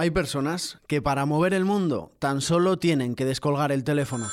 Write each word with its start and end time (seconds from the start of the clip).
Hay 0.00 0.12
personas 0.12 0.78
que 0.86 1.02
para 1.02 1.26
mover 1.26 1.52
el 1.54 1.64
mundo 1.64 2.12
tan 2.20 2.40
solo 2.40 2.78
tienen 2.78 3.16
que 3.16 3.24
descolgar 3.24 3.72
el 3.72 3.82
teléfono. 3.82 4.28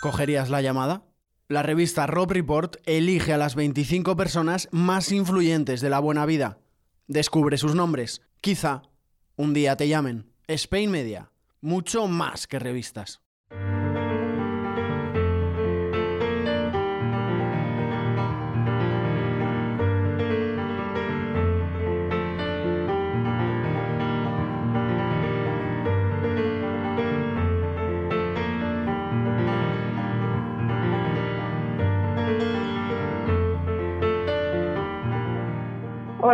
¿Cogerías 0.00 0.50
la 0.50 0.62
llamada? 0.62 1.02
La 1.48 1.64
revista 1.64 2.06
Rob 2.06 2.30
Report 2.30 2.76
elige 2.86 3.32
a 3.32 3.36
las 3.36 3.56
25 3.56 4.14
personas 4.14 4.68
más 4.70 5.10
influyentes 5.10 5.80
de 5.80 5.90
la 5.90 5.98
buena 5.98 6.26
vida. 6.26 6.60
Descubre 7.08 7.58
sus 7.58 7.74
nombres. 7.74 8.22
Quizá 8.40 8.82
un 9.34 9.52
día 9.52 9.76
te 9.76 9.88
llamen. 9.88 10.30
Spain 10.46 10.92
Media. 10.92 11.32
Mucho 11.60 12.06
más 12.06 12.46
que 12.46 12.60
revistas. 12.60 13.20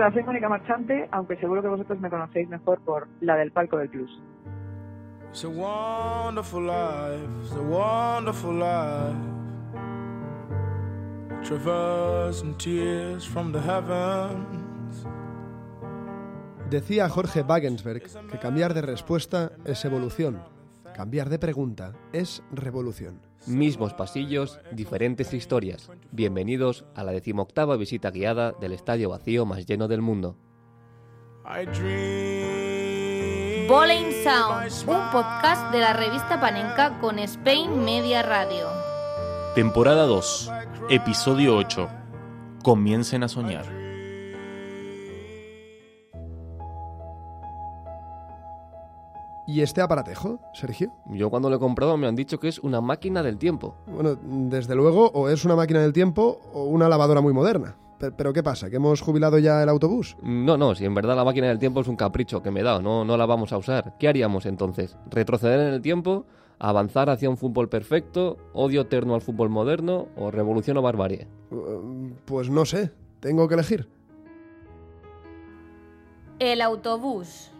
Hola, 0.00 0.14
soy 0.14 0.22
Mónica 0.22 0.48
Marchante, 0.48 1.10
aunque 1.12 1.36
seguro 1.36 1.60
que 1.60 1.68
vosotros 1.68 2.00
me 2.00 2.08
conocéis 2.08 2.48
mejor 2.48 2.80
por 2.80 3.06
la 3.20 3.36
del 3.36 3.52
palco 3.52 3.76
del 3.76 3.90
plus. 3.90 4.10
It's 5.28 5.44
a 5.44 5.48
wonderful 5.48 6.62
life, 6.62 7.28
it's 7.42 7.52
a 7.52 7.60
wonderful 7.60 8.54
life. 8.54 9.14
Traversing 11.42 12.56
tears 12.56 13.28
from 13.28 13.52
the 13.52 13.60
heavens. 13.60 15.06
Decía 16.70 17.10
Jorge 17.10 17.42
Wagensberg 17.42 18.04
que 18.30 18.38
cambiar 18.38 18.72
de 18.72 18.80
respuesta 18.80 19.52
es 19.66 19.84
evolución, 19.84 20.42
cambiar 20.94 21.28
de 21.28 21.38
pregunta 21.38 21.92
es 22.14 22.42
revolución. 22.52 23.29
Mismos 23.46 23.94
pasillos, 23.94 24.60
diferentes 24.70 25.32
historias. 25.32 25.90
Bienvenidos 26.10 26.84
a 26.94 27.04
la 27.04 27.12
decimoctava 27.12 27.76
visita 27.76 28.10
guiada 28.10 28.52
del 28.52 28.72
estadio 28.72 29.08
vacío 29.08 29.46
más 29.46 29.64
lleno 29.66 29.88
del 29.88 30.02
mundo. 30.02 30.36
I 31.46 31.64
dream. 31.64 33.66
Bowling 33.66 34.12
Sound, 34.22 34.70
un 34.88 35.10
podcast 35.10 35.72
de 35.72 35.80
la 35.80 35.94
revista 35.94 36.38
Panenka 36.38 36.98
con 37.00 37.18
Spain 37.18 37.82
Media 37.82 38.22
Radio. 38.22 38.66
Temporada 39.54 40.04
2, 40.04 40.52
episodio 40.90 41.56
8. 41.56 41.88
Comiencen 42.62 43.22
a 43.22 43.28
soñar. 43.28 43.79
¿Y 49.46 49.62
este 49.62 49.80
aparatejo, 49.80 50.38
Sergio? 50.54 50.92
Yo 51.06 51.28
cuando 51.30 51.50
lo 51.50 51.56
he 51.56 51.58
comprado 51.58 51.96
me 51.96 52.06
han 52.06 52.14
dicho 52.14 52.38
que 52.38 52.48
es 52.48 52.58
una 52.60 52.80
máquina 52.80 53.22
del 53.22 53.36
tiempo. 53.38 53.74
Bueno, 53.86 54.16
desde 54.22 54.74
luego, 54.76 55.10
o 55.12 55.28
es 55.28 55.44
una 55.44 55.56
máquina 55.56 55.80
del 55.80 55.92
tiempo 55.92 56.40
o 56.52 56.64
una 56.64 56.88
lavadora 56.88 57.20
muy 57.20 57.32
moderna. 57.32 57.76
Pe- 57.98 58.12
Pero 58.12 58.32
¿qué 58.32 58.42
pasa? 58.42 58.70
¿Que 58.70 58.76
hemos 58.76 59.00
jubilado 59.00 59.38
ya 59.38 59.62
el 59.62 59.68
autobús? 59.68 60.16
No, 60.22 60.56
no, 60.56 60.74
si 60.74 60.84
en 60.84 60.94
verdad 60.94 61.16
la 61.16 61.24
máquina 61.24 61.48
del 61.48 61.58
tiempo 61.58 61.80
es 61.80 61.88
un 61.88 61.96
capricho 61.96 62.42
que 62.42 62.50
me 62.50 62.60
he 62.60 62.62
dado, 62.62 62.80
no, 62.80 63.04
no 63.04 63.16
la 63.16 63.26
vamos 63.26 63.52
a 63.52 63.58
usar. 63.58 63.96
¿Qué 63.98 64.08
haríamos 64.08 64.46
entonces? 64.46 64.96
¿Retroceder 65.10 65.60
en 65.60 65.74
el 65.74 65.82
tiempo? 65.82 66.26
¿Avanzar 66.60 67.10
hacia 67.10 67.28
un 67.30 67.36
fútbol 67.38 67.68
perfecto? 67.68 68.36
¿Odio 68.52 68.82
eterno 68.82 69.14
al 69.14 69.22
fútbol 69.22 69.48
moderno? 69.48 70.08
¿O 70.16 70.30
revolución 70.30 70.76
o 70.76 70.82
barbarie? 70.82 71.26
Uh, 71.50 72.10
Pues 72.26 72.50
no 72.50 72.64
sé, 72.66 72.92
tengo 73.18 73.48
que 73.48 73.54
elegir. 73.54 73.88
El 76.38 76.60
autobús. 76.62 77.50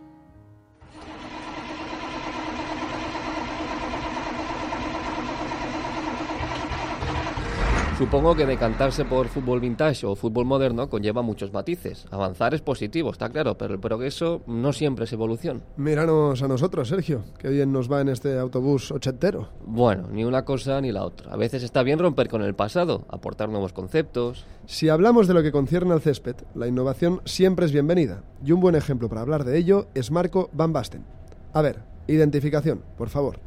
Supongo 8.00 8.34
que 8.34 8.46
decantarse 8.46 9.05
por 9.05 9.28
fútbol 9.28 9.61
vintage 9.61 10.06
o 10.06 10.16
fútbol 10.16 10.46
moderno 10.46 10.88
conlleva 10.88 11.20
muchos 11.20 11.52
matices. 11.52 12.06
Avanzar 12.11 12.55
es 12.55 12.62
positivo, 12.62 13.11
está 13.11 13.28
claro, 13.28 13.58
pero 13.58 13.74
el 13.74 13.78
progreso 13.78 14.40
no 14.46 14.72
siempre 14.72 15.05
es 15.05 15.12
evolución. 15.12 15.64
Míranos 15.77 16.42
a 16.42 16.48
nosotros, 16.48 16.88
Sergio. 16.88 17.24
Qué 17.36 17.50
bien 17.50 17.72
nos 17.72 17.92
va 17.92 18.00
en 18.00 18.08
este 18.08 18.38
autobús 18.38 18.90
ochentero. 18.90 19.50
Bueno, 19.66 20.08
ni 20.11 20.24
una 20.24 20.46
cosa 20.46 20.80
ni 20.80 20.92
la 20.92 21.05
otra. 21.05 21.30
A 21.30 21.36
veces 21.36 21.62
está 21.62 21.83
bien 21.83 21.98
romper 21.98 22.30
con 22.30 22.40
el 22.40 22.55
pasado, 22.55 23.05
aportar 23.11 23.50
nuevos 23.50 23.74
conceptos. 23.74 24.46
Si 24.64 24.88
hablamos 24.88 25.28
de 25.28 25.34
lo 25.34 25.42
que 25.42 25.52
concierne 25.52 25.92
al 25.92 26.00
césped, 26.00 26.36
la 26.55 26.68
innovación 26.68 27.20
siempre 27.27 27.67
es 27.67 27.72
bienvenida. 27.72 28.22
Y 28.42 28.52
un 28.52 28.61
buen 28.61 28.77
ejemplo 28.77 29.11
para 29.11 29.20
hablar 29.20 29.44
de 29.44 29.58
ello 29.58 29.88
es 29.94 30.11
Marco 30.11 30.48
Van 30.55 30.72
Basten. 30.72 31.05
A 31.52 31.61
ver, 31.61 31.80
identificación, 32.06 32.82
por 32.96 33.11
favor. 33.11 33.40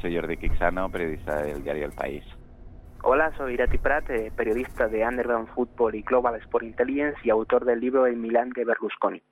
Soy 0.00 0.14
Jordi 0.14 0.36
Quixano, 0.36 0.88
periodista 0.88 1.42
del 1.42 1.64
diario 1.64 1.86
El 1.86 1.92
País. 1.92 2.22
Hola, 3.02 3.32
soy 3.38 3.54
Irati 3.54 3.78
Prat, 3.78 4.04
periodista 4.36 4.86
de 4.86 5.06
Underground 5.06 5.48
Football 5.54 5.94
y 5.94 6.02
Global 6.02 6.34
Sport 6.36 6.64
Intelligence 6.64 7.18
y 7.24 7.30
autor 7.30 7.64
del 7.64 7.80
libro 7.80 8.06
El 8.06 8.16
Milán 8.16 8.50
de 8.50 8.64
Berlusconi. 8.66 9.22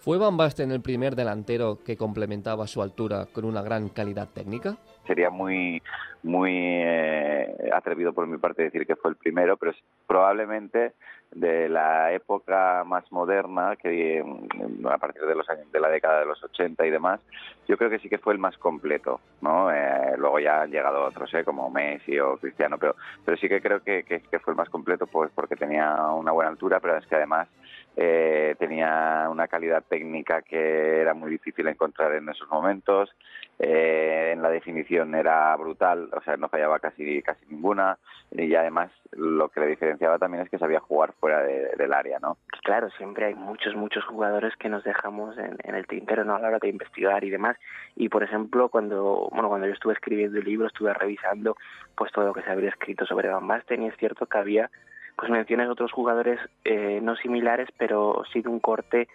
¿Fue 0.00 0.18
Van 0.18 0.36
Basten 0.36 0.72
el 0.72 0.82
primer 0.82 1.14
delantero 1.14 1.78
que 1.84 1.96
complementaba 1.96 2.66
su 2.66 2.82
altura 2.82 3.26
con 3.26 3.44
una 3.44 3.62
gran 3.62 3.88
calidad 3.88 4.28
técnica? 4.28 4.76
Sería 5.06 5.30
muy, 5.30 5.82
muy 6.22 6.52
eh, 6.54 7.70
atrevido 7.72 8.12
por 8.12 8.26
mi 8.26 8.38
parte 8.38 8.64
decir 8.64 8.86
que 8.86 8.96
fue 8.96 9.10
el 9.10 9.16
primero, 9.16 9.56
pero 9.56 9.72
probablemente 10.06 10.94
de 11.32 11.68
la 11.68 12.12
época 12.12 12.84
más 12.84 13.10
moderna, 13.12 13.76
que 13.76 14.22
mm, 14.24 14.86
a 14.86 14.98
partir 14.98 15.22
de 15.22 15.34
los 15.34 15.48
años 15.50 15.70
de 15.70 15.80
la 15.80 15.88
década 15.88 16.20
de 16.20 16.26
los 16.26 16.42
80 16.42 16.86
y 16.86 16.90
demás, 16.90 17.20
yo 17.68 17.76
creo 17.76 17.90
que 17.90 17.98
sí 17.98 18.08
que 18.08 18.18
fue 18.18 18.32
el 18.32 18.38
más 18.38 18.56
completo, 18.58 19.20
¿no? 19.40 19.70
Eh, 19.70 20.14
luego 20.16 20.38
ya 20.38 20.62
han 20.62 20.70
llegado 20.70 21.04
otros, 21.04 21.32
¿eh? 21.34 21.44
como 21.44 21.70
Messi 21.70 22.18
o 22.18 22.36
Cristiano, 22.38 22.78
pero, 22.78 22.96
pero 23.24 23.36
sí 23.36 23.48
que 23.48 23.60
creo 23.60 23.80
que, 23.82 24.04
que, 24.04 24.20
que 24.20 24.38
fue 24.38 24.52
el 24.52 24.56
más 24.56 24.68
completo, 24.68 25.06
pues 25.06 25.30
porque 25.34 25.56
tenía 25.56 25.94
una 26.12 26.32
buena 26.32 26.50
altura, 26.50 26.80
pero 26.80 26.96
es 26.96 27.06
que 27.06 27.16
además 27.16 27.48
eh, 27.96 28.54
tenía 28.58 29.26
una 29.30 29.48
calidad 29.48 29.82
técnica 29.88 30.42
que 30.42 31.00
era 31.00 31.14
muy 31.14 31.30
difícil 31.30 31.66
encontrar 31.66 32.12
en 32.12 32.28
esos 32.28 32.48
momentos. 32.48 33.10
Eh, 33.58 34.32
en 34.34 34.42
la 34.42 34.50
definición 34.50 35.14
era 35.14 35.56
brutal, 35.56 36.10
o 36.12 36.20
sea, 36.20 36.36
no 36.36 36.48
fallaba 36.50 36.78
casi 36.78 37.22
casi 37.22 37.46
ninguna. 37.46 37.96
Y 38.32 38.54
además 38.54 38.90
lo 39.12 39.48
que 39.48 39.60
le 39.60 39.68
diferenciaba 39.68 40.18
también 40.18 40.42
es 40.44 40.50
que 40.50 40.58
sabía 40.58 40.80
jugar 40.80 41.12
fuera 41.18 41.40
de- 41.42 41.74
del 41.78 41.94
área, 41.94 42.18
¿no? 42.18 42.36
Claro, 42.64 42.90
siempre 42.98 43.26
hay 43.26 43.34
muchos, 43.34 43.74
muchos 43.74 44.04
jugadores 44.04 44.54
que 44.56 44.68
nos 44.68 44.84
dejamos 44.84 45.38
en, 45.38 45.56
el 45.74 45.86
tintero 45.86 46.24
¿no? 46.24 46.34
a 46.34 46.40
la 46.40 46.48
hora 46.48 46.58
de 46.60 46.68
investigar 46.68 47.24
y 47.24 47.30
demás. 47.30 47.56
Y 47.94 48.08
por 48.10 48.22
ejemplo, 48.22 48.68
cuando 48.68 49.28
bueno 49.32 49.48
cuando 49.48 49.66
yo 49.68 49.72
estuve 49.72 49.94
escribiendo 49.94 50.38
el 50.38 50.44
libro, 50.44 50.66
estuve 50.66 50.92
revisando 50.92 51.56
pues 51.96 52.12
todo 52.12 52.26
lo 52.26 52.34
que 52.34 52.42
se 52.42 52.50
había 52.50 52.68
escrito 52.68 53.06
sobre 53.06 53.28
Van 53.28 53.46
Basten 53.46 53.84
y 53.84 53.88
es 53.88 53.96
cierto 53.96 54.26
que 54.26 54.36
había 54.36 54.70
pues 55.16 55.30
menciones 55.30 55.68
otros 55.68 55.92
jugadores 55.92 56.38
eh, 56.64 57.00
no 57.02 57.16
similares, 57.16 57.68
pero 57.78 58.22
sí 58.32 58.42
de 58.42 58.48
un 58.48 58.60
corte 58.60 59.08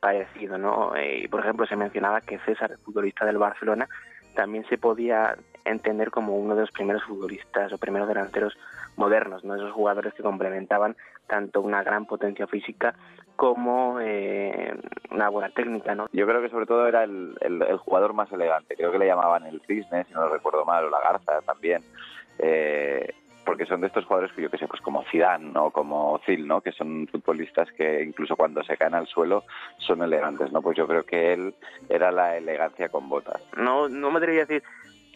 parecido, 0.00 0.58
¿no? 0.58 0.94
Eh, 0.96 1.26
por 1.30 1.40
ejemplo, 1.40 1.66
se 1.66 1.76
mencionaba 1.76 2.20
que 2.20 2.38
César, 2.40 2.70
el 2.72 2.78
futbolista 2.78 3.24
del 3.24 3.38
Barcelona, 3.38 3.88
también 4.34 4.66
se 4.68 4.76
podía 4.78 5.34
entender 5.64 6.10
como 6.10 6.36
uno 6.36 6.54
de 6.54 6.60
los 6.60 6.70
primeros 6.70 7.02
futbolistas 7.04 7.72
o 7.72 7.78
primeros 7.78 8.06
delanteros 8.06 8.56
modernos, 8.96 9.44
¿no? 9.44 9.54
Esos 9.56 9.72
jugadores 9.72 10.12
que 10.14 10.22
complementaban 10.22 10.94
tanto 11.26 11.60
una 11.62 11.82
gran 11.82 12.04
potencia 12.06 12.46
física 12.46 12.94
como 13.34 13.98
eh, 14.00 14.74
una 15.10 15.28
buena 15.30 15.48
técnica, 15.50 15.94
¿no? 15.94 16.06
Yo 16.12 16.26
creo 16.26 16.40
que 16.40 16.50
sobre 16.50 16.66
todo 16.66 16.86
era 16.86 17.02
el, 17.04 17.36
el- 17.40 17.62
el 17.62 17.76
jugador 17.78 18.12
más 18.14 18.30
elegante. 18.30 18.76
Creo 18.76 18.92
que 18.92 18.98
le 18.98 19.06
llamaban 19.06 19.44
el 19.46 19.60
cisne, 19.66 20.04
si 20.04 20.12
no 20.14 20.20
lo 20.20 20.28
recuerdo 20.34 20.64
mal, 20.64 20.84
o 20.84 20.90
la 20.90 21.00
garza 21.00 21.40
también. 21.42 21.82
Eh, 22.38 23.12
porque 23.46 23.64
son 23.64 23.80
de 23.80 23.86
estos 23.86 24.04
jugadores 24.04 24.34
que 24.34 24.42
yo 24.42 24.50
que 24.50 24.58
sé, 24.58 24.66
pues 24.66 24.82
como 24.82 25.04
Zidane 25.04 25.52
¿no? 25.52 25.70
como 25.70 26.14
Ozil, 26.14 26.46
¿no? 26.46 26.60
que 26.60 26.72
son 26.72 27.06
futbolistas 27.06 27.68
que 27.72 28.02
incluso 28.02 28.36
cuando 28.36 28.62
se 28.64 28.76
caen 28.76 28.94
al 28.94 29.06
suelo 29.06 29.44
son 29.78 30.02
elegantes, 30.02 30.52
¿no? 30.52 30.60
Pues 30.60 30.76
yo 30.76 30.86
creo 30.86 31.04
que 31.04 31.32
él 31.32 31.54
era 31.88 32.10
la 32.10 32.36
elegancia 32.36 32.88
con 32.88 33.08
botas. 33.08 33.40
No, 33.56 33.88
no 33.88 34.10
me 34.10 34.18
atrevería 34.18 34.42
a 34.42 34.46
decir 34.46 34.62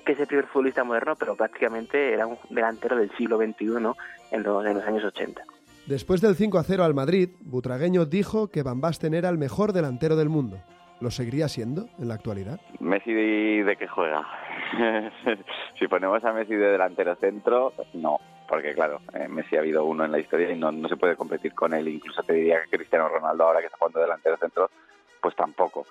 que 0.05 0.13
es 0.13 0.21
el 0.21 0.27
primer 0.29 0.47
futbolista 0.47 0.85
moderno, 0.85 1.15
pero 1.19 1.37
prácticamente 1.37 2.15
era 2.15 2.27
un 2.27 2.39
delantero 2.49 2.97
del 2.97 3.11
siglo 3.17 3.37
XXI 3.37 3.67
¿no? 3.81 3.97
en, 4.31 4.43
los, 4.43 4.65
en 4.65 4.75
los 4.75 4.85
años 4.85 5.05
80. 5.05 5.43
Después 5.87 6.21
del 6.21 6.37
5 6.37 6.59
a 6.59 6.63
0 6.63 6.85
al 6.85 6.95
Madrid, 6.95 7.31
Butragueño 7.41 8.07
dijo 8.07 8.49
que 8.49 8.63
Van 8.63 8.81
Basten 8.81 9.13
era 9.13 9.29
el 9.29 9.39
mejor 9.39 9.73
delantero 9.73 10.15
del 10.15 10.29
mundo. 10.29 10.59
¿Lo 11.01 11.11
seguiría 11.11 11.49
siendo 11.49 11.89
en 11.99 12.09
la 12.09 12.15
actualidad? 12.15 12.61
Messi 12.79 13.13
de, 13.13 13.65
de 13.65 13.77
qué 13.77 13.89
juega. 13.89 14.25
si 15.79 15.89
ponemos 15.89 16.23
a 16.25 16.33
Messi 16.33 16.55
de 16.55 16.71
delantero 16.71 17.17
centro, 17.17 17.73
no, 17.95 18.19
porque 18.51 18.75
claro, 18.75 19.01
eh, 19.15 19.29
Messi 19.29 19.55
ha 19.57 19.61
habido 19.61 19.85
uno 19.85 20.05
en 20.05 20.11
la 20.11 20.19
historia 20.19 20.51
y 20.51 20.59
no, 20.59 20.73
no 20.73 20.89
se 20.89 20.97
puede 20.97 21.15
competir 21.15 21.55
con 21.55 21.73
él. 21.73 21.87
Incluso 21.87 22.25
te 22.25 22.33
diría 22.35 22.61
que 22.65 22.77
Cristiano 22.79 23.09
Ronaldo 23.09 23.45
ahora 23.45 23.61
que 23.61 23.67
está 23.67 23.79
jugando 23.79 24.01
delantero 24.01 24.37
centro, 24.37 24.71
pues 25.23 25.37
tampoco. 25.37 25.87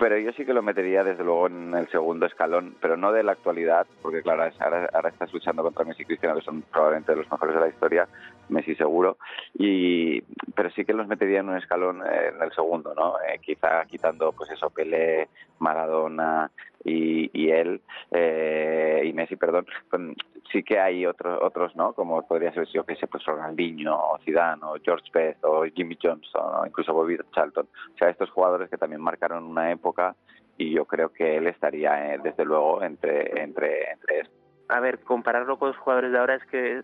pero 0.00 0.16
yo 0.16 0.32
sí 0.32 0.46
que 0.46 0.54
lo 0.54 0.62
metería 0.62 1.04
desde 1.04 1.22
luego 1.22 1.46
en 1.48 1.74
el 1.74 1.86
segundo 1.90 2.24
escalón, 2.24 2.74
pero 2.80 2.96
no 2.96 3.12
de 3.12 3.22
la 3.22 3.32
actualidad, 3.32 3.86
porque 4.00 4.22
claro, 4.22 4.50
ahora, 4.58 4.88
ahora 4.94 5.10
estás 5.10 5.30
luchando 5.30 5.62
contra 5.62 5.84
Messi 5.84 6.02
y 6.02 6.06
Cristiano, 6.06 6.36
que 6.36 6.40
son 6.40 6.62
probablemente 6.62 7.14
los 7.14 7.30
mejores 7.30 7.54
de 7.54 7.60
la 7.60 7.68
historia, 7.68 8.08
Messi 8.48 8.74
seguro, 8.76 9.18
y 9.52 10.22
pero 10.54 10.70
sí 10.70 10.86
que 10.86 10.94
los 10.94 11.06
metería 11.06 11.40
en 11.40 11.50
un 11.50 11.58
escalón 11.58 12.00
eh, 12.00 12.32
en 12.34 12.42
el 12.42 12.50
segundo, 12.52 12.94
¿no? 12.94 13.16
Eh, 13.20 13.40
quizá 13.42 13.84
quitando 13.84 14.32
pues 14.32 14.50
eso, 14.50 14.70
Pelé, 14.70 15.28
Maradona 15.58 16.50
y, 16.82 17.30
y 17.38 17.50
él, 17.50 17.82
eh, 18.10 19.02
y 19.04 19.12
Messi, 19.12 19.36
perdón, 19.36 19.66
sí 20.52 20.62
que 20.62 20.78
hay 20.78 21.06
otros, 21.06 21.38
otros, 21.42 21.74
¿no? 21.76 21.92
Como 21.92 22.26
podría 22.26 22.52
ser, 22.52 22.66
yo 22.68 22.84
que 22.84 22.96
sé, 22.96 23.06
pues 23.06 23.24
Ronaldinho, 23.24 23.94
o 23.94 24.18
Zidane, 24.18 24.62
o 24.64 24.76
George 24.82 25.10
Best, 25.12 25.44
o 25.44 25.64
Jimmy 25.64 25.96
Johnson, 26.00 26.60
o 26.60 26.66
incluso 26.66 26.92
Bobby 26.92 27.18
Charlton. 27.32 27.68
O 27.94 27.98
sea, 27.98 28.10
estos 28.10 28.30
jugadores 28.30 28.68
que 28.70 28.78
también 28.78 29.00
marcaron 29.00 29.44
una 29.44 29.70
época 29.70 30.14
y 30.56 30.72
yo 30.72 30.84
creo 30.84 31.10
que 31.10 31.36
él 31.36 31.46
estaría, 31.46 32.14
eh, 32.14 32.20
desde 32.22 32.44
luego, 32.44 32.82
entre, 32.82 33.42
entre, 33.42 33.92
entre 33.92 34.28
A 34.68 34.80
ver, 34.80 35.00
compararlo 35.00 35.58
con 35.58 35.68
los 35.68 35.76
jugadores 35.78 36.12
de 36.12 36.18
ahora 36.18 36.34
es 36.34 36.44
que 36.46 36.82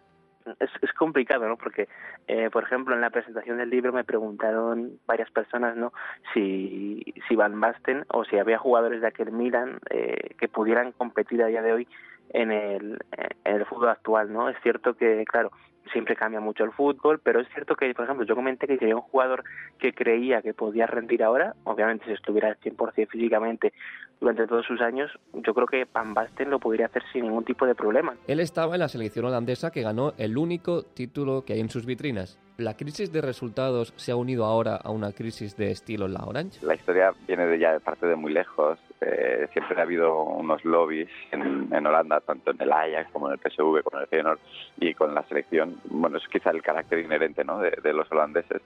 es, 0.61 0.71
es 0.81 0.93
complicado, 0.93 1.49
¿no? 1.49 1.57
Porque, 1.57 1.89
eh, 2.27 2.51
por 2.51 2.63
ejemplo, 2.63 2.95
en 2.95 3.01
la 3.01 3.11
presentación 3.11 3.59
del 3.59 3.71
libro 3.71 3.93
me 3.93 4.05
preguntaron 4.05 4.99
varias 5.07 5.31
personas, 5.31 5.77
¿no? 5.77 5.93
Si, 6.33 7.03
si 7.29 7.37
Van 7.37 7.61
Basten 7.61 8.05
o 8.09 8.25
si 8.25 8.39
había 8.39 8.59
jugadores 8.59 9.01
de 9.01 9.09
aquel 9.09 9.33
Milan 9.33 9.79
eh, 9.91 10.35
que 10.39 10.49
pudieran 10.49 10.93
competir 10.93 11.43
a 11.43 11.47
día 11.47 11.63
de 11.63 11.73
hoy 11.73 11.89
en 12.31 12.51
el, 12.51 12.99
en 13.45 13.57
el 13.57 13.67
fútbol 13.67 13.91
actual, 13.91 14.33
¿no? 14.33 14.49
Es 14.49 14.57
cierto 14.63 14.95
que, 14.95 15.25
claro, 15.25 15.51
siempre 15.93 16.17
cambia 16.17 16.41
mucho 16.41 16.65
el 16.65 16.73
fútbol, 16.73 17.21
pero 17.23 17.41
es 17.41 17.49
cierto 17.53 17.75
que, 17.75 17.93
por 17.95 18.05
ejemplo, 18.05 18.27
yo 18.27 18.35
comenté 18.35 18.67
que 18.67 18.79
sería 18.79 18.97
un 18.97 19.03
jugador 19.03 19.45
que 19.79 19.93
creía 19.93 20.43
que 20.43 20.55
podía 20.55 20.87
rendir 20.87 21.23
ahora, 21.23 21.55
obviamente 21.65 22.07
si 22.07 22.13
estuviera 22.13 22.49
al 22.49 22.59
100% 22.59 23.09
físicamente 23.09 23.73
durante 24.21 24.47
todos 24.47 24.67
sus 24.67 24.81
años, 24.81 25.11
yo 25.33 25.55
creo 25.55 25.67
que 25.67 25.87
Van 25.93 26.15
Basten 26.15 26.51
lo 26.51 26.59
podría 26.59 26.87
hacer 26.87 27.03
sin 27.13 27.23
ningún 27.23 27.45
tipo 27.45 27.67
de 27.67 27.75
problema. 27.75 28.15
Él 28.27 28.41
estaba 28.41 28.75
en 28.75 28.81
la 28.81 28.89
selección 28.89 29.27
holandesa 29.27 29.71
que 29.71 29.83
ganó 29.83 30.15
el 30.19 30.39
único 30.39 30.83
título 30.83 31.45
que 31.45 31.53
hay 31.53 31.61
en 31.61 31.71
sus 31.71 31.87
vitrinas. 31.87 32.39
¿La 32.59 32.75
crisis 32.75 33.13
de 33.13 33.21
resultados 33.21 33.93
se 33.97 34.13
ha 34.13 34.17
unido 34.17 34.47
ahora 34.47 34.77
a 34.77 34.91
una 34.91 35.13
crisis 35.13 35.59
de 35.59 35.71
estilo 35.71 36.09
la 36.09 36.25
Orange? 36.25 36.65
La 36.65 36.75
historia 36.75 37.13
viene 37.27 37.47
de 37.47 37.59
ya 37.59 37.73
de 37.73 37.81
parte 37.81 38.07
de 38.07 38.17
muy 38.17 38.33
lejos. 38.33 38.79
Eh, 39.03 39.47
siempre 39.53 39.79
ha 39.79 39.83
habido 39.83 40.23
unos 40.23 40.65
lobbies 40.65 41.11
en, 41.33 41.87
Holanda, 41.87 42.21
tanto 42.21 42.53
en 42.53 42.63
el 42.63 42.73
Ajax 42.73 43.11
como 43.13 43.29
en 43.29 43.35
el 43.35 43.39
PSV, 43.39 43.83
como 43.83 43.99
en 43.99 44.03
el 44.03 44.09
Feyenoord 44.09 44.39
y 44.81 44.95
con 44.95 45.15
la 45.15 45.23
selección. 45.25 45.79
Bueno, 45.91 46.17
es 46.17 46.27
quizá 46.29 46.49
el 46.49 46.63
carácter 46.63 47.01
inherente 47.01 47.45
¿no? 47.45 47.59
de, 47.59 47.73
de 47.83 47.93
los 47.93 48.11
holandeses 48.11 48.63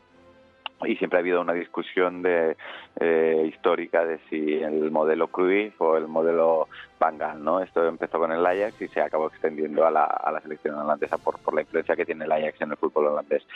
y 0.86 0.96
siempre 0.96 1.18
ha 1.18 1.20
habido 1.20 1.40
una 1.40 1.52
discusión 1.52 2.22
de, 2.22 2.56
eh, 2.98 3.44
histórica 3.48 4.04
de 4.04 4.18
si 4.28 4.62
el 4.62 4.90
modelo 4.90 5.28
Cruyff 5.28 5.80
o 5.80 5.96
el 5.96 6.08
modelo 6.08 6.68
Van 6.98 7.18
Gaal, 7.18 7.42
¿no? 7.42 7.60
Esto 7.60 7.86
empezó 7.86 8.18
con 8.18 8.32
el 8.32 8.44
Ajax 8.44 8.80
y 8.82 8.88
se 8.88 9.00
acabó 9.00 9.28
extendiendo 9.28 9.86
a 9.86 9.90
la, 9.90 10.04
a 10.04 10.32
la 10.32 10.40
selección 10.40 10.76
holandesa 10.76 11.18
por, 11.18 11.38
por 11.40 11.54
la 11.54 11.62
influencia 11.62 11.96
que 11.96 12.06
tiene 12.06 12.24
el 12.24 12.32
Ajax 12.32 12.60
en 12.60 12.70
el 12.70 12.76
fútbol 12.76 13.08
holandés. 13.08 13.46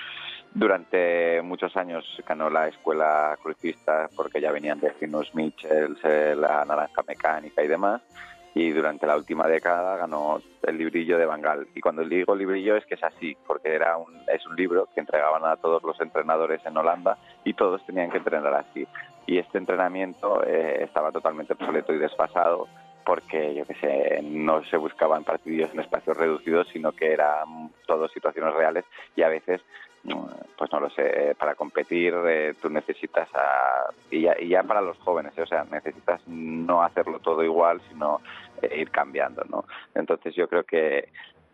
Durante 0.53 1.43
muchos 1.43 1.77
años 1.77 2.05
ganó 2.27 2.49
la 2.49 2.69
escuela 2.69 3.37
cruyffista 3.43 4.09
porque 4.15 4.41
ya 4.41 4.53
venían 4.53 4.81
de 4.81 4.93
Finus 4.93 5.35
Michels, 5.35 5.99
la 6.05 6.65
naranja 6.65 7.03
mecánica 7.07 7.63
y 7.63 7.69
demás 7.69 8.03
y 8.55 8.71
durante 8.71 9.07
la 9.07 9.17
última 9.17 9.49
década 9.49 9.97
ganó 9.97 10.41
el 10.63 10.79
librillo 10.79 11.19
de 11.19 11.27
Bangal. 11.27 11.67
Y 11.75 11.81
cuando 11.81 12.05
digo 12.05 12.37
librillo 12.37 12.77
es 12.77 12.87
que 12.87 12.95
es 12.95 13.03
así, 13.03 13.37
porque 13.47 13.75
era 13.75 13.97
un, 13.97 14.15
es 14.33 14.47
un 14.47 14.55
libro 14.55 14.89
que 14.95 15.01
entregaban 15.01 15.45
a 15.45 15.57
todos 15.57 15.83
los 15.83 16.01
entrenadores 16.01 16.65
en 16.65 16.77
Holanda 16.77 17.19
y 17.45 17.55
todos 17.55 17.85
tenían 17.85 18.11
que 18.11 18.19
entrenar 18.19 18.55
así. 18.55 18.87
Y 19.27 19.39
este 19.39 19.59
entrenamiento 19.59 20.45
eh, 20.47 20.85
estaba 20.85 21.11
totalmente 21.11 21.55
obsoleto 21.55 21.93
y 21.93 21.99
desfasado 21.99 22.69
porque, 23.05 23.55
yo 23.55 23.67
qué 23.67 23.75
sé, 23.75 24.23
no 24.23 24.65
se 24.65 24.77
buscaban 24.77 25.25
partidos 25.25 25.71
en 25.75 25.81
espacios 25.81 26.17
reducidos, 26.17 26.69
sino 26.73 26.93
que 26.93 27.13
eran 27.13 27.71
todas 27.87 28.11
situaciones 28.13 28.55
reales 28.55 28.85
y 29.15 29.23
a 29.23 29.29
veces 29.29 29.61
pues 30.57 30.71
no 30.73 30.81
lo 30.81 30.91
sé, 30.91 31.35
para 31.39 31.55
competir 31.55 32.15
eh, 32.27 32.55
tú 32.61 32.69
necesitas, 32.69 33.29
a, 33.35 33.91
y, 34.11 34.23
ya, 34.23 34.37
y 34.39 34.49
ya 34.49 34.63
para 34.63 34.81
los 34.81 34.99
jóvenes, 34.99 35.33
¿eh? 35.37 35.43
o 35.43 35.47
sea, 35.47 35.65
necesitas 35.71 36.21
no 36.27 36.83
hacerlo 36.83 37.19
todo 37.21 37.43
igual, 37.43 37.81
sino 37.89 38.21
eh, 38.63 38.81
ir 38.81 38.91
cambiando, 38.91 39.45
¿no? 39.49 39.65
Entonces 39.95 40.35
yo 40.35 40.49
creo 40.49 40.65
que, 40.65 41.09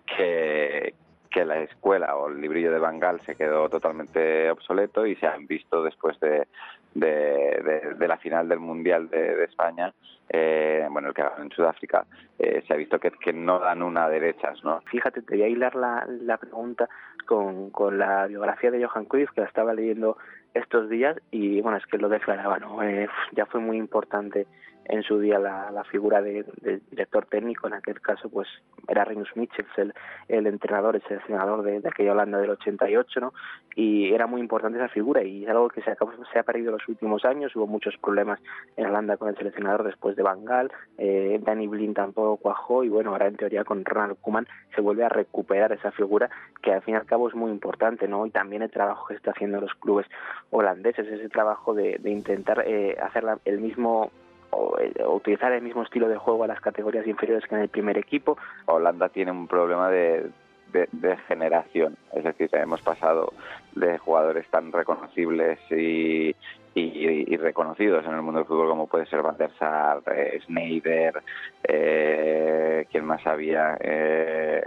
que, 0.05 0.95
que 1.31 1.45
la 1.45 1.61
escuela 1.61 2.17
o 2.17 2.29
el 2.29 2.41
librillo 2.41 2.73
de 2.73 2.79
Bangal 2.79 3.21
se 3.21 3.37
quedó 3.37 3.69
totalmente 3.69 4.51
obsoleto 4.51 5.07
y 5.07 5.15
se 5.17 5.27
han 5.27 5.47
visto 5.47 5.83
después 5.83 6.19
de, 6.21 6.49
de, 6.95 8.09
la 8.09 8.19
final 8.19 8.49
del 8.49 8.59
Mundial 8.59 9.09
de, 9.09 9.45
España, 9.45 9.93
eh, 10.29 10.87
bueno, 10.91 11.09
el 11.09 11.15
que 11.15 11.23
en 11.39 11.51
Sudáfrica, 11.51 12.05
eh, 12.39 12.63
se 12.67 12.75
ha 12.75 12.77
visto 12.77 12.99
que, 12.99 13.11
que, 13.13 13.33
no 13.33 13.59
dan 13.61 13.83
una 13.83 14.05
a 14.05 14.09
derechas, 14.09 14.63
¿no? 14.65 14.81
Fíjate, 14.91 15.23
te 15.23 15.37
voy 15.37 15.45
a 15.45 15.49
hilar 15.49 15.75
la, 15.77 16.05
la 16.09 16.37
pregunta 16.37 16.89
con, 17.27 17.71
con 17.71 17.99
la 17.99 18.27
biografía 18.27 18.71
de 18.71 18.85
Johan 18.85 19.05
Cruyff, 19.05 19.31
que 19.31 19.43
la 19.43 19.47
estaba 19.47 19.73
leyendo 19.73 20.17
estos 20.55 20.89
días, 20.91 21.17
y 21.31 21.61
bueno, 21.61 21.79
es 21.79 21.87
que 21.87 21.99
lo 21.99 22.09
declaraba, 22.09 22.59
¿no? 22.59 22.83
Eh, 22.83 23.09
ya 23.33 23.47
fue 23.47 23.61
muy 23.61 23.77
importante 23.77 24.47
en 24.85 25.03
su 25.03 25.19
día 25.19 25.39
la, 25.39 25.71
la 25.71 25.85
figura 25.85 26.21
de, 26.21 26.45
director 26.91 27.27
técnico, 27.27 27.67
en 27.67 27.75
aquel 27.75 28.01
caso 28.01 28.29
pues 28.29 28.49
era 28.89 29.05
Rinus 29.05 29.35
Michels, 29.37 29.69
el, 29.77 29.95
el 30.29 30.47
entrenador, 30.47 30.97
el 30.97 31.03
seleccionador 31.03 31.63
de, 31.63 31.81
de, 31.81 31.89
aquella 31.89 32.13
Holanda 32.13 32.39
del 32.39 32.51
88, 32.51 33.21
¿no? 33.21 33.33
Y 33.77 34.13
era 34.13 34.27
muy 34.27 34.41
importante 34.41 34.79
esa 34.79 34.89
figura 34.89 35.23
y 35.23 35.45
es 35.45 35.51
algo 35.51 35.69
que 35.69 35.83
se, 35.83 35.93
acabó, 35.93 36.13
se 36.33 36.39
ha 36.39 36.43
perdido 36.43 36.71
en 36.71 36.79
los 36.79 36.89
últimos 36.89 37.25
años, 37.25 37.55
hubo 37.55 37.67
muchos 37.67 37.97
problemas 37.99 38.41
en 38.77 38.87
Holanda 38.87 39.17
con 39.17 39.29
el 39.29 39.37
seleccionador 39.37 39.85
después 39.85 40.17
de 40.17 40.23
Van 40.23 40.45
Gaal, 40.45 40.73
eh, 40.99 41.39
Danny 41.43 41.69
Blind 41.69 41.95
tampoco 41.95 42.39
cuajó 42.39 42.83
y 42.83 42.89
bueno, 42.89 43.11
ahora 43.11 43.29
en 43.29 43.37
teoría 43.37 43.65
con 43.65 43.85
Ronald 43.85 44.19
Koeman 44.21 44.49
se 44.75 44.81
vuelve 44.81 45.05
a 45.05 45.09
recuperar 45.09 45.73
esa 45.73 45.93
figura 45.93 46.31
que 46.63 46.73
al 46.73 46.83
fin 46.83 46.95
y 46.95 46.97
al 46.97 47.07
cabo 47.07 47.29
es 47.29 47.35
muy 47.35 47.51
importante, 47.51 48.09
¿no? 48.09 48.27
Y 48.27 48.31
también 48.31 48.63
el 48.63 48.71
trabajo 48.71 49.07
que 49.07 49.15
está 49.15 49.31
haciendo 49.31 49.61
los 49.61 49.75
clubes 49.75 50.07
holandeses, 50.51 51.07
ese 51.07 51.29
trabajo 51.29 51.75
de, 51.75 51.99
de 51.99 52.11
intentar 52.11 52.65
eh, 52.67 52.97
hacer 53.01 53.25
la, 53.25 53.39
el 53.45 53.61
mismo 53.61 54.11
o, 54.51 54.77
o, 55.05 55.15
utilizar 55.15 55.53
el 55.53 55.63
mismo 55.63 55.83
estilo 55.83 56.09
de 56.09 56.17
juego 56.17 56.45
a 56.45 56.49
las 56.49 56.61
categorías 56.61 57.07
inferiores 57.07 57.47
que 57.47 57.55
en 57.55 57.63
el 57.63 57.69
primer 57.69 57.99
equipo. 57.99 58.37
Holanda 58.67 59.09
tiene 59.09 59.31
un 59.31 59.47
problema 59.47 59.91
de, 59.91 60.31
de 60.73 61.17
generación, 61.29 61.97
es 62.15 62.25
decir, 62.25 62.49
hemos 62.53 62.81
pasado 62.83 63.33
de 63.75 63.99
jugadores 63.99 64.47
tan 64.49 64.73
reconocibles 64.73 65.59
y, 65.71 66.35
y, 66.75 67.33
y, 67.33 67.37
reconocidos 67.37 68.05
en 68.05 68.15
el 68.15 68.23
mundo 68.23 68.41
del 68.41 68.47
fútbol 68.47 68.69
como 68.69 68.87
puede 68.87 69.07
ser 69.07 69.23
Van 69.23 69.37
der 69.37 69.51
Sar, 69.59 70.03
eh, 70.15 70.41
Schneider, 70.45 71.23
eh, 71.65 72.87
¿quién 72.91 73.05
más 73.05 73.27
había? 73.27 73.77
Eh, 73.81 74.63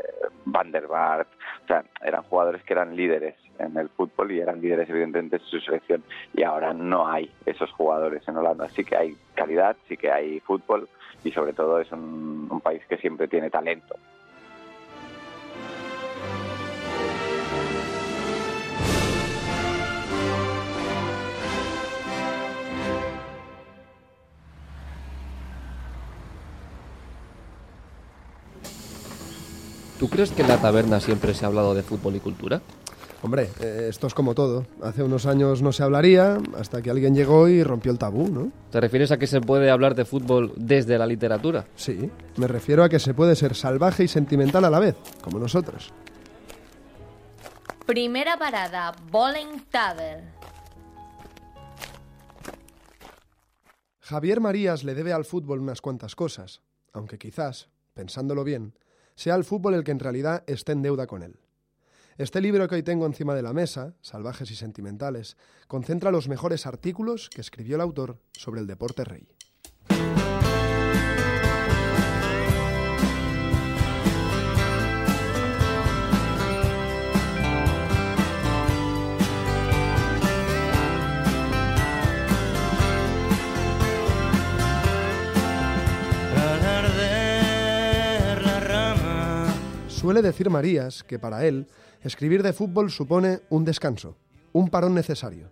Van 0.46 0.72
der 0.72 0.88
Vaart, 0.88 1.28
o 1.64 1.68
sea, 1.68 1.84
eran 2.02 2.24
jugadores 2.24 2.64
que 2.64 2.74
eran 2.74 2.96
líderes 2.96 3.36
en 3.60 3.78
el 3.78 3.90
fútbol 3.90 4.32
y 4.32 4.40
eran 4.40 4.62
líderes 4.62 4.90
evidentemente 4.90 5.38
en 5.38 5.44
su 5.44 5.60
selección 5.60 6.04
y 6.34 6.44
ahora 6.44 6.74
no 6.74 7.08
hay 7.08 7.32
esos 7.46 7.72
jugadores 7.72 8.28
en 8.28 8.38
Holanda, 8.38 8.68
sí 8.70 8.84
que 8.84 8.98
hay 8.98 9.16
calidad, 9.36 9.78
sí 9.88 9.96
que 9.96 10.12
hay 10.12 10.40
fútbol 10.42 10.90
y 11.24 11.32
sobre 11.32 11.54
todo 11.54 11.80
es 11.80 11.92
un 11.92 12.60
país 12.62 12.82
que 12.90 12.98
siempre 12.98 13.28
tiene 13.28 13.50
talento. 13.50 13.96
¿Tú 30.04 30.10
crees 30.10 30.32
que 30.32 30.42
en 30.42 30.50
la 30.50 30.58
taberna 30.58 31.00
siempre 31.00 31.34
se 31.34 31.46
ha 31.46 31.48
hablado 31.48 31.74
de 31.74 31.82
fútbol 31.82 32.18
y 32.18 32.20
cultura? 32.20 32.62
Hombre, 33.22 33.50
eh, 33.62 33.88
esto 33.90 34.08
es 34.08 34.14
como 34.14 34.36
todo. 34.36 34.66
Hace 34.82 35.02
unos 35.02 35.26
años 35.26 35.62
no 35.62 35.72
se 35.72 35.82
hablaría 35.82 36.40
hasta 36.58 36.82
que 36.82 36.90
alguien 36.90 37.16
llegó 37.16 37.48
y 37.48 37.64
rompió 37.64 37.90
el 37.90 37.98
tabú, 37.98 38.28
¿no? 38.28 38.52
¿Te 38.70 38.82
refieres 38.82 39.14
a 39.14 39.18
que 39.18 39.28
se 39.28 39.40
puede 39.40 39.72
hablar 39.72 39.96
de 39.96 40.04
fútbol 40.04 40.52
desde 40.58 40.98
la 40.98 41.08
literatura? 41.08 41.68
Sí, 41.78 42.12
me 42.36 42.50
refiero 42.50 42.84
a 42.84 42.90
que 42.90 43.00
se 43.00 43.14
puede 43.14 43.38
ser 43.38 43.56
salvaje 43.56 44.04
y 44.04 44.10
sentimental 44.10 44.66
a 44.66 44.70
la 44.70 44.80
vez, 44.80 44.98
como 45.22 45.40
nosotros. 45.40 45.94
Primera 47.86 48.36
parada, 48.36 48.94
Bowling 49.10 49.62
Tavern. 49.72 50.26
Javier 54.02 54.42
Marías 54.42 54.84
le 54.84 54.96
debe 54.96 55.14
al 55.14 55.24
fútbol 55.24 55.62
unas 55.62 55.80
cuantas 55.80 56.14
cosas, 56.14 56.60
aunque 56.92 57.18
quizás, 57.18 57.70
pensándolo 57.94 58.44
bien, 58.44 58.74
sea 59.16 59.36
el 59.36 59.44
fútbol 59.44 59.74
el 59.76 59.84
que 59.84 59.92
en 59.92 60.00
realidad 60.00 60.44
esté 60.48 60.72
en 60.72 60.82
deuda 60.82 61.08
con 61.08 61.24
él. 61.24 61.38
Este 62.18 62.42
libro 62.42 62.68
que 62.68 62.76
hoy 62.76 62.84
tengo 62.84 63.06
encima 63.06 63.34
de 63.34 63.42
la 63.42 63.54
mesa, 63.54 63.96
Salvajes 64.02 64.52
y 64.52 64.56
Sentimentales, 64.56 65.36
concentra 65.68 66.12
los 66.12 66.30
mejores 66.30 66.68
artículos 66.68 67.30
que 67.30 67.42
escribió 67.42 67.76
el 67.76 67.82
autor 67.82 68.20
sobre 68.34 68.62
el 68.62 68.68
deporte 68.68 69.04
rey. 69.04 69.28
Suele 90.04 90.22
decir 90.22 90.50
Marías 90.50 91.02
que 91.02 91.18
para 91.18 91.46
él 91.46 91.66
escribir 92.02 92.44
de 92.44 92.52
fútbol 92.52 92.92
supone 92.92 93.40
un 93.50 93.64
descanso, 93.64 94.18
un 94.52 94.68
parón 94.68 94.94
necesario, 94.94 95.48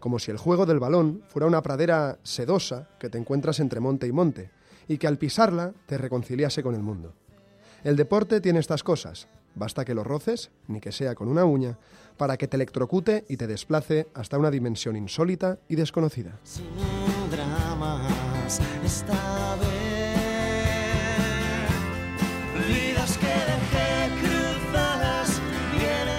como 0.00 0.18
si 0.18 0.30
el 0.30 0.36
juego 0.36 0.66
del 0.66 0.78
balón 0.78 1.22
fuera 1.28 1.46
una 1.46 1.62
pradera 1.62 2.18
sedosa 2.22 2.90
que 3.00 3.08
te 3.08 3.16
encuentras 3.16 3.58
entre 3.58 3.80
monte 3.80 4.06
y 4.06 4.12
monte, 4.12 4.50
y 4.86 4.98
que 4.98 5.06
al 5.06 5.16
pisarla 5.16 5.72
te 5.86 5.96
reconciliase 5.96 6.62
con 6.62 6.74
el 6.74 6.82
mundo. 6.82 7.14
El 7.84 7.96
deporte 7.96 8.42
tiene 8.42 8.58
estas 8.58 8.82
cosas, 8.82 9.28
basta 9.54 9.86
que 9.86 9.94
lo 9.94 10.04
roces, 10.04 10.50
ni 10.68 10.78
que 10.78 10.92
sea 10.92 11.14
con 11.14 11.28
una 11.28 11.46
uña, 11.46 11.78
para 12.18 12.36
que 12.36 12.48
te 12.48 12.56
electrocute 12.56 13.24
y 13.30 13.38
te 13.38 13.46
desplace 13.46 14.08
hasta 14.12 14.36
una 14.36 14.50
dimensión 14.50 14.96
insólita 14.96 15.58
y 15.70 15.76
desconocida. 15.76 16.38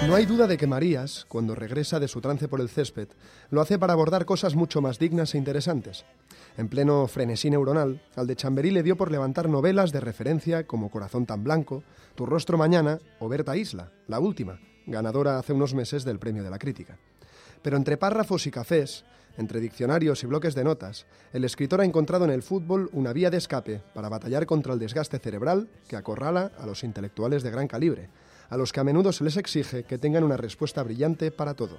No 0.08 0.14
hay 0.14 0.24
duda 0.24 0.46
de 0.46 0.56
que 0.56 0.66
Marías, 0.66 1.26
cuando 1.28 1.54
regresa 1.54 2.00
de 2.00 2.08
su 2.08 2.22
trance 2.22 2.48
por 2.48 2.62
el 2.62 2.70
césped, 2.70 3.08
lo 3.50 3.60
hace 3.60 3.78
para 3.78 3.92
abordar 3.92 4.24
cosas 4.24 4.54
mucho 4.54 4.80
más 4.80 4.98
dignas 4.98 5.34
e 5.34 5.38
interesantes. 5.38 6.06
En 6.56 6.70
pleno 6.70 7.06
frenesí 7.08 7.50
neuronal, 7.50 8.00
al 8.16 8.26
de 8.26 8.34
Chamberí 8.34 8.70
le 8.70 8.82
dio 8.82 8.96
por 8.96 9.12
levantar 9.12 9.50
novelas 9.50 9.92
de 9.92 10.00
referencia 10.00 10.66
como 10.66 10.90
Corazón 10.90 11.26
tan 11.26 11.44
blanco, 11.44 11.82
Tu 12.14 12.24
rostro 12.24 12.56
mañana 12.56 13.00
o 13.18 13.28
Berta 13.28 13.54
Isla, 13.54 13.92
la 14.06 14.18
última, 14.18 14.58
ganadora 14.86 15.38
hace 15.38 15.52
unos 15.52 15.74
meses 15.74 16.04
del 16.04 16.18
Premio 16.18 16.42
de 16.42 16.48
la 16.48 16.58
Crítica. 16.58 16.96
Pero 17.60 17.76
entre 17.76 17.98
párrafos 17.98 18.46
y 18.46 18.50
cafés, 18.50 19.04
entre 19.36 19.60
diccionarios 19.60 20.22
y 20.22 20.26
bloques 20.26 20.54
de 20.54 20.64
notas, 20.64 21.04
el 21.34 21.44
escritor 21.44 21.82
ha 21.82 21.84
encontrado 21.84 22.24
en 22.24 22.30
el 22.30 22.42
fútbol 22.42 22.88
una 22.94 23.12
vía 23.12 23.28
de 23.28 23.36
escape 23.36 23.82
para 23.92 24.08
batallar 24.08 24.46
contra 24.46 24.72
el 24.72 24.78
desgaste 24.78 25.18
cerebral 25.18 25.68
que 25.86 25.96
acorrala 25.96 26.50
a 26.58 26.64
los 26.64 26.82
intelectuales 26.82 27.42
de 27.42 27.50
gran 27.50 27.68
calibre, 27.68 28.08
a 28.48 28.56
los 28.56 28.72
que 28.72 28.80
a 28.80 28.84
menudo 28.84 29.12
se 29.12 29.24
les 29.24 29.36
exige 29.36 29.84
que 29.84 29.98
tengan 29.98 30.24
una 30.24 30.36
respuesta 30.36 30.82
brillante 30.82 31.30
para 31.30 31.54
todo. 31.54 31.78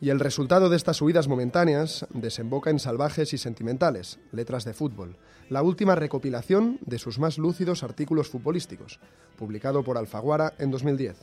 Y 0.00 0.10
el 0.10 0.20
resultado 0.20 0.68
de 0.68 0.76
estas 0.76 1.02
huidas 1.02 1.26
momentáneas 1.26 2.06
desemboca 2.10 2.70
en 2.70 2.78
Salvajes 2.78 3.32
y 3.32 3.38
Sentimentales, 3.38 4.20
Letras 4.30 4.64
de 4.64 4.72
Fútbol, 4.72 5.16
la 5.50 5.62
última 5.62 5.96
recopilación 5.96 6.78
de 6.86 6.98
sus 6.98 7.18
más 7.18 7.36
lúcidos 7.36 7.82
artículos 7.82 8.28
futbolísticos, 8.28 9.00
publicado 9.36 9.82
por 9.82 9.98
Alfaguara 9.98 10.54
en 10.58 10.70
2010. 10.70 11.16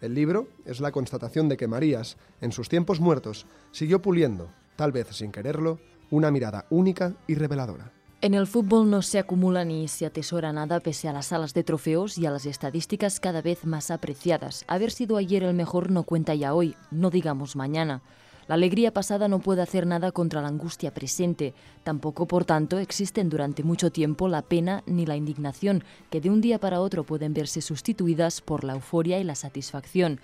El 0.00 0.14
libro 0.14 0.48
es 0.64 0.80
la 0.80 0.92
constatación 0.92 1.48
de 1.48 1.56
que 1.56 1.68
Marías, 1.68 2.16
en 2.40 2.52
sus 2.52 2.68
tiempos 2.68 3.00
muertos, 3.00 3.46
siguió 3.72 4.02
puliendo, 4.02 4.50
tal 4.76 4.92
vez 4.92 5.08
sin 5.10 5.32
quererlo, 5.32 5.80
una 6.10 6.30
mirada 6.30 6.66
única 6.70 7.14
y 7.26 7.34
reveladora. 7.34 7.92
En 8.22 8.34
el 8.34 8.46
fútbol 8.46 8.88
no 8.88 9.02
se 9.02 9.18
acumula 9.18 9.64
ni 9.64 9.88
se 9.88 10.06
atesora 10.06 10.52
nada 10.52 10.78
pese 10.78 11.08
a 11.08 11.12
las 11.12 11.26
salas 11.26 11.54
de 11.54 11.64
trofeos 11.64 12.16
y 12.18 12.24
a 12.24 12.30
las 12.30 12.46
estadísticas 12.46 13.18
cada 13.18 13.42
vez 13.42 13.64
más 13.66 13.90
apreciadas. 13.90 14.64
Haber 14.68 14.92
sido 14.92 15.16
ayer 15.16 15.42
el 15.42 15.54
mejor 15.54 15.90
no 15.90 16.04
cuenta 16.04 16.32
ya 16.36 16.54
hoy, 16.54 16.76
no 16.92 17.10
digamos 17.10 17.56
mañana. 17.56 18.00
La 18.46 18.54
alegría 18.54 18.92
pasada 18.92 19.26
no 19.26 19.40
puede 19.40 19.62
hacer 19.62 19.88
nada 19.88 20.12
contra 20.12 20.40
la 20.40 20.46
angustia 20.46 20.94
presente. 20.94 21.52
Tampoco, 21.82 22.26
por 22.28 22.44
tanto, 22.44 22.78
existen 22.78 23.28
durante 23.28 23.64
mucho 23.64 23.90
tiempo 23.90 24.28
la 24.28 24.42
pena 24.42 24.84
ni 24.86 25.04
la 25.04 25.16
indignación, 25.16 25.82
que 26.08 26.20
de 26.20 26.30
un 26.30 26.40
día 26.40 26.60
para 26.60 26.80
otro 26.80 27.02
pueden 27.02 27.34
verse 27.34 27.60
sustituidas 27.60 28.40
por 28.40 28.62
la 28.62 28.74
euforia 28.74 29.18
y 29.18 29.24
la 29.24 29.34
satisfacción. 29.34 30.20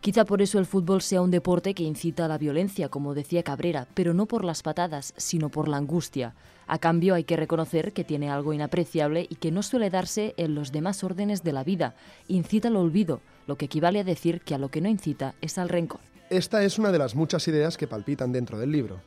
Quizá 0.00 0.24
por 0.24 0.40
eso 0.40 0.58
el 0.58 0.64
fútbol 0.64 1.02
sea 1.02 1.20
un 1.20 1.30
deporte 1.30 1.74
que 1.74 1.82
incita 1.82 2.24
a 2.24 2.28
la 2.28 2.38
violencia, 2.38 2.88
como 2.88 3.12
decía 3.12 3.42
Cabrera, 3.42 3.86
pero 3.92 4.14
no 4.14 4.24
por 4.24 4.46
las 4.46 4.62
patadas, 4.62 5.12
sino 5.18 5.50
por 5.50 5.68
la 5.68 5.76
angustia. 5.76 6.34
A 6.66 6.78
cambio 6.78 7.14
hay 7.14 7.24
que 7.24 7.36
reconocer 7.36 7.92
que 7.92 8.02
tiene 8.02 8.30
algo 8.30 8.54
inapreciable 8.54 9.26
y 9.28 9.34
que 9.34 9.50
no 9.50 9.62
suele 9.62 9.90
darse 9.90 10.32
en 10.38 10.54
los 10.54 10.72
demás 10.72 11.04
órdenes 11.04 11.42
de 11.42 11.52
la 11.52 11.64
vida. 11.64 11.96
Incita 12.28 12.68
al 12.68 12.76
olvido, 12.76 13.20
lo 13.46 13.56
que 13.56 13.66
equivale 13.66 14.00
a 14.00 14.04
decir 14.04 14.40
que 14.40 14.54
a 14.54 14.58
lo 14.58 14.70
que 14.70 14.80
no 14.80 14.88
incita 14.88 15.34
es 15.42 15.58
al 15.58 15.68
rencor. 15.68 16.00
Esta 16.30 16.64
es 16.64 16.78
una 16.78 16.92
de 16.92 16.98
las 16.98 17.14
muchas 17.14 17.46
ideas 17.48 17.76
que 17.76 17.86
palpitan 17.86 18.32
dentro 18.32 18.58
del 18.58 18.72
libro. 18.72 19.02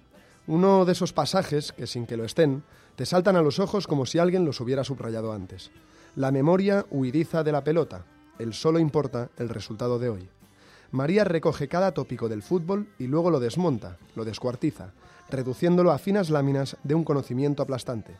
Uno 0.45 0.85
de 0.85 0.91
esos 0.91 1.11
pasajes 1.11 1.71
que, 1.71 1.87
sin 1.87 2.05
que 2.05 2.17
lo 2.17 2.25
estén, 2.25 2.61
te 2.95 3.07
saltan 3.07 3.35
a 3.35 3.41
los 3.41 3.57
ojos 3.57 3.87
como 3.87 4.05
si 4.05 4.19
alguien 4.19 4.45
los 4.45 4.61
hubiera 4.61 4.83
subrayado 4.83 5.33
antes. 5.33 5.71
La 6.15 6.31
memoria 6.31 6.85
huidiza 6.91 7.43
de 7.43 7.51
la 7.51 7.63
pelota. 7.63 8.05
El 8.37 8.53
solo 8.53 8.77
importa 8.77 9.31
el 9.37 9.49
resultado 9.49 9.97
de 9.97 10.09
hoy. 10.09 10.29
María 10.93 11.23
recoge 11.23 11.67
cada 11.67 11.91
tópico 11.91 12.29
del 12.29 12.43
fútbol 12.43 12.87
y 12.99 13.07
luego 13.07 13.31
lo 13.31 13.39
desmonta, 13.39 13.97
lo 14.15 14.25
descuartiza, 14.25 14.93
reduciéndolo 15.27 15.91
a 15.91 15.97
finas 15.97 16.29
láminas 16.29 16.77
de 16.83 16.93
un 16.93 17.03
conocimiento 17.03 17.63
aplastante. 17.63 18.15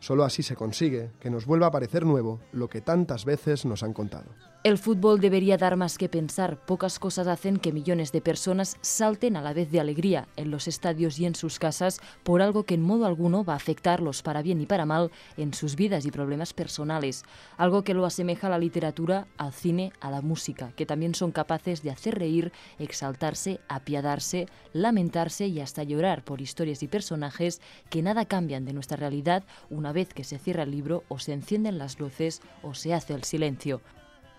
Solo 0.00 0.24
así 0.24 0.42
se 0.42 0.54
consigue 0.54 1.12
que 1.18 1.30
nos 1.30 1.46
vuelva 1.46 1.68
a 1.68 1.70
parecer 1.70 2.04
nuevo 2.04 2.38
lo 2.52 2.68
que 2.68 2.82
tantas 2.82 3.24
veces 3.24 3.64
nos 3.64 3.82
han 3.82 3.94
contado. 3.94 4.26
El 4.62 4.76
fútbol 4.76 5.20
debería 5.20 5.56
dar 5.56 5.76
más 5.76 5.96
que 5.96 6.10
pensar. 6.10 6.58
Pocas 6.58 6.98
cosas 6.98 7.26
hacen 7.28 7.56
que 7.56 7.72
millones 7.72 8.12
de 8.12 8.20
personas 8.20 8.76
salten 8.82 9.38
a 9.38 9.40
la 9.40 9.54
vez 9.54 9.70
de 9.70 9.80
alegría 9.80 10.28
en 10.36 10.50
los 10.50 10.68
estadios 10.68 11.18
y 11.18 11.24
en 11.24 11.34
sus 11.34 11.58
casas 11.58 11.98
por 12.24 12.42
algo 12.42 12.64
que 12.64 12.74
en 12.74 12.82
modo 12.82 13.06
alguno 13.06 13.42
va 13.42 13.54
a 13.54 13.56
afectarlos 13.56 14.22
para 14.22 14.42
bien 14.42 14.60
y 14.60 14.66
para 14.66 14.84
mal 14.84 15.10
en 15.38 15.54
sus 15.54 15.76
vidas 15.76 16.04
y 16.04 16.10
problemas 16.10 16.52
personales. 16.52 17.24
Algo 17.56 17.84
que 17.84 17.94
lo 17.94 18.04
asemeja 18.04 18.48
a 18.48 18.50
la 18.50 18.58
literatura, 18.58 19.26
al 19.38 19.54
cine, 19.54 19.94
a 19.98 20.10
la 20.10 20.20
música, 20.20 20.72
que 20.76 20.84
también 20.84 21.14
son 21.14 21.32
capaces 21.32 21.82
de 21.82 21.92
hacer 21.92 22.18
reír, 22.18 22.52
exaltarse, 22.78 23.60
apiadarse, 23.66 24.46
lamentarse 24.74 25.46
y 25.46 25.60
hasta 25.60 25.84
llorar 25.84 26.22
por 26.22 26.42
historias 26.42 26.82
y 26.82 26.86
personajes 26.86 27.62
que 27.88 28.02
nada 28.02 28.26
cambian 28.26 28.66
de 28.66 28.74
nuestra 28.74 28.98
realidad 28.98 29.42
una 29.70 29.92
vez 29.92 30.12
que 30.12 30.24
se 30.24 30.38
cierra 30.38 30.64
el 30.64 30.70
libro 30.70 31.02
o 31.08 31.18
se 31.18 31.32
encienden 31.32 31.78
las 31.78 31.98
luces 31.98 32.42
o 32.62 32.74
se 32.74 32.92
hace 32.92 33.14
el 33.14 33.24
silencio. 33.24 33.80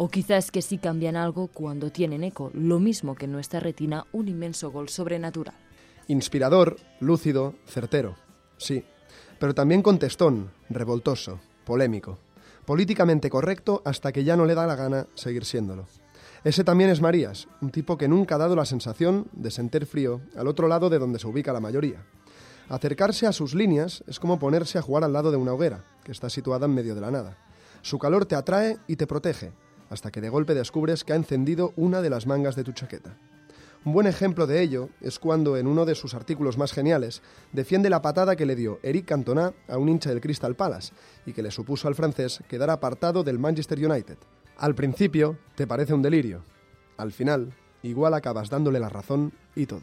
O 0.04 0.10
quizás 0.10 0.50
que 0.50 0.64
sí 0.64 0.80
cambian 0.80 1.16
algo 1.16 1.46
cuando 1.46 1.92
tienen 1.92 2.24
eco, 2.24 2.50
lo 2.56 2.80
mismo 2.80 3.14
que 3.14 3.26
en 3.26 3.34
nuestra 3.34 3.60
retina 3.60 4.08
un 4.14 4.30
inmenso 4.30 4.72
gol 4.72 4.90
sobrenatural. 4.90 5.54
Inspirador, 6.08 6.78
lúcido, 7.00 7.54
certero. 7.68 8.16
Sí, 8.58 8.84
pero 9.40 9.54
también 9.54 9.84
contestón, 9.84 10.50
revoltoso, 10.72 11.40
polémico. 11.66 12.18
Políticamente 12.66 13.30
correcto 13.30 13.84
hasta 13.86 14.12
que 14.12 14.24
ya 14.24 14.36
no 14.36 14.48
le 14.48 14.56
da 14.56 14.66
la 14.66 14.76
gana 14.76 15.06
seguir 15.14 15.46
siéndolo. 15.46 15.86
Ese 16.44 16.64
también 16.64 16.90
es 16.90 17.00
Marías, 17.00 17.48
un 17.62 17.70
tipo 17.70 17.96
que 17.96 18.08
nunca 18.08 18.34
ha 18.34 18.40
dado 18.40 18.56
la 18.56 18.66
sensación 18.66 19.28
de 19.34 19.52
sentir 19.52 19.86
frío 19.86 20.22
al 20.36 20.48
otro 20.48 20.68
lado 20.68 20.90
de 20.90 20.98
donde 20.98 21.20
se 21.20 21.28
ubica 21.28 21.54
la 21.54 21.60
mayoría. 21.60 22.04
Acercarse 22.70 23.28
a 23.28 23.34
sus 23.34 23.54
líneas 23.54 24.04
es 24.08 24.20
como 24.20 24.40
ponerse 24.40 24.80
a 24.80 24.82
jugar 24.82 25.04
al 25.04 25.14
lado 25.14 25.30
de 25.30 25.38
una 25.38 25.54
hoguera, 25.54 25.86
que 26.04 26.12
está 26.12 26.28
situada 26.28 26.66
en 26.66 26.74
medio 26.74 26.96
de 26.96 27.02
la 27.02 27.12
nada. 27.12 27.38
Su 27.84 28.00
calor 28.00 28.26
te 28.26 28.34
atrae 28.36 28.80
y 28.88 28.96
te 28.96 29.06
protege, 29.06 29.52
hasta 29.92 30.10
que 30.10 30.22
de 30.22 30.30
golpe 30.30 30.56
descubres 30.56 31.04
que 31.04 31.14
ha 31.14 31.18
encendido 31.18 31.74
una 31.76 32.02
de 32.02 32.10
las 32.10 32.26
mangas 32.26 32.56
de 32.56 32.64
tu 32.64 32.72
chaqueta. 32.72 33.16
Un 33.84 33.94
buen 33.94 34.08
ejemplo 34.08 34.48
de 34.48 34.62
ello 34.62 34.90
es 35.02 35.20
cuando 35.20 35.58
en 35.58 35.68
uno 35.68 35.86
de 35.86 35.96
sus 35.96 36.14
artículos 36.14 36.58
más 36.58 36.72
geniales 36.72 37.22
defiende 37.52 37.90
la 37.90 38.02
patada 38.02 38.36
que 38.36 38.46
le 38.46 38.56
dio 38.56 38.80
Eric 38.84 39.06
Cantona 39.06 39.54
a 39.68 39.78
un 39.78 39.90
hincha 39.90 40.10
del 40.10 40.22
Crystal 40.22 40.56
Palace 40.56 40.94
y 41.26 41.34
que 41.34 41.44
le 41.44 41.52
supuso 41.52 41.88
al 41.88 41.96
francés 41.96 42.42
quedar 42.48 42.70
apartado 42.70 43.24
del 43.24 43.40
Manchester 43.40 43.78
United. 43.84 44.18
Al 44.58 44.76
principio 44.76 45.38
te 45.56 45.68
parece 45.68 45.94
un 45.94 46.04
delirio, 46.04 46.44
al 46.98 47.12
final 47.12 47.54
igual 47.84 48.14
acabas 48.14 48.50
dándole 48.50 48.80
la 48.80 48.90
razón 48.90 49.34
y 49.56 49.66
todo. 49.66 49.82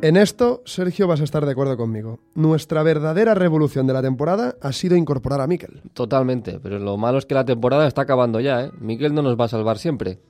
En 0.00 0.16
esto, 0.16 0.62
Sergio, 0.64 1.08
vas 1.08 1.20
a 1.20 1.24
estar 1.24 1.44
de 1.44 1.50
acuerdo 1.50 1.76
conmigo. 1.76 2.20
Nuestra 2.34 2.84
verdadera 2.84 3.34
revolución 3.34 3.88
de 3.88 3.92
la 3.92 4.00
temporada 4.00 4.54
ha 4.60 4.72
sido 4.72 4.94
incorporar 4.94 5.40
a 5.40 5.48
Miquel. 5.48 5.82
Totalmente, 5.92 6.60
pero 6.60 6.78
lo 6.78 6.96
malo 6.96 7.18
es 7.18 7.26
que 7.26 7.34
la 7.34 7.44
temporada 7.44 7.88
está 7.88 8.02
acabando 8.02 8.38
ya, 8.38 8.66
¿eh? 8.66 8.70
Miquel 8.78 9.12
no 9.12 9.22
nos 9.22 9.38
va 9.38 9.46
a 9.46 9.48
salvar 9.48 9.76
siempre. 9.76 10.20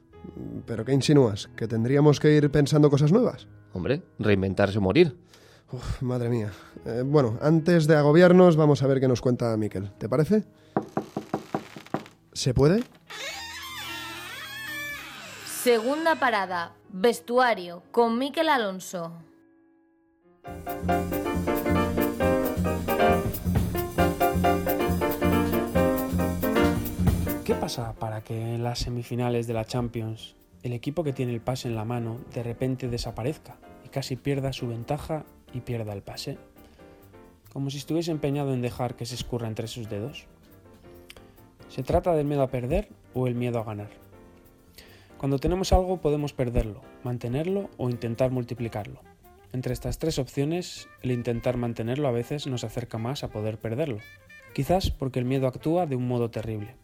¿Pero 0.65 0.87
qué 0.87 0.95
insinúas? 0.95 1.49
¿Que 1.55 1.69
tendríamos 1.69 2.19
que 2.19 2.33
ir 2.33 2.51
pensando 2.51 2.89
cosas 2.89 3.13
nuevas? 3.13 3.47
Hombre, 3.75 4.03
reinventarse 4.19 4.79
o 4.79 4.81
morir. 4.81 5.19
Uf, 5.71 6.01
madre 6.01 6.31
mía. 6.31 6.51
Eh, 6.87 7.03
bueno, 7.05 7.39
antes 7.43 7.87
de 7.87 7.95
agobiarnos, 7.95 8.57
vamos 8.57 8.83
a 8.83 8.87
ver 8.87 9.01
qué 9.01 9.09
nos 9.09 9.21
cuenta 9.21 9.55
Miquel. 9.59 9.91
¿Te 9.99 10.09
parece? 10.09 10.45
¿Se 12.33 12.55
puede? 12.55 12.85
Segunda 15.45 16.15
parada, 16.15 16.73
vestuario, 16.91 17.83
con 17.91 18.19
Miquel 18.19 18.49
Alonso. 18.49 19.28
¿Qué 27.45 27.55
pasa 27.55 27.95
para 27.95 28.23
que 28.23 28.55
en 28.55 28.63
las 28.63 28.81
semifinales 28.81 29.47
de 29.47 29.55
la 29.55 29.65
Champions 29.65 30.35
el 30.63 30.73
equipo 30.73 31.05
que 31.05 31.13
tiene 31.13 31.33
el 31.33 31.41
pase 31.41 31.69
en 31.69 31.77
la 31.77 31.85
mano 31.85 32.19
de 32.35 32.43
repente 32.43 32.89
desaparezca 32.89 33.57
y 33.85 33.89
casi 33.89 34.17
pierda 34.17 34.53
su 34.53 34.69
ventaja 34.69 35.25
y 35.53 35.61
pierda 35.61 35.93
el 35.93 36.03
pase? 36.03 36.39
Como 37.53 37.71
si 37.71 37.79
estuviese 37.79 38.11
empeñado 38.11 38.53
en 38.53 38.61
dejar 38.61 38.97
que 38.97 39.07
se 39.07 39.15
escurra 39.15 39.49
entre 39.49 39.69
sus 39.69 39.89
dedos. 39.89 40.27
¿Se 41.69 41.83
trata 41.83 42.15
del 42.15 42.27
miedo 42.27 42.43
a 42.43 42.51
perder 42.51 42.89
o 43.15 43.27
el 43.27 43.35
miedo 43.35 43.59
a 43.59 43.65
ganar? 43.65 43.91
Cuando 45.19 45.39
tenemos 45.39 45.73
algo 45.73 45.97
podemos 45.97 46.33
perderlo, 46.33 46.81
mantenerlo 47.03 47.71
o 47.77 47.91
intentar 47.91 48.31
multiplicarlo. 48.31 49.01
Entre 49.53 49.73
estas 49.73 49.99
tres 49.99 50.19
opciones, 50.19 50.89
el 51.03 51.11
intentar 51.11 51.57
mantenerlo 51.57 52.07
a 52.09 52.13
veces 52.13 52.47
nos 52.47 52.65
acerca 52.65 52.99
más 52.99 53.25
a 53.25 53.29
poder 53.29 53.59
perderlo. 53.59 53.99
Quizás 54.55 54.91
porque 54.91 55.19
el 55.19 55.25
miedo 55.25 55.47
actúa 55.47 55.87
de 55.87 55.97
un 55.97 56.07
modo 56.07 56.31
terrible. 56.31 56.77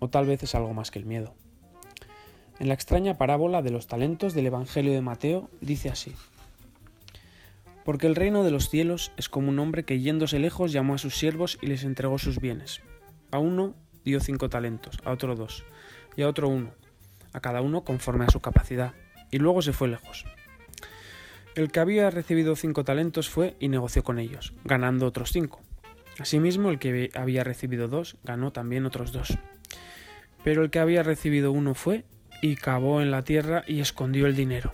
O 0.00 0.08
tal 0.08 0.26
vez 0.26 0.42
es 0.42 0.54
algo 0.54 0.74
más 0.74 0.90
que 0.90 0.98
el 0.98 1.04
miedo. 1.04 1.34
En 2.58 2.68
la 2.68 2.74
extraña 2.74 3.16
parábola 3.16 3.62
de 3.62 3.70
los 3.70 3.86
talentos 3.86 4.34
del 4.34 4.46
Evangelio 4.46 4.92
de 4.92 5.00
Mateo 5.00 5.50
dice 5.60 5.88
así. 5.88 6.14
Porque 7.84 8.06
el 8.06 8.16
reino 8.16 8.44
de 8.44 8.50
los 8.50 8.68
cielos 8.68 9.12
es 9.16 9.28
como 9.28 9.48
un 9.48 9.58
hombre 9.58 9.84
que 9.84 10.00
yéndose 10.00 10.38
lejos 10.38 10.72
llamó 10.72 10.94
a 10.94 10.98
sus 10.98 11.16
siervos 11.16 11.58
y 11.60 11.66
les 11.66 11.84
entregó 11.84 12.18
sus 12.18 12.38
bienes. 12.40 12.80
A 13.30 13.38
uno 13.38 13.74
dio 14.04 14.20
cinco 14.20 14.48
talentos, 14.48 14.98
a 15.04 15.12
otro 15.12 15.34
dos, 15.34 15.64
y 16.16 16.22
a 16.22 16.28
otro 16.28 16.48
uno, 16.48 16.70
a 17.32 17.40
cada 17.40 17.60
uno 17.60 17.82
conforme 17.82 18.24
a 18.24 18.30
su 18.30 18.40
capacidad, 18.40 18.94
y 19.30 19.38
luego 19.38 19.62
se 19.62 19.72
fue 19.72 19.88
lejos. 19.88 20.24
El 21.54 21.70
que 21.70 21.80
había 21.80 22.10
recibido 22.10 22.56
cinco 22.56 22.82
talentos 22.82 23.28
fue 23.28 23.56
y 23.60 23.68
negoció 23.68 24.02
con 24.02 24.18
ellos, 24.18 24.54
ganando 24.64 25.06
otros 25.06 25.32
cinco. 25.32 25.60
Asimismo, 26.18 26.70
el 26.70 26.78
que 26.78 27.10
había 27.14 27.44
recibido 27.44 27.88
dos 27.88 28.16
ganó 28.24 28.52
también 28.52 28.86
otros 28.86 29.12
dos. 29.12 29.36
Pero 30.42 30.62
el 30.62 30.70
que 30.70 30.78
había 30.78 31.02
recibido 31.02 31.52
uno 31.52 31.74
fue 31.74 32.04
y 32.40 32.56
cavó 32.56 33.02
en 33.02 33.10
la 33.10 33.22
tierra 33.22 33.64
y 33.66 33.80
escondió 33.80 34.26
el 34.26 34.34
dinero. 34.34 34.72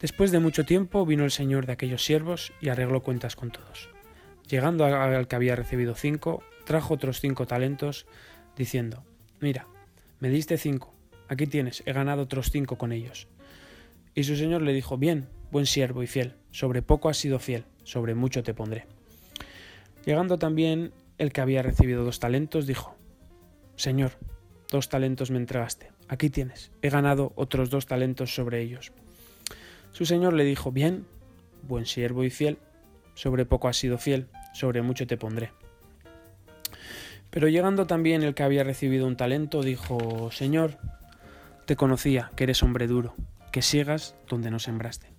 Después 0.00 0.32
de 0.32 0.40
mucho 0.40 0.64
tiempo 0.64 1.06
vino 1.06 1.24
el 1.24 1.30
señor 1.30 1.64
de 1.66 1.74
aquellos 1.74 2.04
siervos 2.04 2.52
y 2.60 2.68
arregló 2.68 3.04
cuentas 3.04 3.36
con 3.36 3.52
todos. 3.52 3.88
Llegando 4.48 4.84
al 4.84 5.28
que 5.28 5.36
había 5.36 5.54
recibido 5.54 5.94
cinco, 5.94 6.42
trajo 6.64 6.94
otros 6.94 7.20
cinco 7.20 7.46
talentos, 7.46 8.06
diciendo, 8.56 9.04
Mira, 9.40 9.68
me 10.18 10.28
diste 10.28 10.58
cinco, 10.58 10.92
aquí 11.28 11.46
tienes, 11.46 11.84
he 11.86 11.92
ganado 11.92 12.22
otros 12.22 12.50
cinco 12.50 12.76
con 12.76 12.90
ellos. 12.90 13.28
Y 14.16 14.24
su 14.24 14.34
señor 14.34 14.62
le 14.62 14.72
dijo, 14.72 14.98
Bien, 14.98 15.28
buen 15.52 15.66
siervo 15.66 16.02
y 16.02 16.06
fiel, 16.06 16.34
sobre 16.50 16.80
poco 16.80 17.10
has 17.10 17.18
sido 17.18 17.38
fiel, 17.38 17.66
sobre 17.84 18.14
mucho 18.14 18.42
te 18.42 18.54
pondré. 18.54 18.86
Llegando 20.06 20.38
también 20.38 20.92
el 21.18 21.30
que 21.30 21.42
había 21.42 21.62
recibido 21.62 22.04
dos 22.04 22.18
talentos, 22.18 22.66
dijo, 22.66 22.96
Señor, 23.76 24.12
dos 24.70 24.88
talentos 24.88 25.30
me 25.30 25.36
entregaste, 25.36 25.92
aquí 26.08 26.30
tienes, 26.30 26.72
he 26.80 26.88
ganado 26.88 27.32
otros 27.36 27.68
dos 27.68 27.84
talentos 27.84 28.34
sobre 28.34 28.62
ellos. 28.62 28.92
Su 29.92 30.06
señor 30.06 30.32
le 30.32 30.44
dijo, 30.44 30.72
Bien, 30.72 31.04
buen 31.68 31.84
siervo 31.84 32.24
y 32.24 32.30
fiel, 32.30 32.56
sobre 33.14 33.44
poco 33.44 33.68
has 33.68 33.76
sido 33.76 33.98
fiel, 33.98 34.28
sobre 34.54 34.80
mucho 34.80 35.06
te 35.06 35.18
pondré. 35.18 35.52
Pero 37.28 37.48
llegando 37.48 37.86
también 37.86 38.22
el 38.22 38.34
que 38.34 38.42
había 38.42 38.64
recibido 38.64 39.06
un 39.06 39.16
talento, 39.16 39.62
dijo, 39.62 40.30
Señor, 40.32 40.78
te 41.66 41.76
conocía 41.76 42.30
que 42.36 42.44
eres 42.44 42.62
hombre 42.62 42.86
duro, 42.86 43.14
que 43.52 43.60
siegas 43.60 44.14
donde 44.28 44.50
no 44.50 44.58
sembraste, 44.58 45.11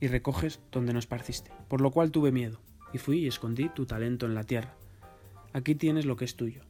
y 0.00 0.08
recoges 0.08 0.60
donde 0.72 0.92
no 0.92 0.98
esparciste, 0.98 1.50
por 1.68 1.80
lo 1.80 1.90
cual 1.90 2.10
tuve 2.10 2.32
miedo, 2.32 2.60
y 2.92 2.98
fui 2.98 3.20
y 3.20 3.26
escondí 3.26 3.68
tu 3.68 3.86
talento 3.86 4.26
en 4.26 4.34
la 4.34 4.44
tierra. 4.44 4.74
Aquí 5.52 5.74
tienes 5.74 6.04
lo 6.04 6.16
que 6.16 6.24
es 6.24 6.36
tuyo. 6.36 6.62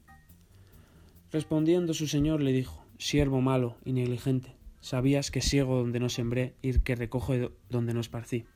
Respondiendo 1.32 1.92
su 1.92 2.06
señor 2.06 2.40
le 2.40 2.52
dijo, 2.52 2.84
Siervo 2.98 3.40
malo 3.40 3.76
y 3.84 3.92
negligente, 3.92 4.56
sabías 4.80 5.30
que 5.30 5.42
siego 5.42 5.76
donde 5.76 6.00
no 6.00 6.08
sembré 6.08 6.54
y 6.62 6.78
que 6.78 6.94
recojo 6.94 7.34
donde 7.68 7.92
no 7.92 8.00
esparcí. 8.00 8.46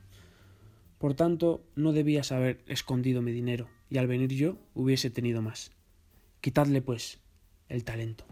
Por 0.97 1.13
tanto, 1.13 1.63
no 1.75 1.93
debías 1.93 2.31
haber 2.31 2.63
escondido 2.67 3.21
mi 3.21 3.31
dinero, 3.31 3.67
y 3.89 3.97
al 3.97 4.07
venir 4.07 4.31
yo 4.31 4.57
hubiese 4.73 5.09
tenido 5.09 5.41
más. 5.41 5.71
Quitadle, 6.41 6.81
pues, 6.81 7.19
el 7.69 7.83
talento. 7.83 8.23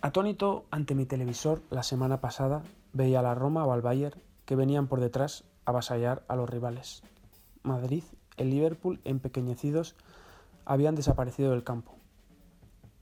Atónito 0.00 0.66
ante 0.70 0.94
mi 0.94 1.06
televisor 1.06 1.62
la 1.70 1.82
semana 1.82 2.20
pasada, 2.20 2.62
veía 2.94 3.20
la 3.20 3.34
Roma 3.34 3.66
o 3.66 3.72
al 3.72 3.82
Bayern 3.82 4.18
que 4.46 4.56
venían 4.56 4.86
por 4.86 5.00
detrás 5.00 5.44
a 5.66 5.70
avasallar 5.70 6.24
a 6.28 6.36
los 6.36 6.48
rivales. 6.48 7.02
Madrid, 7.62 8.04
el 8.38 8.48
Liverpool, 8.48 9.00
empequeñecidos, 9.04 9.94
habían 10.64 10.94
desaparecido 10.94 11.50
del 11.50 11.64
campo. 11.64 11.92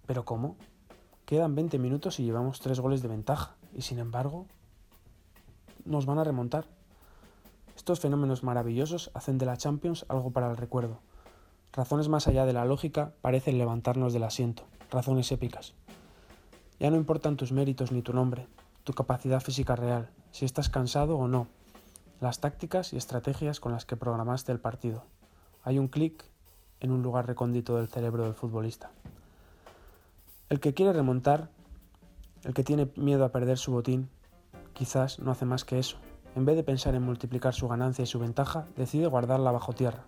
¿Pero 0.06 0.24
cómo? 0.24 0.56
Quedan 1.24 1.54
20 1.54 1.78
minutos 1.78 2.18
y 2.18 2.24
llevamos 2.24 2.60
tres 2.60 2.80
goles 2.80 3.02
de 3.02 3.08
ventaja, 3.08 3.54
y 3.72 3.82
sin 3.82 4.00
embargo, 4.00 4.46
nos 5.84 6.06
van 6.06 6.18
a 6.18 6.24
remontar. 6.24 6.66
Estos 7.76 8.00
fenómenos 8.00 8.42
maravillosos 8.42 9.12
hacen 9.14 9.38
de 9.38 9.46
la 9.46 9.56
Champions 9.56 10.04
algo 10.08 10.32
para 10.32 10.50
el 10.50 10.56
recuerdo 10.56 11.00
Razones 11.74 12.10
más 12.10 12.28
allá 12.28 12.44
de 12.44 12.52
la 12.52 12.66
lógica 12.66 13.14
parecen 13.22 13.56
levantarnos 13.56 14.12
del 14.12 14.24
asiento, 14.24 14.64
razones 14.90 15.32
épicas. 15.32 15.72
Ya 16.78 16.90
no 16.90 16.98
importan 16.98 17.38
tus 17.38 17.50
méritos 17.50 17.92
ni 17.92 18.02
tu 18.02 18.12
nombre, 18.12 18.46
tu 18.84 18.92
capacidad 18.92 19.40
física 19.40 19.76
real, 19.76 20.10
si 20.32 20.44
estás 20.44 20.68
cansado 20.68 21.16
o 21.16 21.28
no, 21.28 21.46
las 22.20 22.40
tácticas 22.40 22.92
y 22.92 22.96
estrategias 22.96 23.60
con 23.60 23.72
las 23.72 23.84
que 23.84 23.96
programaste 23.96 24.52
el 24.52 24.60
partido. 24.60 25.04
Hay 25.62 25.78
un 25.78 25.88
clic 25.88 26.24
en 26.80 26.90
un 26.90 27.02
lugar 27.02 27.26
recóndito 27.26 27.76
del 27.76 27.88
cerebro 27.88 28.24
del 28.24 28.34
futbolista. 28.34 28.90
El 30.48 30.60
que 30.60 30.74
quiere 30.74 30.92
remontar, 30.92 31.48
el 32.42 32.54
que 32.54 32.64
tiene 32.64 32.90
miedo 32.96 33.24
a 33.24 33.30
perder 33.30 33.58
su 33.58 33.72
botín, 33.72 34.10
quizás 34.72 35.18
no 35.20 35.30
hace 35.30 35.44
más 35.44 35.64
que 35.64 35.78
eso. 35.78 35.96
En 36.34 36.44
vez 36.44 36.56
de 36.56 36.64
pensar 36.64 36.94
en 36.94 37.02
multiplicar 37.02 37.54
su 37.54 37.68
ganancia 37.68 38.02
y 38.02 38.06
su 38.06 38.18
ventaja, 38.18 38.66
decide 38.76 39.06
guardarla 39.06 39.52
bajo 39.52 39.72
tierra, 39.72 40.04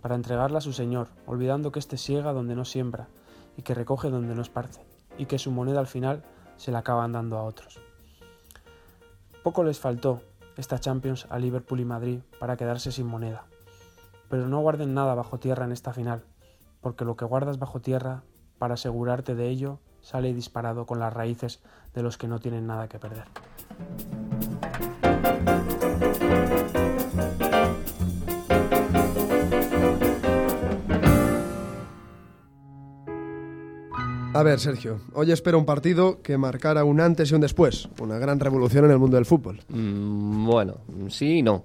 para 0.00 0.14
entregarla 0.14 0.58
a 0.58 0.62
su 0.62 0.72
Señor, 0.72 1.08
olvidando 1.26 1.72
que 1.72 1.78
éste 1.78 1.98
siega 1.98 2.32
donde 2.32 2.54
no 2.54 2.64
siembra 2.64 3.08
y 3.56 3.62
que 3.62 3.74
recoge 3.74 4.08
donde 4.08 4.34
no 4.34 4.42
esparce, 4.42 4.84
y 5.18 5.26
que 5.26 5.38
su 5.38 5.50
moneda 5.50 5.80
al 5.80 5.86
final 5.86 6.22
se 6.56 6.72
la 6.72 6.78
acaban 6.78 7.12
dando 7.12 7.36
a 7.36 7.42
otros. 7.42 7.87
Poco 9.48 9.64
les 9.64 9.80
faltó 9.80 10.20
esta 10.58 10.78
Champions 10.78 11.26
a 11.30 11.38
Liverpool 11.38 11.80
y 11.80 11.86
Madrid 11.86 12.20
para 12.38 12.58
quedarse 12.58 12.92
sin 12.92 13.06
moneda. 13.06 13.46
Pero 14.28 14.46
no 14.46 14.60
guarden 14.60 14.92
nada 14.92 15.14
bajo 15.14 15.38
tierra 15.38 15.64
en 15.64 15.72
esta 15.72 15.94
final, 15.94 16.22
porque 16.82 17.06
lo 17.06 17.16
que 17.16 17.24
guardas 17.24 17.58
bajo 17.58 17.80
tierra, 17.80 18.24
para 18.58 18.74
asegurarte 18.74 19.34
de 19.34 19.48
ello, 19.48 19.78
sale 20.02 20.34
disparado 20.34 20.84
con 20.84 21.00
las 21.00 21.14
raíces 21.14 21.62
de 21.94 22.02
los 22.02 22.18
que 22.18 22.28
no 22.28 22.40
tienen 22.40 22.66
nada 22.66 22.88
que 22.88 22.98
perder. 22.98 23.24
A 34.38 34.44
ver, 34.44 34.60
Sergio, 34.60 35.00
hoy 35.14 35.32
espero 35.32 35.58
un 35.58 35.64
partido 35.64 36.22
que 36.22 36.38
marcara 36.38 36.84
un 36.84 37.00
antes 37.00 37.28
y 37.28 37.34
un 37.34 37.40
después, 37.40 37.88
una 38.00 38.18
gran 38.18 38.38
revolución 38.38 38.84
en 38.84 38.92
el 38.92 38.98
mundo 39.00 39.16
del 39.16 39.26
fútbol. 39.26 39.58
Mm, 39.68 40.46
bueno, 40.46 40.76
sí 41.08 41.38
y 41.38 41.42
no. 41.42 41.64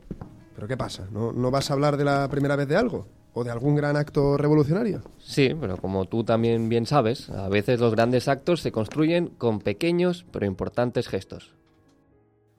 ¿Pero 0.56 0.68
qué 0.68 0.76
pasa? 0.76 1.08
¿No, 1.12 1.32
¿No 1.32 1.52
vas 1.52 1.70
a 1.70 1.76
hablar 1.76 1.98
de 1.98 2.04
la 2.04 2.28
primera 2.30 2.56
vez 2.56 2.68
de 2.68 2.76
algo? 2.76 3.06
¿O 3.36 3.44
de 3.44 3.52
algún 3.52 3.76
gran 3.76 3.96
acto 3.96 4.38
revolucionario? 4.38 5.04
Sí, 5.20 5.56
pero 5.62 5.78
como 5.78 6.06
tú 6.06 6.24
también 6.24 6.68
bien 6.68 6.88
sabes, 6.88 7.30
a 7.30 7.48
veces 7.48 7.80
los 7.80 7.92
grandes 7.92 8.28
actos 8.28 8.62
se 8.62 8.72
construyen 8.72 9.28
con 9.28 9.60
pequeños 9.60 10.26
pero 10.32 10.48
importantes 10.48 11.08
gestos. 11.08 11.54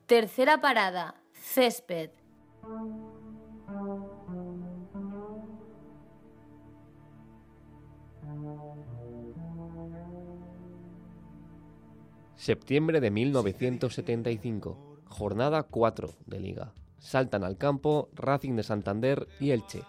Tercera 0.05 0.61
parada, 0.61 1.15
césped. 1.33 2.11
Septiembre 12.37 12.99
de 12.99 13.11
1975, 13.11 14.99
jornada 15.05 15.63
4 15.63 16.13
de 16.25 16.39
Liga. 16.41 16.73
Saltan 16.99 17.45
al 17.45 17.57
campo 17.57 18.09
Racing 18.13 18.57
de 18.57 18.63
Santander 18.63 19.27
y 19.39 19.51
Elche. 19.51 19.83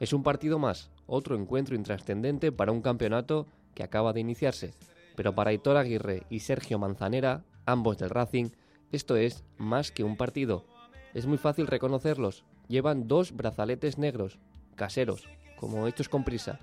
Es 0.00 0.12
un 0.12 0.24
partido 0.24 0.58
más, 0.58 0.90
otro 1.06 1.36
encuentro 1.36 1.76
intrascendente 1.76 2.50
para 2.50 2.72
un 2.72 2.82
campeonato 2.82 3.46
que 3.74 3.84
acaba 3.84 4.12
de 4.12 4.18
iniciarse. 4.18 4.74
Pero 5.14 5.34
para 5.36 5.52
Hitor 5.52 5.76
Aguirre 5.76 6.24
y 6.28 6.40
Sergio 6.40 6.78
Manzanera, 6.80 7.44
ambos 7.66 7.98
del 7.98 8.10
Racing, 8.10 8.50
esto 8.90 9.14
es 9.14 9.44
más 9.56 9.92
que 9.92 10.02
un 10.02 10.16
partido. 10.16 10.66
Es 11.14 11.26
muy 11.26 11.38
fácil 11.38 11.68
reconocerlos. 11.68 12.44
Llevan 12.66 13.06
dos 13.06 13.34
brazaletes 13.36 13.96
negros, 13.96 14.40
caseros, 14.74 15.28
como 15.56 15.86
hechos 15.86 16.08
con 16.08 16.24
prisa. 16.24 16.58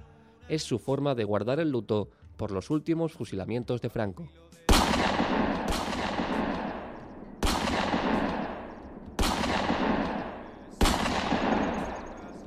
Es 0.50 0.64
su 0.64 0.80
forma 0.80 1.16
de 1.16 1.24
guardar 1.24 1.62
el 1.62 1.72
luto 1.72 2.10
por 2.36 2.52
los 2.52 2.70
últimos 2.70 3.14
fusilamientos 3.14 3.82
de 3.82 3.90
Franco. 3.90 4.28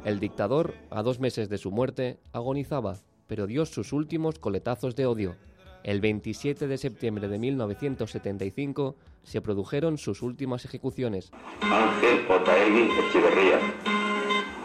El 0.05 0.19
dictador, 0.19 0.75
a 0.91 1.03
dos 1.03 1.21
meses 1.21 1.49
de 1.49 1.59
su 1.59 1.71
muerte, 1.71 2.19
agonizaba, 2.33 2.99
pero 3.29 3.47
dio 3.47 3.65
sus 3.65 3.93
últimos 3.93 4.39
coletazos 4.39 4.97
de 4.97 5.07
odio. 5.07 5.37
El 5.85 6.01
27 6.01 6.67
de 6.67 6.77
septiembre 6.77 7.29
de 7.29 7.39
1975 7.39 8.97
se 9.23 9.41
produjeron 9.41 9.99
sus 9.99 10.23
últimas 10.23 10.65
ejecuciones. 10.65 11.31
Ángel 11.61 12.27
Otaegui 12.29 12.89
Echeverría, 13.09 13.59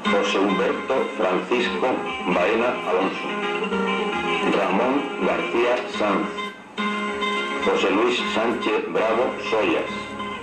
José 0.04 0.40
Humberto 0.40 0.96
Francisco 1.18 1.88
Baena 2.34 2.90
Alonso, 2.90 3.28
Ramón 4.58 5.26
García 5.26 5.78
Sanz, 5.98 6.47
José 7.70 7.92
Luis 7.92 8.18
Sánchez 8.34 8.94
Bravo 8.94 9.34
Soyas, 9.50 9.90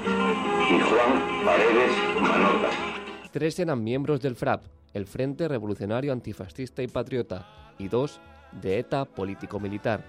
y 0.04 0.78
Juan 0.78 1.44
Paredes 1.46 1.92
Manota. 2.20 2.70
Tres 3.30 3.58
eran 3.58 3.82
miembros 3.82 4.20
del 4.20 4.37
FRAP, 4.37 4.64
el 4.92 5.06
Frente 5.06 5.48
Revolucionario 5.48 6.12
Antifascista 6.12 6.82
y 6.82 6.87
Patriota, 6.87 7.74
y 7.78 7.88
dos 7.88 8.20
de 8.60 8.78
ETA 8.78 9.06
político-militar. 9.06 10.04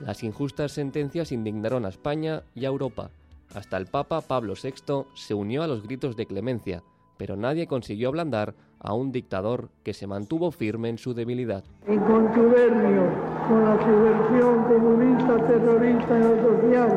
Las 0.00 0.22
injustas 0.22 0.72
sentencias 0.72 1.32
indignaron 1.32 1.86
a 1.86 1.88
España 1.88 2.42
y 2.54 2.66
a 2.66 2.68
Europa. 2.68 3.10
Hasta 3.54 3.78
el 3.78 3.86
Papa 3.86 4.20
Pablo 4.20 4.52
VI 4.52 5.06
se 5.14 5.32
unió 5.32 5.62
a 5.62 5.66
los 5.66 5.82
gritos 5.82 6.14
de 6.14 6.26
clemencia, 6.26 6.82
pero 7.20 7.36
nadie 7.36 7.66
consiguió 7.66 8.08
ablandar 8.08 8.54
a 8.78 8.94
un 8.94 9.12
dictador 9.12 9.68
que 9.82 9.92
se 9.92 10.06
mantuvo 10.06 10.50
firme 10.52 10.88
en 10.88 10.96
su 10.96 11.12
debilidad. 11.12 11.62
En 11.86 11.98
contubernio 11.98 13.12
con 13.46 13.62
la 13.62 13.76
subversión 13.76 14.64
comunista 14.64 15.36
terrorista 15.46 16.18
lo 16.18 16.36
social, 16.40 16.88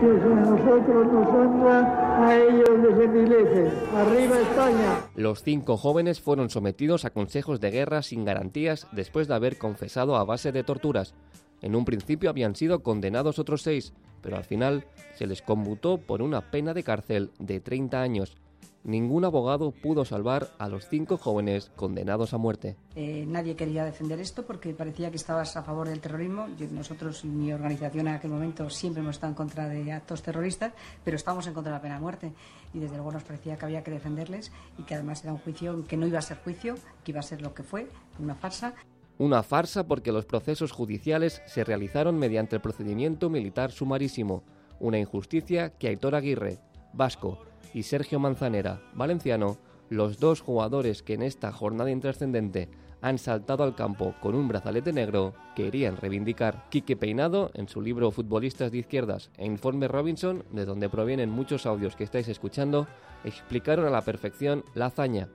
que 0.00 0.06
a 0.06 0.34
nosotros 0.34 1.12
nos 1.12 1.28
honra, 1.28 2.26
a 2.26 2.36
ellos 2.36 2.70
les 2.82 3.06
envilece. 3.06 3.70
¡Arriba 3.94 4.40
España! 4.40 4.98
Los 5.14 5.44
cinco 5.44 5.76
jóvenes 5.76 6.20
fueron 6.20 6.50
sometidos 6.50 7.04
a 7.04 7.10
consejos 7.10 7.60
de 7.60 7.70
guerra 7.70 8.02
sin 8.02 8.24
garantías 8.24 8.88
después 8.90 9.28
de 9.28 9.34
haber 9.34 9.58
confesado 9.58 10.16
a 10.16 10.24
base 10.24 10.50
de 10.50 10.64
torturas. 10.64 11.14
En 11.60 11.76
un 11.76 11.84
principio 11.84 12.30
habían 12.30 12.56
sido 12.56 12.82
condenados 12.82 13.38
otros 13.38 13.62
seis, 13.62 13.92
pero 14.22 14.36
al 14.36 14.42
final 14.42 14.86
se 15.14 15.28
les 15.28 15.40
conmutó 15.40 15.98
por 15.98 16.20
una 16.20 16.50
pena 16.50 16.74
de 16.74 16.82
cárcel 16.82 17.30
de 17.38 17.60
30 17.60 18.02
años. 18.02 18.36
Ningún 18.84 19.24
abogado 19.24 19.70
pudo 19.70 20.04
salvar 20.04 20.48
a 20.58 20.68
los 20.68 20.88
cinco 20.88 21.16
jóvenes 21.16 21.70
condenados 21.76 22.34
a 22.34 22.38
muerte. 22.38 22.76
Eh, 22.96 23.24
nadie 23.28 23.54
quería 23.54 23.84
defender 23.84 24.18
esto 24.18 24.44
porque 24.44 24.74
parecía 24.74 25.10
que 25.10 25.16
estabas 25.16 25.56
a 25.56 25.62
favor 25.62 25.88
del 25.88 26.00
terrorismo. 26.00 26.48
Yo- 26.58 26.66
nosotros 26.72 27.24
y 27.24 27.28
mi 27.28 27.52
organización 27.52 28.08
en 28.08 28.14
aquel 28.14 28.32
momento 28.32 28.68
siempre 28.70 29.00
hemos 29.00 29.14
estado 29.14 29.30
en 29.30 29.36
contra 29.36 29.68
de 29.68 29.92
actos 29.92 30.22
terroristas, 30.22 30.72
pero 31.04 31.16
estábamos 31.16 31.46
en 31.46 31.54
contra 31.54 31.70
de 31.72 31.78
la 31.78 31.82
pena 31.82 31.94
de 31.94 32.00
muerte. 32.00 32.32
Y 32.74 32.80
desde 32.80 32.96
luego 32.96 33.12
nos 33.12 33.22
parecía 33.22 33.56
que 33.56 33.64
había 33.66 33.84
que 33.84 33.92
defenderles 33.92 34.50
y 34.76 34.82
que 34.82 34.94
además 34.96 35.22
era 35.22 35.32
un 35.32 35.38
juicio 35.38 35.84
que 35.86 35.96
no 35.96 36.06
iba 36.08 36.18
a 36.18 36.22
ser 36.22 36.38
juicio, 36.38 36.74
que 37.04 37.12
iba 37.12 37.20
a 37.20 37.24
ser 37.24 37.40
lo 37.40 37.54
que 37.54 37.62
fue, 37.62 37.86
una 38.18 38.34
farsa. 38.34 38.74
Una 39.18 39.44
farsa 39.44 39.86
porque 39.86 40.10
los 40.10 40.24
procesos 40.24 40.72
judiciales 40.72 41.40
se 41.46 41.62
realizaron 41.62 42.18
mediante 42.18 42.56
el 42.56 42.62
procedimiento 42.62 43.30
militar 43.30 43.70
sumarísimo, 43.70 44.42
una 44.80 44.98
injusticia 44.98 45.70
que 45.70 45.86
Aitor 45.86 46.16
Aguirre, 46.16 46.58
vasco, 46.92 47.38
y 47.74 47.84
Sergio 47.84 48.18
Manzanera, 48.18 48.82
valenciano, 48.94 49.58
los 49.88 50.18
dos 50.18 50.40
jugadores 50.40 51.02
que 51.02 51.14
en 51.14 51.22
esta 51.22 51.52
jornada 51.52 51.90
intrascendente 51.90 52.68
han 53.02 53.18
saltado 53.18 53.64
al 53.64 53.74
campo 53.74 54.14
con 54.20 54.34
un 54.34 54.48
brazalete 54.48 54.92
negro, 54.92 55.34
querían 55.56 55.96
reivindicar. 55.96 56.66
Quique 56.70 56.96
Peinado, 56.96 57.50
en 57.54 57.68
su 57.68 57.82
libro 57.82 58.12
Futbolistas 58.12 58.70
de 58.70 58.78
Izquierdas 58.78 59.30
e 59.36 59.44
Informe 59.44 59.88
Robinson, 59.88 60.44
de 60.52 60.64
donde 60.64 60.88
provienen 60.88 61.28
muchos 61.28 61.66
audios 61.66 61.96
que 61.96 62.04
estáis 62.04 62.28
escuchando, 62.28 62.86
explicaron 63.24 63.86
a 63.86 63.90
la 63.90 64.02
perfección 64.02 64.64
la 64.74 64.86
hazaña. 64.86 65.28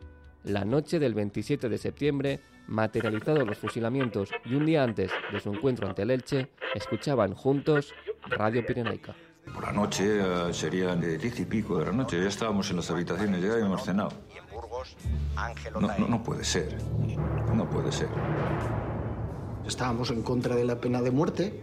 La 0.44 0.64
noche 0.64 0.98
del 0.98 1.14
27 1.14 1.68
de 1.68 1.78
septiembre, 1.78 2.40
materializados 2.68 3.46
los 3.46 3.58
fusilamientos 3.58 4.30
y 4.46 4.56
un 4.56 4.66
día 4.66 4.84
antes 4.84 5.12
de 5.32 5.40
su 5.42 5.54
encuentro 5.54 5.88
ante 5.88 6.04
el 6.04 6.12
Elche, 6.12 6.50
escuchaban 6.74 7.34
juntos 7.34 7.94
Radio 8.30 8.66
Pirenaica. 8.66 9.14
Por 9.54 9.64
la 9.64 9.72
noche 9.72 10.20
eh, 10.20 10.54
serían 10.54 11.00
de 11.02 11.18
diez 11.18 11.40
y 11.40 11.46
pico 11.46 11.80
de 11.80 11.86
la 11.86 11.92
noche, 11.92 12.22
ya 12.22 12.28
estábamos 12.28 12.70
en 12.70 12.78
las 12.78 12.90
habitaciones, 12.92 13.42
ya 13.42 13.54
habíamos 13.54 13.84
cenado. 13.84 14.12
No, 15.80 15.98
no, 15.98 16.08
no 16.08 16.24
puede 16.24 16.44
ser, 16.44 16.78
no 17.54 17.70
puede 17.70 17.92
ser. 17.92 18.10
Estábamos 19.66 20.12
en 20.12 20.24
contra 20.24 20.56
de 20.56 20.66
la 20.66 20.80
pena 20.80 21.02
de 21.02 21.12
muerte. 21.12 21.62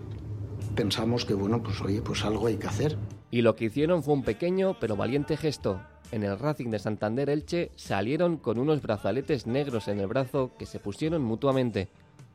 Pensamos 0.75 1.25
que, 1.25 1.35
bueno, 1.35 1.62
pues 1.62 1.81
oye, 1.81 2.03
pues 2.03 2.25
algo 2.25 2.47
hay 2.47 2.57
que 2.57 2.66
hacer. 2.66 2.99
Y 3.31 3.42
lo 3.42 3.57
que 3.57 3.66
hicieron 3.66 4.03
fue 4.03 4.14
un 4.14 4.23
pequeño 4.23 4.77
pero 4.81 4.97
valiente 4.97 5.37
gesto. 5.37 5.81
En 6.12 6.23
el 6.23 6.38
Racing 6.38 6.70
de 6.70 6.79
Santander 6.79 7.31
Elche 7.31 7.70
salieron 7.77 8.37
con 8.37 8.59
unos 8.59 8.83
brazaletes 8.83 9.47
negros 9.47 9.88
en 9.88 10.01
el 10.01 10.07
brazo 10.07 10.53
que 10.59 10.66
se 10.66 10.79
pusieron 10.79 11.23
mutuamente. 11.23 11.88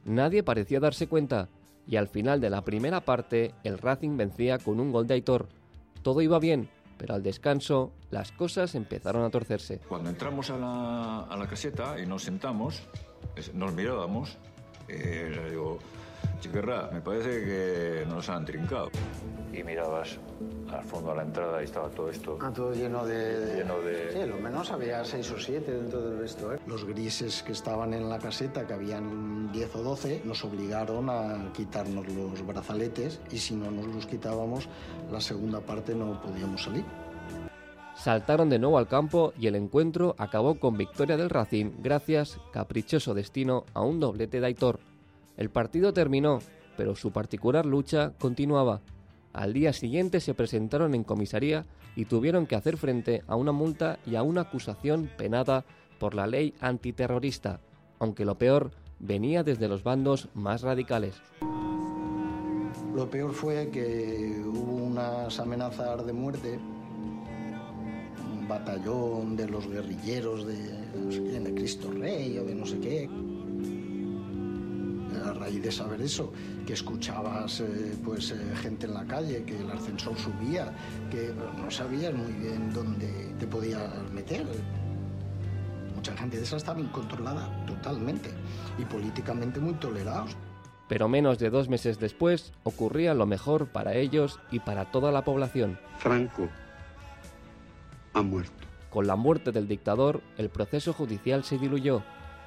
Nadie 0.06 0.44
pareció 0.44 0.80
darse 0.80 1.08
cuenta 1.08 1.50
y 1.90 1.96
al 1.98 2.08
final 2.08 2.40
de 2.40 2.52
la 2.52 2.64
primera 2.64 3.02
parte 3.02 3.56
el 3.64 3.80
Racing 3.80 4.16
vencía 4.16 4.60
con 4.60 4.80
un 4.80 4.92
gol 4.92 5.08
de 5.08 5.16
Aitor. 5.16 5.48
Todo 6.04 6.22
iba 6.22 6.38
bien, 6.38 6.70
pero 7.00 7.16
al 7.16 7.24
descanso 7.24 7.92
las 8.12 8.32
cosas 8.32 8.76
empezaron 8.76 9.24
a 9.24 9.32
torcerse. 9.32 9.80
Cuando 9.90 10.12
entramos 10.12 10.52
a 10.52 10.58
la, 10.58 11.48
caseta 11.50 12.00
y 12.00 12.06
nos 12.06 12.24
sentamos, 12.24 12.84
nos 13.56 13.74
mirábamos, 13.74 14.38
eh, 14.88 15.52
chiquerra, 16.40 16.90
me 16.92 17.02
parece 17.02 17.30
que 17.46 18.06
nos 18.08 18.30
han 18.30 18.46
trincado. 18.46 18.90
Y 19.52 19.64
mirabas 19.64 20.18
al 20.72 20.84
fondo 20.84 21.12
a 21.12 21.16
la 21.16 21.24
entrada 21.24 21.60
y 21.62 21.66
estaba 21.66 21.90
todo 21.90 22.10
esto. 22.10 22.38
Ah, 22.40 22.52
todo 22.56 22.74
lleno 22.74 23.04
de... 23.06 23.56
Lleno 23.58 23.80
de- 23.82 24.14
Sí, 24.14 24.30
lo 24.30 24.38
menos 24.38 24.72
había 24.72 25.04
seis 25.04 25.30
o 25.32 25.40
siete 25.40 25.72
dentro 25.74 26.02
del 26.02 26.20
vestuario. 26.20 26.58
¿eh? 26.60 26.62
Los 26.68 26.86
grises 26.86 27.42
que 27.42 27.52
estaban 27.54 27.94
en 27.96 28.08
la 28.10 28.20
caseta, 28.20 28.68
que 28.68 28.74
habían 28.74 29.52
10 29.52 29.76
o 29.78 29.84
12, 29.84 30.22
nos 30.26 30.46
obligaron 30.46 31.10
a 31.10 31.52
quitarnos 31.54 32.08
los 32.10 32.46
brazaletes 32.46 33.20
y 33.32 33.38
si 33.40 33.56
no 33.56 33.72
nos 33.72 33.88
los 33.88 34.06
quitábamos, 34.06 34.70
la 35.12 35.20
segunda 35.20 35.60
parte 35.62 35.96
no 35.96 36.22
podíamos 36.22 36.64
salir. 36.64 36.86
Saltaron 37.96 38.50
de 38.50 38.60
nuevo 38.60 38.78
al 38.78 38.88
campo 38.88 39.34
y 39.38 39.48
el 39.48 39.56
encuentro 39.56 40.16
acabó 40.20 40.58
con 40.60 40.78
victoria 40.78 41.18
del 41.18 41.30
Racing 41.30 41.72
gracias, 41.80 42.40
caprichoso 42.54 43.14
destino, 43.14 43.66
a 43.74 43.82
un 43.82 44.00
doblete 44.00 44.40
de 44.40 44.46
Aitor. 44.46 44.80
El 45.40 45.50
partido 45.50 45.94
terminó, 45.94 46.40
pero 46.76 46.98
su 46.98 47.14
particular 47.14 47.66
lucha 47.66 48.12
continuaba. 48.20 48.82
Al 49.32 49.54
día 49.54 49.72
siguiente 49.72 50.20
se 50.20 50.34
presentaron 50.34 50.94
en 50.94 51.06
comisaría 51.06 51.66
y 51.96 52.04
tuvieron 52.04 52.46
que 52.46 52.58
hacer 52.58 52.76
frente 52.76 53.24
a 53.26 53.38
una 53.38 53.54
multa 53.54 54.00
y 54.06 54.18
a 54.18 54.22
una 54.22 54.42
acusación 54.42 55.10
penada 55.18 55.64
por 55.98 56.14
la 56.14 56.28
ley 56.28 56.56
antiterrorista, 56.60 57.62
aunque 58.00 58.26
lo 58.26 58.38
peor 58.38 58.72
venía 59.00 59.42
desde 59.44 59.70
los 59.70 59.82
bandos 59.82 60.28
más 60.34 60.62
radicales. 60.62 61.22
Lo 62.94 63.10
peor 63.10 63.32
fue 63.32 63.70
que 63.70 64.44
hubo 64.46 64.84
unas 64.88 65.40
amenazas 65.40 66.06
de 66.06 66.12
muerte. 66.12 66.60
Un 68.30 68.46
batallón 68.46 69.38
de 69.38 69.48
los 69.48 69.70
guerrilleros 69.70 70.46
de, 70.46 71.54
Cristo 71.56 71.92
Rey 71.92 72.38
o 72.38 72.44
de 72.44 72.56
no 72.56 72.66
sé 72.66 72.78
qué. 72.80 73.10
A 75.26 75.34
raíz 75.34 75.62
de 75.62 75.72
saber 75.72 76.02
eso, 76.02 76.32
que 76.66 76.74
escuchabas 76.74 77.62
eh, 77.62 77.98
pues, 78.04 78.32
eh, 78.32 78.56
gente 78.62 78.86
en 78.86 78.94
la 78.94 79.06
calle, 79.06 79.44
que 79.44 79.60
el 79.60 79.70
ascensor 79.72 80.18
subía, 80.18 80.74
que 81.10 81.34
no 81.58 81.70
sabías 81.70 82.14
muy 82.14 82.32
bien 82.34 82.74
dónde 82.74 83.34
te 83.40 83.48
podías 83.48 83.90
meter. 84.12 84.46
Mucha 85.96 86.16
gente 86.16 86.38
de 86.38 86.44
esa 86.44 86.58
estaba 86.58 86.80
incontrolada 86.80 87.66
totalmente 87.66 88.30
y 88.78 88.86
políticamente 88.86 89.60
muy 89.60 89.74
tolerados. 89.74 90.36
Pero 90.88 91.08
menos 91.08 91.38
de 91.38 91.50
dos 91.50 91.70
meses 91.70 92.00
después 92.00 92.52
ocurría 92.64 93.14
lo 93.14 93.26
mejor 93.26 93.68
para 93.68 93.94
ellos 93.94 94.40
y 94.52 94.60
para 94.60 94.92
toda 94.92 95.12
la 95.12 95.24
población. 95.24 95.78
Franco 95.98 96.50
ha 98.14 98.22
muerto. 98.22 98.66
Con 98.90 99.06
la 99.06 99.16
muerte 99.16 99.52
del 99.52 99.68
dictador, 99.68 100.22
el 100.38 100.50
proceso 100.50 100.94
judicial 100.94 101.44
se 101.44 101.60
diluyó. 101.60 102.02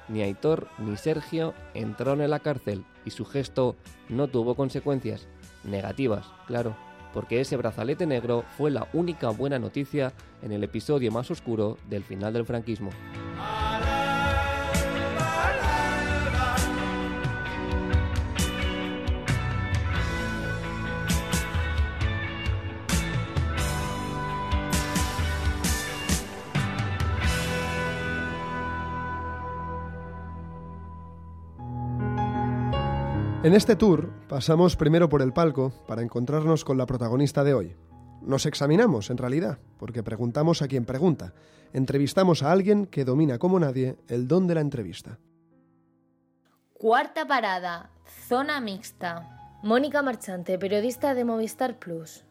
Ni 0.07 0.21
Aitor 0.21 0.67
ni 0.79 0.97
Sergio 0.97 1.53
entraron 1.73 2.21
en 2.21 2.29
la 2.29 2.39
cárcel 2.39 2.83
y 3.05 3.11
su 3.11 3.25
gesto 3.25 3.75
no 4.09 4.27
tuvo 4.27 4.55
consecuencias. 4.55 5.27
Negativas, 5.63 6.25
claro, 6.47 6.75
porque 7.13 7.39
ese 7.39 7.55
brazalete 7.55 8.05
negro 8.05 8.43
fue 8.57 8.71
la 8.71 8.87
única 8.93 9.29
buena 9.29 9.59
noticia 9.59 10.11
en 10.41 10.51
el 10.51 10.63
episodio 10.63 11.11
más 11.11 11.31
oscuro 11.31 11.77
del 11.89 12.03
final 12.03 12.33
del 12.33 12.45
franquismo. 12.45 12.89
En 33.43 33.53
este 33.53 33.75
tour 33.75 34.09
pasamos 34.29 34.77
primero 34.77 35.09
por 35.09 35.21
el 35.21 35.33
palco 35.33 35.73
para 35.85 36.01
encontrarnos 36.01 36.63
con 36.63 36.77
la 36.77 36.85
protagonista 36.85 37.43
de 37.43 37.53
hoy. 37.53 37.75
Nos 38.21 38.45
examinamos, 38.45 39.09
en 39.09 39.17
realidad, 39.17 39.59
porque 39.77 40.01
preguntamos 40.01 40.61
a 40.61 40.69
quien 40.69 40.85
pregunta. 40.85 41.33
Entrevistamos 41.73 42.41
a 42.41 42.53
alguien 42.53 42.85
que 42.85 43.03
domina 43.03 43.39
como 43.39 43.59
nadie 43.59 43.97
el 44.07 44.29
don 44.29 44.47
de 44.47 44.55
la 44.55 44.61
entrevista. 44.61 45.19
Cuarta 46.73 47.27
parada, 47.27 47.89
zona 48.29 48.61
mixta. 48.61 49.59
Mónica 49.61 50.01
Marchante, 50.01 50.57
periodista 50.57 51.13
de 51.13 51.25
Movistar 51.25 51.79
Plus. 51.79 52.23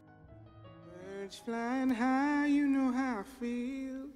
Birds 1.20 1.42
flying 1.44 1.90
high, 1.90 2.48
you 2.48 2.66
know 2.66 2.90
how 2.90 3.20
I 3.20 3.24
feel. 3.38 4.08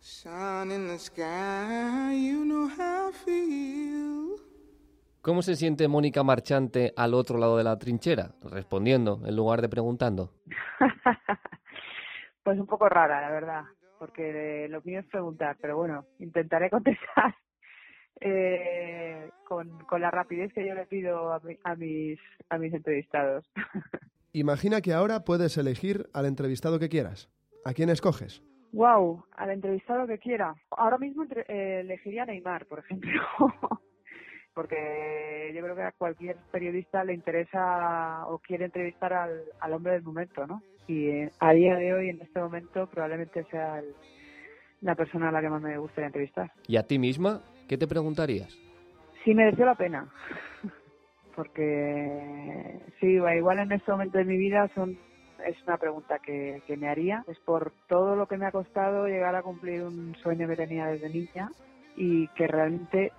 Sun 0.00 0.72
in 0.72 0.88
the 0.88 0.98
sky, 0.98 2.12
you 2.14 2.44
know 2.44 2.68
how 2.68 3.10
I 3.10 3.12
feel. 3.12 4.25
¿Cómo 5.26 5.42
se 5.42 5.56
siente 5.56 5.88
Mónica 5.88 6.22
Marchante 6.22 6.92
al 6.96 7.12
otro 7.12 7.36
lado 7.36 7.56
de 7.56 7.64
la 7.64 7.76
trinchera? 7.76 8.36
Respondiendo 8.48 9.22
en 9.26 9.34
lugar 9.34 9.60
de 9.60 9.68
preguntando. 9.68 10.30
pues 12.44 12.60
un 12.60 12.66
poco 12.68 12.88
rara, 12.88 13.20
la 13.22 13.30
verdad, 13.30 13.62
porque 13.98 14.68
lo 14.70 14.80
mío 14.82 15.00
es 15.00 15.06
preguntar, 15.06 15.56
pero 15.60 15.76
bueno, 15.76 16.04
intentaré 16.20 16.70
contestar 16.70 17.34
eh, 18.20 19.28
con, 19.48 19.80
con, 19.86 20.00
la 20.00 20.12
rapidez 20.12 20.52
que 20.52 20.64
yo 20.64 20.74
le 20.74 20.86
pido 20.86 21.32
a, 21.32 21.40
a 21.64 21.74
mis, 21.74 22.20
a 22.48 22.58
mis 22.58 22.72
entrevistados. 22.72 23.44
Imagina 24.32 24.80
que 24.80 24.92
ahora 24.92 25.24
puedes 25.24 25.58
elegir 25.58 26.08
al 26.14 26.26
entrevistado 26.26 26.78
que 26.78 26.88
quieras. 26.88 27.28
¿A 27.64 27.72
quién 27.72 27.90
escoges? 27.90 28.44
Wow, 28.70 29.24
al 29.32 29.50
entrevistado 29.50 30.06
que 30.06 30.18
quiera. 30.18 30.54
Ahora 30.70 30.98
mismo 30.98 31.24
entre, 31.24 31.40
eh, 31.48 31.80
elegiría 31.80 32.22
a 32.22 32.26
Neymar, 32.26 32.66
por 32.66 32.78
ejemplo. 32.78 33.10
Porque 34.56 35.52
yo 35.54 35.60
creo 35.60 35.76
que 35.76 35.82
a 35.82 35.92
cualquier 35.92 36.38
periodista 36.50 37.04
le 37.04 37.12
interesa 37.12 38.26
o 38.26 38.38
quiere 38.38 38.64
entrevistar 38.64 39.12
al, 39.12 39.42
al 39.60 39.72
hombre 39.74 39.92
del 39.92 40.02
momento, 40.02 40.46
¿no? 40.46 40.62
Y 40.88 41.08
eh, 41.08 41.30
a 41.40 41.52
día 41.52 41.76
de 41.76 41.92
hoy, 41.92 42.08
en 42.08 42.22
este 42.22 42.40
momento, 42.40 42.86
probablemente 42.86 43.44
sea 43.50 43.80
el, 43.80 43.94
la 44.80 44.94
persona 44.94 45.28
a 45.28 45.32
la 45.32 45.42
que 45.42 45.50
más 45.50 45.60
me 45.60 45.76
gustaría 45.76 46.06
entrevistar. 46.06 46.50
¿Y 46.66 46.78
a 46.78 46.86
ti 46.86 46.98
misma? 46.98 47.42
¿Qué 47.68 47.76
te 47.76 47.86
preguntarías? 47.86 48.48
Sí, 49.24 49.34
mereció 49.34 49.66
la 49.66 49.74
pena. 49.74 50.08
Porque 51.36 52.80
sí, 52.98 53.08
igual 53.08 53.58
en 53.58 53.72
este 53.72 53.92
momento 53.92 54.16
de 54.16 54.24
mi 54.24 54.38
vida 54.38 54.70
son 54.74 54.96
es 55.46 55.62
una 55.66 55.76
pregunta 55.76 56.18
que, 56.18 56.62
que, 56.66 56.78
me 56.78 56.88
haría. 56.88 57.22
Es 57.28 57.38
por 57.40 57.74
todo 57.88 58.16
lo 58.16 58.26
que 58.26 58.38
me 58.38 58.46
ha 58.46 58.52
costado 58.52 59.06
llegar 59.06 59.34
a 59.34 59.42
cumplir 59.42 59.82
un 59.82 60.16
sueño 60.22 60.48
que 60.48 60.56
tenía 60.56 60.86
desde 60.86 61.10
niña 61.10 61.50
y 61.94 62.28
que 62.28 62.46
realmente 62.46 63.12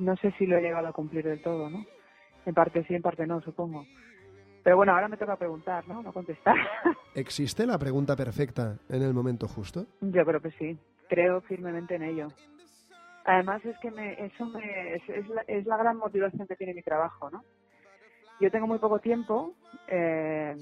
no 0.00 0.16
sé 0.16 0.32
si 0.38 0.46
lo 0.46 0.56
he 0.56 0.62
llegado 0.62 0.88
a 0.88 0.92
cumplir 0.92 1.24
del 1.24 1.42
todo, 1.42 1.70
¿no? 1.70 1.84
En 2.46 2.54
parte 2.54 2.84
sí, 2.84 2.94
en 2.94 3.02
parte 3.02 3.26
no, 3.26 3.40
supongo. 3.42 3.84
Pero 4.62 4.76
bueno, 4.76 4.92
ahora 4.92 5.08
me 5.08 5.16
toca 5.16 5.36
preguntar, 5.36 5.86
¿no? 5.88 6.02
No 6.02 6.12
contestar. 6.12 6.56
¿Existe 7.14 7.66
la 7.66 7.78
pregunta 7.78 8.16
perfecta 8.16 8.78
en 8.88 9.02
el 9.02 9.14
momento 9.14 9.46
justo? 9.46 9.86
Yo 10.00 10.24
creo 10.24 10.40
que 10.40 10.50
sí. 10.52 10.78
Creo 11.08 11.40
firmemente 11.42 11.94
en 11.94 12.02
ello. 12.02 12.28
Además 13.24 13.64
es 13.64 13.76
que 13.78 13.90
me, 13.90 14.24
eso 14.24 14.46
me, 14.46 14.94
es, 14.94 15.02
es, 15.08 15.28
la, 15.28 15.42
es 15.42 15.66
la 15.66 15.76
gran 15.76 15.96
motivación 15.98 16.46
que 16.46 16.56
tiene 16.56 16.74
mi 16.74 16.82
trabajo, 16.82 17.30
¿no? 17.30 17.44
Yo 18.40 18.50
tengo 18.50 18.66
muy 18.66 18.78
poco 18.78 18.98
tiempo, 19.00 19.54
eh, 19.86 20.56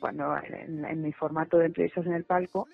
cuando 0.00 0.34
en, 0.38 0.84
en, 0.84 1.02
mi 1.02 1.12
formato 1.12 1.58
de 1.58 1.66
entrevistas 1.66 2.06
en 2.06 2.14
el 2.14 2.24
palco, 2.24 2.66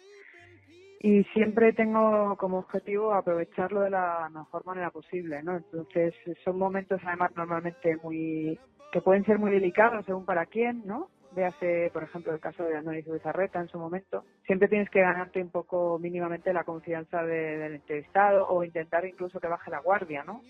y 1.03 1.25
siempre 1.33 1.73
tengo 1.73 2.37
como 2.37 2.59
objetivo 2.59 3.15
aprovecharlo 3.15 3.81
de 3.81 3.91
la 3.91 4.29
mejor 4.29 4.67
manera 4.67 4.91
posible, 4.91 5.43
¿no? 5.43 5.57
Entonces 5.57 6.15
son 6.45 6.59
momentos 6.59 7.01
además 7.03 7.31
normalmente 7.35 7.97
muy 8.03 8.59
que 8.93 9.01
pueden 9.01 9.25
ser 9.25 9.39
muy 9.39 9.51
delicados 9.51 10.05
según 10.05 10.27
para 10.27 10.45
quién, 10.45 10.83
¿no? 10.85 11.09
Véase, 11.33 11.91
por 11.95 12.03
ejemplo, 12.03 12.35
el 12.35 12.41
caso 12.41 12.65
de 12.65 12.77
Andrés 12.77 13.07
Bizarreta 13.11 13.61
en 13.61 13.69
su 13.69 13.79
momento. 13.79 14.25
Siempre 14.45 14.69
tienes 14.69 14.91
que 14.91 15.01
ganarte 15.01 15.41
un 15.41 15.51
poco 15.51 15.99
mínimamente 15.99 16.53
la 16.53 16.65
confianza 16.65 17.23
de, 17.23 17.57
del 17.57 17.75
entrevistado 17.77 18.47
o 18.49 18.63
intentar 18.63 19.07
incluso 19.07 19.41
que 19.41 19.49
baje 19.49 19.71
la 19.71 19.81
guardia, 19.81 20.23
¿no? 20.25 20.43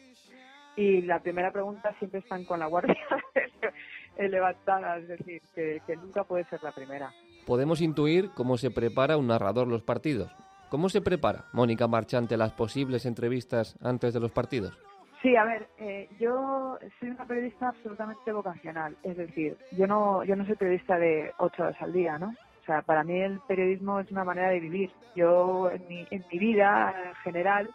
Y 0.74 1.02
la 1.02 1.20
primera 1.20 1.52
pregunta 1.52 1.94
siempre 1.98 2.20
están 2.20 2.44
con 2.44 2.58
la 2.58 2.66
guardia 2.66 2.96
levantada, 4.18 4.96
es 4.98 5.06
decir, 5.06 5.42
que, 5.54 5.80
que 5.86 5.96
nunca 5.96 6.24
puede 6.24 6.44
ser 6.44 6.60
la 6.62 6.72
primera. 6.72 7.12
Podemos 7.50 7.80
intuir 7.80 8.30
cómo 8.36 8.56
se 8.58 8.70
prepara 8.70 9.16
un 9.16 9.26
narrador 9.26 9.66
los 9.66 9.82
partidos. 9.82 10.32
¿Cómo 10.68 10.88
se 10.88 11.00
prepara 11.00 11.46
Mónica 11.52 11.88
Marchante 11.88 12.36
las 12.36 12.52
posibles 12.52 13.06
entrevistas 13.06 13.76
antes 13.82 14.14
de 14.14 14.20
los 14.20 14.30
partidos? 14.30 14.78
Sí, 15.20 15.34
a 15.34 15.42
ver, 15.42 15.66
eh, 15.78 16.08
yo 16.20 16.78
soy 17.00 17.10
una 17.10 17.26
periodista 17.26 17.70
absolutamente 17.70 18.30
vocacional, 18.30 18.96
es 19.02 19.16
decir, 19.16 19.56
yo 19.72 19.88
no, 19.88 20.22
yo 20.22 20.36
no 20.36 20.46
soy 20.46 20.54
periodista 20.54 20.96
de 20.96 21.32
ocho 21.38 21.64
horas 21.64 21.82
al 21.82 21.92
día, 21.92 22.20
¿no? 22.20 22.28
O 22.28 22.64
sea, 22.66 22.82
para 22.82 23.02
mí 23.02 23.20
el 23.20 23.40
periodismo 23.48 23.98
es 23.98 24.08
una 24.12 24.22
manera 24.22 24.50
de 24.50 24.60
vivir. 24.60 24.92
Yo 25.16 25.72
en 25.72 25.88
mi, 25.88 26.06
en 26.08 26.24
mi 26.30 26.38
vida 26.38 26.94
en 27.04 27.14
general 27.16 27.68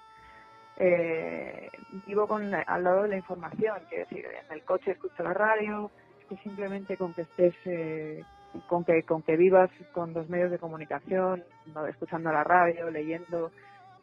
eh, 0.78 1.70
vivo 2.08 2.28
con 2.28 2.54
al 2.54 2.82
lado 2.82 3.04
de 3.04 3.10
la 3.10 3.18
información, 3.18 3.76
quiero 3.90 4.06
decir, 4.06 4.26
en 4.26 4.54
el 4.54 4.64
coche 4.64 4.92
escucho 4.92 5.22
la 5.22 5.34
radio, 5.34 5.92
es 6.22 6.28
que 6.28 6.44
simplemente 6.44 6.96
con 6.96 7.14
que 7.14 7.24
estés 7.24 7.56
eh, 7.66 8.24
con 8.68 8.84
que 8.84 9.04
con 9.04 9.22
que 9.22 9.38
vivas 9.38 9.70
con 9.94 10.14
los 10.14 10.30
medios 10.30 10.52
de 10.52 10.60
comunicación, 10.60 11.44
escuchando 11.90 12.32
la 12.32 12.44
radio, 12.44 12.90
leyendo, 12.90 13.52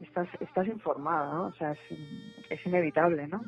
estás 0.00 0.28
estás 0.40 0.66
informada, 0.66 1.32
¿no? 1.32 1.46
O 1.46 1.52
sea, 1.52 1.72
es, 1.72 1.78
es 2.50 2.66
inevitable, 2.66 3.26
¿no? 3.28 3.42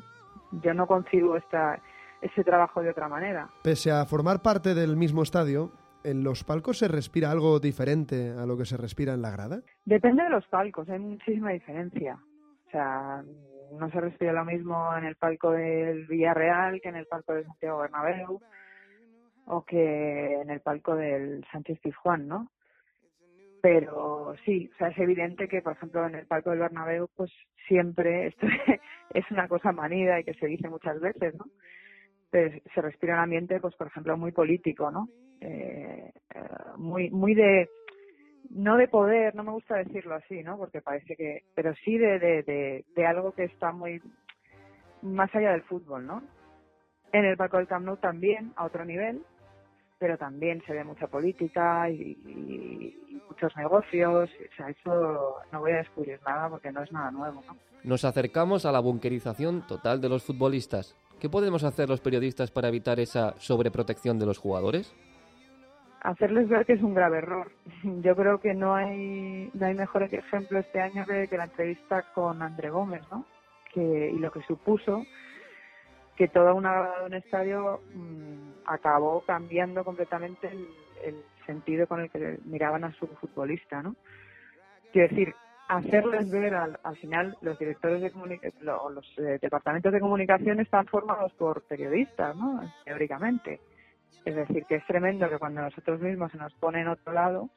Yo 0.63 0.73
no 0.73 0.87
concibo 0.87 1.35
esta 1.37 1.79
ese 2.21 2.43
trabajo 2.43 2.81
de 2.81 2.89
otra 2.89 3.07
manera. 3.07 3.49
Pese 3.63 3.91
a 3.91 4.05
formar 4.05 4.41
parte 4.41 4.73
del 4.73 4.95
mismo 4.95 5.21
estadio, 5.21 5.71
¿en 6.03 6.23
los 6.23 6.43
palcos 6.43 6.79
se 6.79 6.87
respira 6.87 7.31
algo 7.31 7.59
diferente 7.59 8.31
a 8.31 8.45
lo 8.45 8.57
que 8.57 8.65
se 8.65 8.77
respira 8.77 9.13
en 9.13 9.21
la 9.21 9.31
grada? 9.31 9.61
Depende 9.85 10.23
de 10.23 10.29
los 10.29 10.45
palcos, 10.47 10.89
hay 10.89 10.99
muchísima 10.99 11.51
diferencia. 11.51 12.17
O 12.67 12.71
sea, 12.71 13.23
no 13.79 13.89
se 13.91 14.01
respira 14.01 14.33
lo 14.33 14.45
mismo 14.45 14.95
en 14.97 15.05
el 15.05 15.15
palco 15.15 15.51
del 15.51 16.07
Villarreal 16.07 16.81
que 16.81 16.89
en 16.89 16.95
el 16.95 17.05
palco 17.05 17.33
de 17.33 17.43
Santiago 17.45 17.79
Bernabéu 17.79 18.41
o 19.45 19.63
que 19.63 20.41
en 20.41 20.49
el 20.49 20.61
palco 20.61 20.95
del 20.95 21.45
Sánchez 21.51 21.79
Pizjuán, 21.79 22.27
¿no? 22.27 22.49
Pero 23.61 24.35
sí, 24.45 24.69
o 24.73 24.77
sea, 24.77 24.89
es 24.89 24.97
evidente 24.99 25.47
que, 25.47 25.61
por 25.61 25.73
ejemplo, 25.73 26.05
en 26.05 26.15
el 26.15 26.27
palco 26.27 26.51
del 26.51 26.59
Bernabéu, 26.59 27.09
pues 27.15 27.31
siempre 27.67 28.27
esto 28.27 28.45
es 29.13 29.31
una 29.31 29.47
cosa 29.47 29.71
manida 29.71 30.19
y 30.19 30.23
que 30.23 30.35
se 30.35 30.47
dice 30.47 30.69
muchas 30.69 30.99
veces, 30.99 31.33
¿no? 31.35 31.45
Pues 32.29 32.61
se 32.73 32.81
respira 32.81 33.15
un 33.15 33.21
ambiente, 33.21 33.59
pues 33.59 33.75
por 33.75 33.87
ejemplo, 33.87 34.17
muy 34.17 34.31
político, 34.31 34.91
¿no? 34.91 35.09
Eh, 35.41 36.11
muy, 36.77 37.09
muy 37.09 37.33
de, 37.33 37.69
no 38.49 38.77
de 38.77 38.87
poder, 38.87 39.35
no 39.35 39.43
me 39.43 39.51
gusta 39.51 39.77
decirlo 39.77 40.15
así, 40.15 40.43
¿no? 40.43 40.57
Porque 40.57 40.81
parece 40.81 41.15
que, 41.15 41.43
pero 41.55 41.73
sí 41.83 41.97
de, 41.97 42.19
de, 42.19 42.43
de, 42.43 42.85
de 42.95 43.05
algo 43.05 43.31
que 43.31 43.45
está 43.45 43.71
muy 43.71 44.01
más 45.01 45.33
allá 45.35 45.51
del 45.51 45.63
fútbol, 45.63 46.05
¿no? 46.05 46.23
En 47.13 47.25
el 47.25 47.37
palco 47.37 47.57
del 47.57 47.67
Camp 47.67 47.85
Nou 47.85 47.97
también, 47.97 48.51
a 48.57 48.65
otro 48.65 48.83
nivel, 48.83 49.23
pero 49.97 50.17
también 50.17 50.61
se 50.65 50.73
ve 50.73 50.83
mucha 50.83 51.07
política 51.07 51.89
y, 51.89 52.17
y, 52.25 53.21
muchos 53.29 53.55
negocios. 53.57 54.29
O 54.29 54.55
sea, 54.55 54.69
eso 54.69 55.35
no 55.51 55.59
voy 55.59 55.71
a 55.71 55.77
descubrir 55.77 56.19
nada 56.25 56.49
porque 56.49 56.71
no 56.71 56.83
es 56.83 56.91
nada 56.91 57.11
nuevo. 57.11 57.43
¿no? 57.47 57.57
Nos 57.83 58.05
acercamos 58.05 58.65
a 58.65 58.71
la 58.71 58.79
bunkerización 58.79 59.65
total 59.67 60.01
de 60.01 60.09
los 60.09 60.23
futbolistas. 60.23 60.95
¿Qué 61.19 61.29
podemos 61.29 61.63
hacer 61.63 61.89
los 61.89 62.01
periodistas 62.01 62.51
para 62.51 62.67
evitar 62.67 62.99
esa 62.99 63.35
sobreprotección 63.37 64.19
de 64.19 64.25
los 64.25 64.37
jugadores? 64.37 64.93
Hacerles 66.01 66.47
ver 66.49 66.65
que 66.65 66.73
es 66.73 66.83
un 66.83 66.93
grave 66.93 67.19
error. 67.19 67.51
Yo 67.83 68.15
creo 68.15 68.39
que 68.39 68.53
no 68.53 68.75
hay, 68.75 69.49
no 69.53 69.65
hay 69.65 69.73
mejor 69.73 70.03
ejemplo 70.03 70.59
este 70.59 70.81
año 70.81 71.05
que, 71.05 71.27
que 71.27 71.37
la 71.37 71.45
entrevista 71.45 72.03
con 72.13 72.41
André 72.41 72.69
Gómez, 72.69 73.01
¿no? 73.11 73.25
Que, 73.73 74.11
y 74.11 74.19
lo 74.19 74.31
que 74.31 74.41
supuso 74.43 75.03
que 76.15 76.27
toda 76.27 76.53
una 76.53 77.03
un 77.05 77.13
estadio 77.13 77.81
mmm, 77.93 78.44
acabó 78.65 79.21
cambiando 79.21 79.83
completamente 79.83 80.47
el, 80.47 80.67
el, 81.03 81.15
sentido 81.45 81.85
con 81.85 82.01
el 82.01 82.09
que 82.09 82.39
miraban 82.45 82.83
a 82.83 82.91
su 82.93 83.05
futbolista, 83.05 83.83
¿no? 83.83 83.95
Quiero 84.91 85.09
decir, 85.09 85.35
hacerles 85.67 86.29
ver 86.31 86.55
al, 86.55 86.79
al 86.83 86.95
final 86.97 87.37
los 87.41 87.57
directores 87.59 88.01
de 88.01 88.71
o 88.71 88.89
los 88.89 89.05
eh, 89.17 89.39
departamentos 89.41 89.91
de 89.91 89.99
comunicación 89.99 90.59
están 90.59 90.85
formados 90.87 91.33
por 91.33 91.61
periodistas, 91.63 92.35
¿no? 92.35 92.61
Teóricamente. 92.83 93.59
Es 94.25 94.35
decir, 94.35 94.65
que 94.65 94.75
es 94.75 94.85
tremendo 94.87 95.29
que 95.29 95.37
cuando 95.37 95.61
nosotros 95.61 96.01
mismos 96.01 96.31
se 96.31 96.37
nos 96.37 96.53
pone 96.55 96.81
en 96.81 96.87
otro 96.87 97.13
lado, 97.13 97.49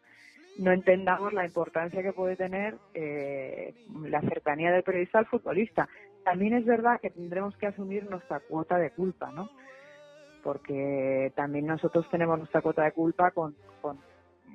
no 0.58 0.72
entendamos 0.72 1.32
la 1.32 1.46
importancia 1.46 2.02
que 2.02 2.12
puede 2.12 2.36
tener 2.36 2.76
eh, 2.92 3.74
la 4.02 4.20
cercanía 4.20 4.72
del 4.72 4.82
periodista 4.82 5.20
al 5.20 5.26
futbolista. 5.26 5.88
También 6.24 6.54
es 6.54 6.66
verdad 6.66 7.00
que 7.00 7.10
tendremos 7.10 7.56
que 7.56 7.68
asumir 7.68 8.08
nuestra 8.10 8.40
cuota 8.40 8.76
de 8.76 8.90
culpa, 8.90 9.30
¿no? 9.30 9.48
Porque 10.48 11.30
también 11.36 11.66
nosotros 11.66 12.08
tenemos 12.10 12.38
nuestra 12.38 12.62
cuota 12.62 12.82
de 12.82 12.92
culpa 12.92 13.32
con, 13.32 13.54
con, 13.82 13.98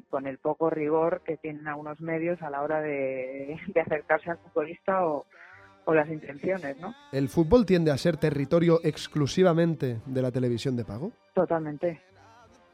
con 0.10 0.25
el 0.25 0.39
poco 0.39 0.71
rigor 0.71 1.21
que 1.23 1.38
tienen 1.38 1.67
algunos 1.67 2.01
medios 2.01 2.41
a 2.41 2.49
la 2.49 2.63
hora 2.63 2.82
de, 2.82 3.60
de 3.67 3.79
acercarse 3.79 4.32
al 4.32 4.39
futbolista 4.39 5.06
o, 5.06 5.27
o 5.86 5.93
las 5.93 6.10
intenciones, 6.10 6.79
¿no? 6.79 6.95
¿El 7.12 7.29
fútbol 7.29 7.67
tiende 7.67 7.91
a 7.91 7.97
ser 7.99 8.17
territorio 8.17 8.79
exclusivamente 8.84 9.99
de 10.08 10.21
la 10.23 10.32
televisión 10.32 10.75
de 10.75 10.84
pago? 10.84 11.12
Totalmente, 11.36 12.01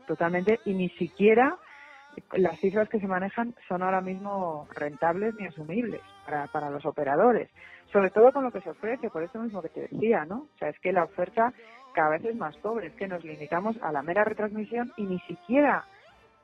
totalmente, 0.08 0.62
y 0.64 0.74
ni 0.74 0.88
siquiera 0.92 1.58
las 2.38 2.58
cifras 2.62 2.88
que 2.88 3.02
se 3.02 3.08
manejan 3.08 3.54
son 3.68 3.84
ahora 3.84 4.00
mismo 4.00 4.66
rentables 4.74 5.36
ni 5.38 5.46
asumibles 5.46 6.02
para, 6.26 6.48
para 6.48 6.70
los 6.70 6.86
operadores, 6.86 7.50
sobre 7.92 8.12
todo 8.12 8.32
con 8.32 8.46
lo 8.46 8.52
que 8.52 8.62
se 8.62 8.70
ofrece, 8.70 9.10
por 9.10 9.24
eso 9.24 9.40
mismo 9.40 9.62
que 9.62 9.70
te 9.70 9.82
decía, 9.92 10.24
¿no? 10.24 10.48
O 10.56 10.58
sea, 10.58 10.70
es 10.70 10.80
que 10.80 10.94
la 10.94 11.04
oferta 11.04 11.54
cada 12.00 12.12
vez 12.12 12.24
es 12.24 12.36
más 12.38 12.56
pobre, 12.60 12.88
es 12.88 12.94
que 12.94 13.10
nos 13.10 13.26
limitamos 13.26 13.76
a 13.82 13.92
la 13.92 14.02
mera 14.02 14.24
retransmisión 14.24 14.94
y 14.96 15.04
ni 15.04 15.20
siquiera 15.28 15.84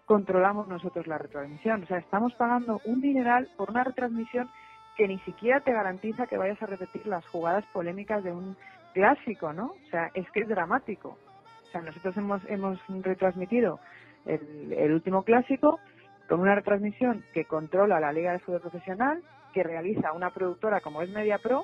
controlamos 0.06 0.68
nosotros 0.68 1.08
la 1.08 1.18
retransmisión, 1.18 1.84
o 1.84 1.86
sea, 1.86 1.98
estamos 1.98 2.34
pagando 2.34 2.82
un 2.84 3.00
dineral 3.00 3.48
por 3.56 3.70
una 3.70 3.86
retransmisión 3.86 4.50
que 4.98 5.08
ni 5.08 5.18
siquiera 5.20 5.62
te 5.62 5.72
garantiza 5.72 6.28
que 6.28 6.38
vayas 6.38 6.62
a 6.62 6.66
repetir 6.66 7.08
las 7.08 7.26
jugadas 7.28 7.64
polémicas 7.72 8.22
de 8.26 8.34
un 8.34 8.58
clásico, 8.94 9.54
¿no? 9.54 9.68
O 9.68 9.90
sea, 9.92 10.12
es 10.14 10.30
que 10.32 10.42
es 10.42 10.50
dramático. 10.50 11.18
O 11.64 11.72
sea, 11.72 11.80
nosotros 11.80 12.18
hemos, 12.18 12.42
hemos 12.50 12.78
retransmitido 13.02 13.80
el, 14.26 14.92
último 14.92 15.24
clásico 15.24 15.80
con 16.28 16.42
una 16.42 16.56
retransmisión 16.56 17.24
que 17.34 17.46
controla 17.46 18.02
la 18.02 18.12
Liga 18.12 18.34
de 18.34 18.40
Fútbol 18.40 18.60
Profesional, 18.60 19.24
que 19.54 19.64
realiza 19.64 20.12
una 20.12 20.32
productora 20.32 20.82
como 20.82 21.02
es 21.02 21.10
Media 21.12 21.38
Pro, 21.38 21.64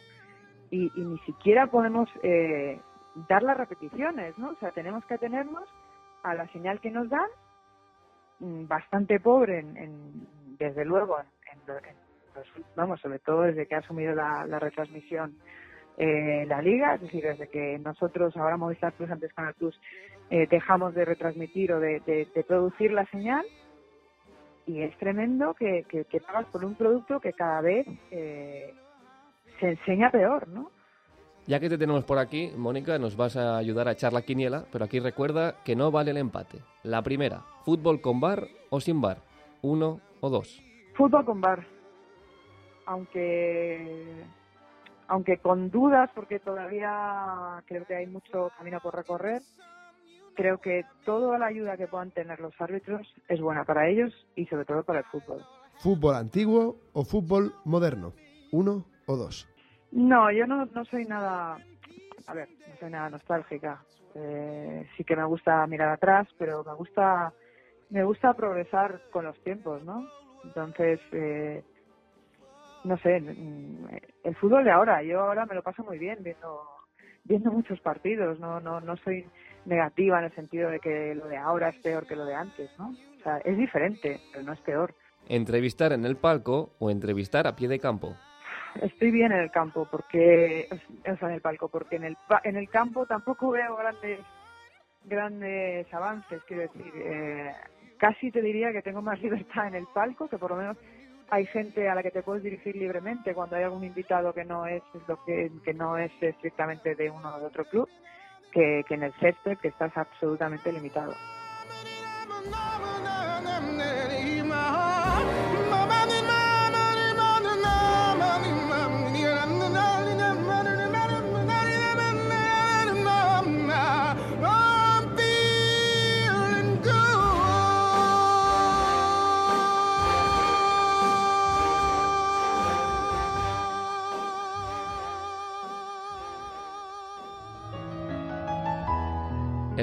y, 0.69 0.89
y 0.95 1.03
ni 1.03 1.17
siquiera 1.25 1.67
podemos 1.67 2.09
eh, 2.23 2.79
dar 3.13 3.43
las 3.43 3.57
repeticiones, 3.57 4.37
¿no? 4.37 4.49
O 4.49 4.55
sea, 4.55 4.71
tenemos 4.71 5.05
que 5.05 5.15
atenernos 5.15 5.69
a 6.23 6.33
la 6.35 6.47
señal 6.49 6.79
que 6.79 6.91
nos 6.91 7.09
dan, 7.09 7.29
mm, 8.39 8.67
bastante 8.67 9.19
pobre, 9.19 9.59
en, 9.59 9.77
en- 9.77 10.57
desde 10.57 10.85
luego, 10.85 11.19
en, 11.19 11.27
en 11.59 11.65
lo- 11.67 11.77
en 11.77 11.95
los- 12.35 12.75
vamos, 12.75 12.99
sobre 13.01 13.19
todo 13.19 13.41
desde 13.43 13.67
que 13.67 13.75
ha 13.75 13.79
asumido 13.79 14.13
la, 14.13 14.45
retransmisión 14.59 15.35
eh, 15.97 16.45
la 16.47 16.61
liga, 16.61 16.95
es 16.95 17.01
decir, 17.01 17.23
desde 17.23 17.47
que 17.49 17.77
nosotros, 17.79 18.35
ahora 18.37 18.57
Movistar 18.57 18.93
Plus, 18.93 19.11
antes 19.11 19.33
Canal 19.33 19.53
Plus, 19.55 19.79
eh, 20.29 20.47
dejamos 20.49 20.93
de 20.95 21.03
retransmitir 21.05 21.73
o 21.73 21.79
de, 21.79 21.99
producir 22.47 22.91
la 22.93 23.05
señal, 23.07 23.45
y 24.65 24.81
es 24.83 24.95
tremendo 24.97 25.53
que 25.53 25.85
pagas 26.25 26.47
por 26.47 26.63
un 26.63 26.75
producto 26.75 27.19
que 27.19 27.33
cada 27.33 27.61
vez 27.61 27.85
eh, 28.11 28.73
se 29.59 29.69
enseña 29.71 30.09
peor, 30.11 30.47
¿no? 30.47 30.71
Ya 31.51 31.59
que 31.59 31.67
te 31.67 31.77
tenemos 31.77 32.05
por 32.05 32.17
aquí, 32.17 32.49
Mónica, 32.55 32.97
nos 32.97 33.17
vas 33.17 33.35
a 33.35 33.57
ayudar 33.57 33.89
a 33.89 33.91
echar 33.91 34.13
la 34.13 34.21
quiniela, 34.21 34.63
pero 34.71 34.85
aquí 34.85 35.01
recuerda 35.01 35.61
que 35.65 35.75
no 35.75 35.91
vale 35.91 36.11
el 36.11 36.15
empate. 36.15 36.59
La 36.83 37.01
primera, 37.01 37.43
fútbol 37.65 37.99
con 37.99 38.21
bar 38.21 38.47
o 38.69 38.79
sin 38.79 39.01
bar, 39.01 39.17
uno 39.61 39.99
o 40.21 40.29
dos. 40.29 40.63
Fútbol 40.95 41.25
con 41.25 41.41
bar. 41.41 41.67
Aunque 42.85 44.23
aunque 45.09 45.39
con 45.39 45.69
dudas, 45.69 46.09
porque 46.15 46.39
todavía 46.39 47.61
creo 47.65 47.85
que 47.85 47.97
hay 47.97 48.07
mucho 48.07 48.49
camino 48.57 48.79
por 48.79 48.95
recorrer, 48.95 49.41
creo 50.35 50.59
que 50.59 50.85
toda 51.03 51.37
la 51.37 51.47
ayuda 51.47 51.75
que 51.75 51.87
puedan 51.87 52.11
tener 52.11 52.39
los 52.39 52.53
árbitros 52.61 53.05
es 53.27 53.41
buena 53.41 53.65
para 53.65 53.89
ellos 53.89 54.13
y 54.37 54.45
sobre 54.45 54.63
todo 54.63 54.83
para 54.83 54.99
el 54.99 55.05
fútbol. 55.07 55.43
¿Fútbol 55.79 56.15
antiguo 56.15 56.77
o 56.93 57.03
fútbol 57.03 57.53
moderno? 57.65 58.13
¿Uno 58.53 58.85
o 59.05 59.17
dos? 59.17 59.50
No, 59.91 60.31
yo 60.31 60.47
no, 60.47 60.65
no 60.65 60.85
soy 60.85 61.05
nada, 61.05 61.57
a 62.27 62.33
ver, 62.33 62.49
no 62.67 62.75
soy 62.79 62.89
nada 62.89 63.09
nostálgica. 63.09 63.83
Eh, 64.15 64.87
sí 64.95 65.03
que 65.03 65.15
me 65.15 65.25
gusta 65.25 65.65
mirar 65.67 65.89
atrás, 65.89 66.27
pero 66.37 66.63
me 66.63 66.73
gusta, 66.73 67.33
me 67.89 68.03
gusta 68.03 68.33
progresar 68.33 69.01
con 69.11 69.25
los 69.25 69.37
tiempos, 69.43 69.83
¿no? 69.83 70.07
Entonces, 70.43 70.99
eh, 71.11 71.63
no 72.83 72.97
sé, 72.97 73.19
mm, 73.19 73.87
el 74.23 74.35
fútbol 74.35 74.63
de 74.63 74.71
ahora, 74.71 75.03
yo 75.03 75.21
ahora 75.21 75.45
me 75.45 75.55
lo 75.55 75.61
paso 75.61 75.83
muy 75.83 75.97
bien 75.97 76.19
viendo, 76.23 76.61
viendo 77.23 77.51
muchos 77.51 77.79
partidos, 77.81 78.39
no, 78.39 78.59
no, 78.59 78.81
no 78.81 78.95
soy 78.97 79.25
negativa 79.65 80.19
en 80.19 80.25
el 80.25 80.35
sentido 80.35 80.69
de 80.69 80.79
que 80.79 81.13
lo 81.15 81.27
de 81.27 81.37
ahora 81.37 81.69
es 81.69 81.75
peor 81.81 82.07
que 82.07 82.15
lo 82.15 82.25
de 82.25 82.33
antes, 82.33 82.69
¿no? 82.79 82.89
O 83.19 83.23
sea, 83.23 83.37
es 83.39 83.57
diferente, 83.57 84.19
pero 84.31 84.43
no 84.43 84.53
es 84.53 84.59
peor. 84.61 84.95
Entrevistar 85.27 85.93
en 85.93 86.05
el 86.05 86.17
palco 86.17 86.71
o 86.79 86.89
entrevistar 86.89 87.45
a 87.45 87.55
pie 87.55 87.67
de 87.67 87.79
campo. 87.79 88.15
Estoy 88.81 89.11
bien 89.11 89.31
en 89.31 89.39
el 89.39 89.51
campo 89.51 89.87
porque 89.89 90.67
o 90.71 91.17
sea 91.17 91.27
en 91.29 91.35
el 91.35 91.41
palco 91.41 91.69
porque 91.69 91.97
en 91.97 92.05
el 92.05 92.17
en 92.43 92.55
el 92.55 92.69
campo 92.69 93.05
tampoco 93.05 93.51
veo 93.51 93.75
grandes 93.75 94.19
grandes 95.03 95.93
avances 95.93 96.41
quiero 96.47 96.63
decir 96.63 96.91
eh, 96.95 97.53
casi 97.97 98.31
te 98.31 98.41
diría 98.41 98.71
que 98.71 98.81
tengo 98.81 99.01
más 99.01 99.21
libertad 99.21 99.67
en 99.67 99.75
el 99.75 99.87
palco 99.93 100.27
que 100.27 100.37
por 100.37 100.51
lo 100.51 100.57
menos 100.57 100.77
hay 101.29 101.45
gente 101.45 101.89
a 101.89 101.95
la 101.95 102.03
que 102.03 102.11
te 102.11 102.23
puedes 102.23 102.43
dirigir 102.43 102.75
libremente 102.75 103.33
cuando 103.33 103.55
hay 103.55 103.63
algún 103.63 103.85
invitado 103.85 104.33
que 104.33 104.43
no 104.43 104.65
es 104.65 104.83
lo 105.07 105.23
que, 105.23 105.49
que 105.63 105.73
no 105.73 105.97
es 105.97 106.11
estrictamente 106.21 106.93
de 106.95 107.09
uno 107.09 107.35
o 107.35 107.39
de 107.39 107.45
otro 107.45 107.63
club 107.65 107.87
que, 108.51 108.83
que 108.87 108.95
en 108.95 109.03
el 109.03 109.13
césped 109.13 109.57
que 109.59 109.69
estás 109.69 109.95
absolutamente 109.95 110.71
limitado 110.73 111.13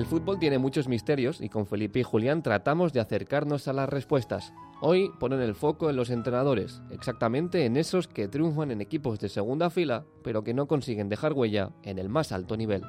fútbol 0.09 0.39
tiene 0.39 0.57
muchos 0.57 0.89
misterios 0.89 1.39
y 1.43 1.51
con 1.51 1.67
Felipe 1.67 2.01
y 2.01 2.03
Julián 2.03 2.43
tratamos 2.43 2.95
de 2.95 3.01
acercarnos 3.01 3.69
a 3.69 3.75
las 3.75 3.91
respuestas. 3.91 4.55
Hoy 4.81 5.11
ponen 5.21 5.41
el 5.41 5.55
foco 5.55 5.91
en 5.91 5.97
los 5.97 6.09
entrenadores, 6.09 6.81
exactamente 6.91 7.67
en 7.67 7.77
esos 7.77 8.09
que 8.09 8.27
triunfan 8.27 8.71
en 8.71 8.81
equipos 8.81 9.19
de 9.21 9.29
segunda 9.29 9.69
fila, 9.69 10.07
pero 10.25 10.43
que 10.43 10.55
no 10.55 10.67
consiguen 10.67 11.11
dejar 11.11 11.35
huella 11.35 11.73
en 11.83 11.99
el 11.99 12.09
más 12.09 12.33
alto 12.33 12.57
nivel. 12.57 12.85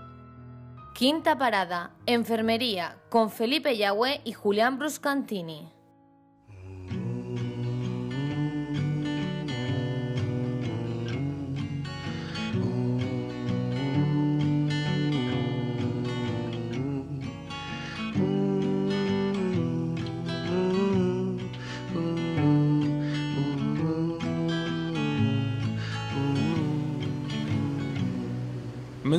Quinta 0.93 1.37
parada, 1.37 1.91
enfermería, 2.05 2.97
con 3.09 3.29
Felipe 3.29 3.75
Yagüe 3.75 4.21
y 4.23 4.31
Julián 4.31 4.79
Bruscantini. 4.79 5.78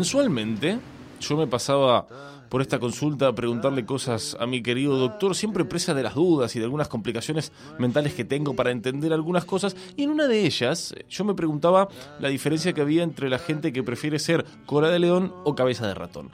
Mensualmente 0.01 0.79
yo 1.21 1.37
me 1.37 1.47
pasaba 1.47 2.07
por 2.49 2.63
esta 2.63 2.79
consulta 2.79 3.29
a 3.29 3.35
preguntarle 3.35 3.85
cosas 3.85 4.35
a 4.41 4.47
mi 4.47 4.63
querido 4.63 4.97
doctor, 4.97 5.37
siempre 5.37 5.67
presa 5.67 5.93
de 5.93 6.03
las 6.03 6.15
dudas 6.15 6.57
y 6.57 6.59
de 6.59 6.65
algunas 6.65 6.89
complicaciones 6.89 7.53
mentales 7.79 8.15
que 8.15 8.25
tengo 8.25 8.57
para 8.57 8.71
entender 8.71 9.13
algunas 9.13 9.45
cosas. 9.45 9.77
Y 9.99 10.05
en 10.05 10.11
una 10.11 10.27
de 10.27 10.47
ellas 10.47 10.95
yo 11.11 11.25
me 11.27 11.35
preguntaba 11.35 11.89
la 12.19 12.31
diferencia 12.31 12.73
que 12.73 12.81
había 12.81 13.03
entre 13.03 13.29
la 13.29 13.39
gente 13.39 13.75
que 13.75 13.83
prefiere 13.83 14.19
ser 14.19 14.47
cola 14.65 14.89
de 14.89 15.01
león 15.01 15.35
o 15.45 15.55
cabeza 15.55 15.87
de 15.87 15.93
ratón. 15.93 16.31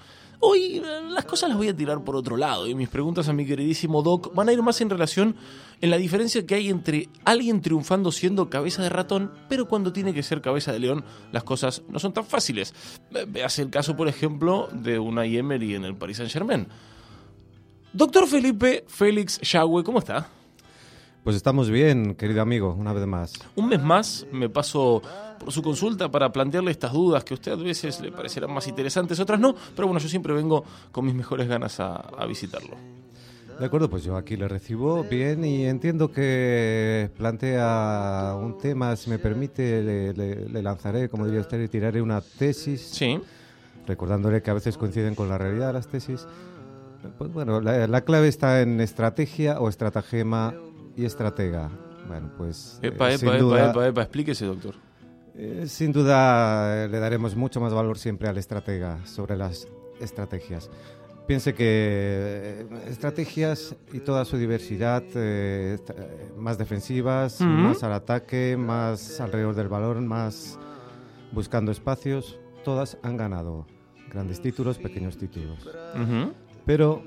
Hoy 0.48 0.80
las 1.11 1.24
cosas 1.24 1.48
las 1.48 1.59
voy 1.59 1.66
a 1.66 1.74
tirar 1.74 2.04
por 2.04 2.14
otro 2.14 2.37
lado 2.37 2.68
y 2.68 2.74
mis 2.76 2.88
preguntas 2.88 3.28
a 3.28 3.32
mi 3.32 3.44
queridísimo 3.44 4.00
Doc 4.00 4.32
van 4.32 4.48
a 4.48 4.52
ir 4.52 4.62
más 4.62 4.80
en 4.80 4.88
relación 4.88 5.35
en 5.80 5.90
la 5.90 5.96
diferencia 5.96 6.46
que 6.46 6.54
hay 6.54 6.68
entre 6.68 7.09
alguien 7.24 7.61
triunfando 7.61 8.12
siendo 8.12 8.48
cabeza 8.48 8.80
de 8.80 8.88
ratón, 8.88 9.32
pero 9.48 9.66
cuando 9.66 9.92
tiene 9.92 10.14
que 10.14 10.22
ser 10.22 10.40
cabeza 10.40 10.70
de 10.70 10.78
león 10.78 11.04
las 11.32 11.42
cosas 11.42 11.82
no 11.88 11.98
son 11.98 12.12
tan 12.12 12.24
fáciles. 12.24 12.72
Veas 13.26 13.59
el 13.59 13.70
caso, 13.70 13.96
por 13.96 14.06
ejemplo, 14.06 14.68
de 14.70 15.00
Unai 15.00 15.37
Emery 15.37 15.74
en 15.74 15.85
el 15.85 15.96
Paris 15.96 16.18
Saint 16.18 16.30
Germain. 16.30 16.68
Doctor 17.92 18.28
Felipe 18.28 18.85
Félix 18.87 19.40
Yagüe, 19.40 19.82
¿cómo 19.82 19.98
está? 19.98 20.30
Pues 21.27 21.35
estamos 21.35 21.69
bien, 21.71 22.15
querido 22.15 22.41
amigo, 22.41 22.73
una 22.79 22.93
vez 22.93 23.05
más. 23.05 23.33
Un 23.57 23.69
mes 23.69 23.83
más 23.83 24.25
me 24.31 24.49
paso 24.49 25.03
por 25.41 25.51
su 25.51 25.61
consulta 25.61 26.09
para 26.09 26.31
plantearle 26.31 26.71
estas 26.71 26.93
dudas 26.93 27.25
que 27.25 27.35
a 27.35 27.37
usted 27.37 27.51
a 27.51 27.57
veces 27.57 28.01
le 28.01 28.12
parecerán 28.12 28.53
más 28.55 28.69
interesantes, 28.69 29.19
otras 29.19 29.41
no, 29.41 29.53
pero 29.75 29.89
bueno, 29.89 29.99
yo 29.99 30.09
siempre 30.09 30.33
vengo 30.33 30.62
con 30.93 31.05
mis 31.05 31.17
mejores 31.17 31.49
ganas 31.49 31.81
a, 31.81 31.97
a 31.97 32.25
visitarlo. 32.27 32.77
De 33.59 33.67
acuerdo, 33.67 33.91
pues 33.91 34.05
yo 34.05 34.17
aquí 34.17 34.37
le 34.37 34.47
recibo 34.47 35.03
bien 35.03 35.45
y 35.45 35.65
entiendo 35.65 36.12
que 36.12 37.11
plantea 37.17 38.37
un 38.41 38.57
tema, 38.59 38.95
si 38.95 39.11
me 39.11 39.19
permite, 39.19 39.83
le, 39.83 40.12
le- 40.12 40.49
le 40.49 40.62
lanzaré, 40.62 41.09
como 41.09 41.25
diría 41.27 41.41
usted, 41.41 41.59
le 41.59 41.67
tiraré 41.67 42.01
una 42.01 42.21
tesis. 42.21 42.83
Sí. 42.93 43.19
Recordándole 43.89 44.43
que 44.43 44.53
a 44.53 44.55
veces 44.55 44.79
coinciden 44.79 45.17
con 45.17 45.29
la 45.29 45.39
realidad 45.39 45.73
las 45.73 45.89
tesis. 45.89 46.25
Pues 47.19 47.33
bueno, 47.33 47.61
la, 47.61 47.89
la 47.89 48.01
clave 48.03 48.29
está 48.29 48.61
en 48.61 48.81
estrategia 48.81 49.59
o 49.59 49.68
estratagema 49.68 50.55
y 50.97 51.05
estratega. 51.05 51.70
Bueno, 52.09 52.30
pues. 52.36 52.78
eh, 52.82 52.88
Epa, 52.88 53.11
sin 53.16 53.28
epa, 53.28 53.38
duda- 53.38 53.59
epa, 53.61 53.70
epa, 53.70 53.86
epa, 53.88 54.03
explíquese, 54.03 54.47
doctor. 54.47 54.74
Eh, 55.34 55.64
sin 55.66 55.92
duda 55.92 56.84
eh, 56.84 56.88
le 56.88 56.99
daremos 56.99 57.36
mucho 57.36 57.61
más 57.61 57.74
valor 57.74 57.99
siempre 57.99 58.28
al 58.28 58.38
estratega 58.38 59.05
sobre 59.05 59.36
las 59.36 59.68
estrategias. 60.01 60.70
Piense 61.26 61.55
que 61.55 61.64
eh, 61.66 62.66
estrategias 62.88 63.74
y 63.92 63.99
toda 64.01 64.24
su 64.24 64.38
diversidad, 64.38 65.03
eh, 65.14 65.76
eh, 65.88 66.30
más 66.38 66.57
defensivas, 66.57 67.40
más 67.40 67.82
al 67.82 67.92
ataque, 67.92 68.57
más 68.57 69.20
alrededor 69.20 69.55
del 69.57 69.68
balón, 69.68 70.07
más 70.07 70.59
buscando 71.32 71.72
espacios, 71.72 72.38
todas 72.64 72.97
han 73.03 73.16
ganado 73.16 73.66
grandes 74.11 74.40
títulos, 74.40 74.78
pequeños 74.78 75.18
títulos. 75.18 75.68
Pero 76.64 77.03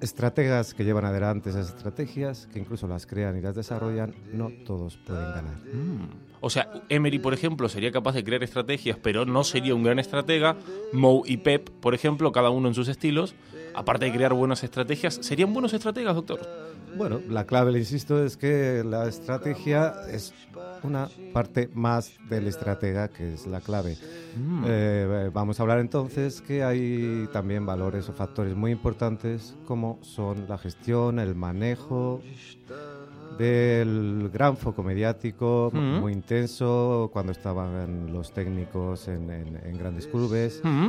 estrategas 0.00 0.74
que 0.74 0.84
llevan 0.84 1.04
adelante 1.04 1.50
esas 1.50 1.68
estrategias, 1.68 2.48
que 2.52 2.58
incluso 2.58 2.86
las 2.86 3.06
crean 3.06 3.36
y 3.36 3.40
las 3.40 3.54
desarrollan, 3.54 4.14
no 4.32 4.50
todos 4.64 4.96
pueden 4.98 5.24
ganar. 5.24 5.56
Mm. 5.72 6.28
O 6.40 6.50
sea, 6.50 6.70
Emery, 6.88 7.18
por 7.18 7.34
ejemplo, 7.34 7.68
sería 7.68 7.90
capaz 7.90 8.12
de 8.12 8.22
crear 8.22 8.42
estrategias, 8.42 8.96
pero 9.02 9.24
no 9.24 9.42
sería 9.42 9.74
un 9.74 9.82
gran 9.82 9.98
estratega. 9.98 10.56
Mou 10.92 11.24
y 11.26 11.38
Pep, 11.38 11.68
por 11.68 11.94
ejemplo, 11.94 12.30
cada 12.30 12.50
uno 12.50 12.68
en 12.68 12.74
sus 12.74 12.88
estilos, 12.88 13.34
aparte 13.74 14.04
de 14.04 14.12
crear 14.12 14.32
buenas 14.34 14.62
estrategias, 14.62 15.18
¿serían 15.20 15.52
buenos 15.52 15.72
estrategas, 15.72 16.14
doctor? 16.14 16.67
Bueno, 16.96 17.20
la 17.28 17.44
clave, 17.44 17.72
le 17.72 17.78
insisto, 17.80 18.24
es 18.24 18.36
que 18.36 18.82
la 18.84 19.06
estrategia 19.08 19.94
es 20.10 20.32
una 20.82 21.08
parte 21.32 21.68
más 21.74 22.12
del 22.28 22.46
estratega, 22.46 23.08
que 23.08 23.34
es 23.34 23.46
la 23.46 23.60
clave. 23.60 23.96
Mm. 24.36 24.64
Eh, 24.66 25.30
vamos 25.32 25.58
a 25.58 25.62
hablar 25.62 25.78
entonces 25.80 26.40
que 26.40 26.62
hay 26.64 27.28
también 27.32 27.66
valores 27.66 28.08
o 28.08 28.12
factores 28.12 28.56
muy 28.56 28.72
importantes 28.72 29.54
como 29.66 29.98
son 30.02 30.46
la 30.48 30.58
gestión, 30.58 31.18
el 31.18 31.34
manejo 31.34 32.20
del 33.38 34.30
gran 34.32 34.56
foco 34.56 34.82
mediático 34.82 35.70
Mm. 35.72 36.00
muy 36.00 36.12
intenso 36.12 37.08
cuando 37.12 37.32
estaban 37.32 38.12
los 38.12 38.32
técnicos 38.32 39.06
en, 39.08 39.30
en- 39.30 39.60
en 39.64 39.78
grandes 39.78 40.06
clubes 40.06 40.60
Mm. 40.64 40.88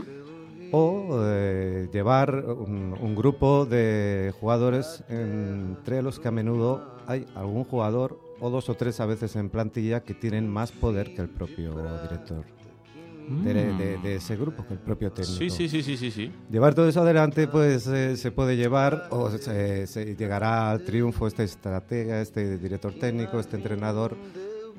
O 0.72 1.20
eh, 1.24 1.90
llevar 1.92 2.36
un, 2.46 2.96
un 3.00 3.16
grupo 3.16 3.66
de 3.66 4.34
jugadores 4.40 5.04
entre 5.10 6.02
los 6.02 6.20
que 6.20 6.28
a 6.28 6.32
menudo 6.32 6.82
hay 7.08 7.26
algún 7.36 7.64
jugador 7.64 8.20
o 8.40 8.50
dos 8.50 8.70
o 8.70 8.76
tres 8.76 9.00
a 9.00 9.06
veces 9.06 9.36
en 9.36 9.50
plantilla 9.50 10.02
que 10.02 10.14
tienen 10.14 10.48
más 10.48 10.72
poder 10.72 11.14
que 11.14 11.22
el 11.22 11.30
propio 11.30 11.74
director 12.02 12.44
de, 13.44 13.54
de- 13.54 13.98
de 14.00 14.16
ese 14.16 14.36
grupo, 14.36 14.66
que 14.66 14.74
el 14.74 14.80
propio 14.80 15.12
técnico. 15.12 15.38
Sí, 15.38 15.50
sí, 15.50 15.70
sí, 15.70 15.84
sí, 15.84 15.98
sí, 15.98 16.10
sí. 16.12 16.32
Llevar 16.52 16.74
todo 16.74 16.88
eso 16.90 17.02
adelante, 17.02 17.48
pues 17.48 17.86
eh, 17.88 18.18
se 18.18 18.32
puede 18.32 18.56
llevar 18.58 19.04
o 19.12 19.30
se, 19.30 19.86
se 19.88 20.16
llegará 20.16 20.72
al 20.72 20.84
triunfo 20.84 21.28
este 21.28 21.44
estratega, 21.44 22.22
este 22.22 22.58
director 22.58 22.92
técnico, 22.94 23.40
este 23.40 23.56
entrenador, 23.58 24.18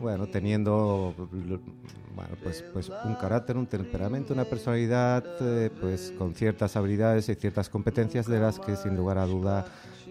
bueno, 0.00 0.26
teniendo 0.28 1.14
bueno, 2.16 2.36
pues, 2.42 2.64
pues 2.72 2.90
un 3.02 3.14
carácter, 3.14 3.56
un 3.56 3.66
temperamento, 3.66 4.32
una 4.34 4.44
personalidad, 4.46 5.24
eh, 5.40 5.70
pues 5.78 6.10
con 6.12 6.34
ciertas 6.34 6.76
habilidades 6.76 7.28
y 7.28 7.34
ciertas 7.34 7.68
competencias 7.68 8.26
de 8.26 8.40
las 8.40 8.58
que 8.58 8.76
sin 8.76 8.96
lugar 8.96 9.18
a 9.18 9.26
duda 9.26 9.64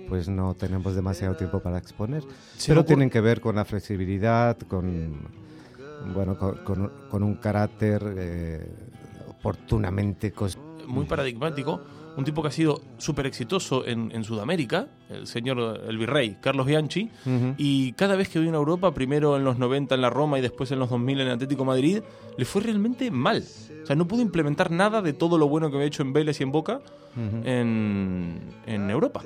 pues 0.05 0.27
no 0.27 0.55
tenemos 0.55 0.95
demasiado 0.95 1.35
tiempo 1.35 1.59
para 1.59 1.77
exponer. 1.77 2.23
Pero 2.67 2.83
tienen 2.85 3.09
que 3.09 3.21
ver 3.21 3.41
con 3.41 3.55
la 3.55 3.65
flexibilidad, 3.65 4.57
con 4.59 5.13
bueno, 5.99 6.37
con, 6.37 6.55
con- 6.59 6.91
con 7.07 7.23
un 7.23 7.35
carácter 7.35 8.01
eh, 8.17 8.71
oportunamente 9.27 10.33
muy 10.87 11.05
paradigmático, 11.05 11.81
un 12.17 12.25
tipo 12.25 12.41
que 12.41 12.49
ha 12.49 12.51
sido 12.51 12.81
súper 12.97 13.25
exitoso 13.25 13.85
en, 13.85 14.11
en 14.11 14.23
Sudamérica, 14.23 14.87
el 15.09 15.27
señor, 15.27 15.81
el 15.87 15.97
virrey 15.97 16.37
Carlos 16.41 16.65
Bianchi, 16.65 17.09
y 17.57 17.93
cada 17.93 18.15
vez 18.15 18.29
que 18.29 18.39
vino 18.39 18.55
a 18.55 18.59
Europa, 18.59 18.93
primero 18.93 19.37
en 19.37 19.43
los 19.43 19.57
90 19.57 19.95
en 19.95 20.01
la 20.01 20.09
Roma 20.09 20.37
y 20.37 20.41
después 20.41 20.71
en 20.71 20.79
los 20.79 20.89
2000 20.89 21.21
en 21.21 21.27
el 21.27 21.33
Atlético 21.33 21.63
de 21.63 21.67
Madrid, 21.67 22.01
le 22.37 22.45
fue 22.45 22.61
realmente 22.61 23.09
mal. 23.11 23.43
O 23.83 23.85
sea, 23.85 23.95
no 23.95 24.07
pudo 24.07 24.21
implementar 24.21 24.69
nada 24.71 25.01
de 25.01 25.13
todo 25.13 25.37
lo 25.37 25.47
bueno 25.47 25.69
que 25.69 25.77
había 25.77 25.87
hecho 25.87 26.03
en 26.03 26.13
Vélez 26.13 26.39
y 26.39 26.43
en 26.43 26.51
Boca 26.51 26.81
en, 27.43 28.39
en 28.65 28.89
Europa. 28.89 29.23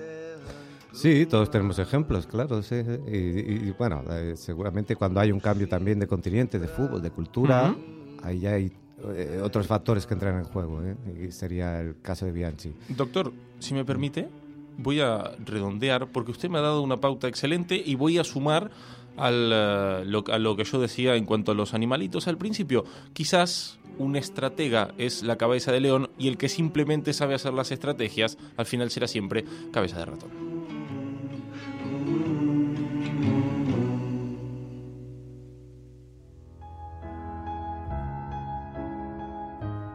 Sí, 0.94 1.26
todos 1.26 1.50
tenemos 1.50 1.80
ejemplos, 1.80 2.28
claro. 2.28 2.62
sí. 2.62 2.76
Y, 3.08 3.72
bueno, 3.72 4.04
eh, 4.12 4.34
seguramente 4.38 4.96
cuando 4.96 5.20
hay 5.20 5.32
un 5.32 5.40
cambio 5.40 5.68
también 5.68 6.00
de 6.00 6.08
continente, 6.08 6.60
de 6.60 6.68
fútbol, 6.68 7.02
de 7.02 7.10
cultura, 7.10 7.76
ahí 8.22 8.40
ya 8.40 8.52
hay 8.52 8.72
eh, 9.16 9.40
otros 9.44 9.68
factores 9.68 10.06
que 10.06 10.14
entran 10.14 10.38
en 10.38 10.46
juego. 10.46 10.82
¿eh? 10.84 10.96
Y 11.28 11.32
sería 11.32 11.80
el 11.80 12.00
caso 12.02 12.26
de 12.26 12.32
Bianchi. 12.32 12.74
Doctor, 12.90 13.32
si 13.60 13.74
me 13.74 13.86
permite, 13.86 14.30
voy 14.78 15.00
a 15.00 15.32
redondear 15.44 16.08
porque 16.08 16.32
usted 16.32 16.50
me 16.50 16.60
ha 16.60 16.62
dado 16.62 16.82
una 16.82 17.00
pauta 17.00 17.28
excelente 17.28 17.82
y 17.84 17.96
voy 17.96 18.18
a 18.18 18.24
sumar 18.24 18.72
al, 19.18 19.52
eh, 19.54 20.04
lo, 20.06 20.24
a 20.32 20.40
lo 20.40 20.56
que 20.56 20.64
yo 20.64 20.80
decía 20.80 21.16
en 21.16 21.26
cuanto 21.26 21.52
a 21.52 21.56
los 21.56 21.74
animalitos 21.74 22.28
al 22.28 22.38
principio. 22.38 22.84
Quizás 23.14 23.80
un 23.98 24.16
estratega 24.16 24.94
es 24.98 25.24
la 25.24 25.38
cabeza 25.38 25.72
de 25.72 25.82
león 25.82 26.10
y 26.18 26.28
el 26.28 26.38
que 26.38 26.50
simplemente 26.50 27.14
sabe 27.14 27.36
hacer 27.36 27.54
las 27.54 27.72
estrategias 27.72 28.38
al 28.58 28.66
final 28.66 28.90
será 28.90 29.08
siempre 29.08 29.46
cabeza 29.72 30.00
de 30.00 30.06
ratón. 30.06 30.54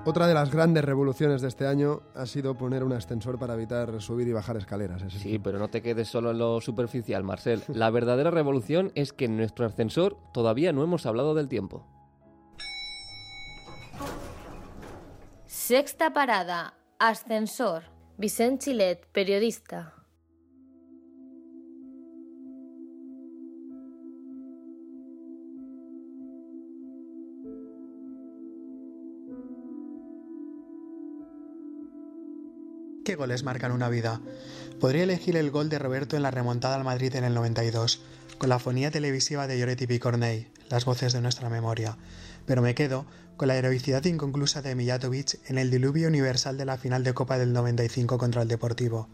Otra 0.09 0.27
de 0.27 0.33
las 0.33 0.51
grandes 0.51 0.83
revoluciones 0.87 1.43
de 1.43 1.49
este 1.49 1.67
año 1.67 2.01
ha 2.15 2.25
sido 2.25 2.55
poner 2.55 2.83
un 2.83 2.95
ascensor 2.95 3.39
para 3.39 3.53
evitar 3.53 4.01
subir 4.01 4.27
y 4.27 4.33
bajar 4.33 4.57
escaleras. 4.57 5.03
Sí, 5.13 5.39
pero 5.39 5.59
no 5.59 5.69
te 5.69 5.83
quedes 5.83 6.09
solo 6.09 6.31
en 6.31 6.39
lo 6.39 6.63
superficial, 6.63 7.25
Marcel. 7.25 7.63
La 7.69 7.91
verdadera 7.91 8.31
revolución 8.31 8.91
es 8.95 9.13
que 9.13 9.27
en 9.27 9.37
nuestro 9.37 9.67
ascensor 9.67 10.17
todavía 10.33 10.73
no 10.73 10.83
hemos 10.83 11.05
hablado 11.05 11.35
del 11.35 11.49
tiempo. 11.49 11.87
Sexta 15.45 16.15
parada. 16.15 16.73
Ascensor. 16.99 17.83
Vicent 18.17 18.63
Chilet, 18.63 19.07
periodista. 19.13 19.98
¿Qué 33.09 33.17
goles 33.17 33.43
marcan 33.43 33.73
una 33.73 33.89
vida? 33.89 34.21
Podría 34.81 35.05
elegir 35.05 35.39
el 35.39 35.51
gol 35.51 35.71
de 35.71 35.79
Roberto 35.79 36.17
en 36.17 36.23
la 36.23 36.31
remontada 36.31 36.77
al 36.77 36.85
Madrid 36.85 37.15
en 37.15 37.25
el 37.25 37.33
92, 37.33 38.03
con 38.37 38.51
la 38.51 38.59
fonía 38.59 38.91
televisiva 38.91 39.47
de 39.47 39.59
Lloret 39.59 39.81
y 39.81 39.87
Picornell, 39.87 40.51
las 40.69 40.85
voces 40.85 41.15
de 41.15 41.23
nuestra 41.23 41.49
memoria. 41.49 41.97
Pero 42.45 42.61
me 42.61 42.75
quedo 42.75 43.07
con 43.39 43.49
la 43.49 43.57
heroicidad 43.57 44.05
inconclusa 44.05 44.61
de 44.61 44.75
Mijatovic 44.75 45.41
en 45.49 45.57
el 45.57 45.71
diluvio 45.71 46.07
universal 46.07 46.59
de 46.59 46.67
la 46.67 46.77
final 46.77 47.03
de 47.03 47.15
Copa 47.15 47.39
del 47.39 47.55
95 47.55 48.19
contra 48.19 48.43
el 48.43 48.49
Deportivo. 48.49 49.09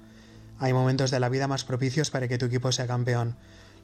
Hay 0.58 0.72
momentos 0.72 1.12
de 1.12 1.20
la 1.20 1.28
vida 1.28 1.46
más 1.46 1.62
propicios 1.62 2.10
para 2.10 2.26
que 2.26 2.36
tu 2.36 2.46
equipo 2.46 2.72
sea 2.72 2.88
campeón. 2.88 3.36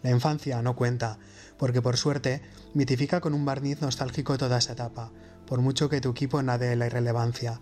La 0.03 0.11
infancia 0.11 0.61
no 0.61 0.75
cuenta, 0.75 1.21
porque 1.57 1.83
por 1.83 1.97
suerte 1.97 2.43
mitifica 2.75 3.21
con 3.21 3.33
un 3.33 3.45
barniz 3.45 3.81
nostálgico 3.81 4.37
toda 4.39 4.59
esa 4.59 4.73
etapa, 4.73 5.13
por 5.47 5.61
mucho 5.61 5.89
que 5.89 6.01
tu 6.01 6.11
equipo 6.11 6.43
nade 6.43 6.75
la 6.75 6.87
irrelevancia. 6.87 7.61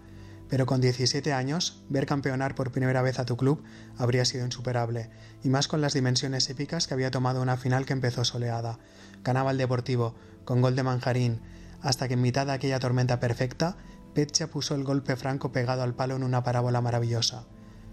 Pero 0.49 0.67
con 0.67 0.81
17 0.81 1.33
años, 1.33 1.83
ver 1.89 2.07
campeonar 2.07 2.55
por 2.55 2.73
primera 2.73 3.03
vez 3.03 3.19
a 3.19 3.27
tu 3.27 3.37
club 3.37 3.63
habría 3.97 4.25
sido 4.25 4.45
insuperable, 4.45 5.11
y 5.43 5.51
más 5.51 5.69
con 5.69 5.81
las 5.81 5.95
dimensiones 5.95 6.49
épicas 6.49 6.87
que 6.87 6.95
había 6.95 7.11
tomado 7.11 7.43
una 7.43 7.57
final 7.57 7.85
que 7.85 7.93
empezó 7.93 8.25
soleada. 8.25 8.79
Ganaba 9.23 9.51
el 9.51 9.59
Deportivo, 9.59 10.15
con 10.45 10.63
gol 10.63 10.75
de 10.75 10.83
Manjarín, 10.83 11.41
hasta 11.83 12.09
que 12.09 12.15
en 12.15 12.23
mitad 12.23 12.47
de 12.47 12.53
aquella 12.53 12.81
tormenta 12.81 13.21
perfecta, 13.21 13.77
Petcha 14.15 14.49
puso 14.49 14.75
el 14.75 14.85
golpe 14.85 15.17
franco 15.17 15.53
pegado 15.53 15.83
al 15.83 15.95
palo 15.95 16.17
en 16.17 16.25
una 16.25 16.43
parábola 16.43 16.81
maravillosa. 16.81 17.45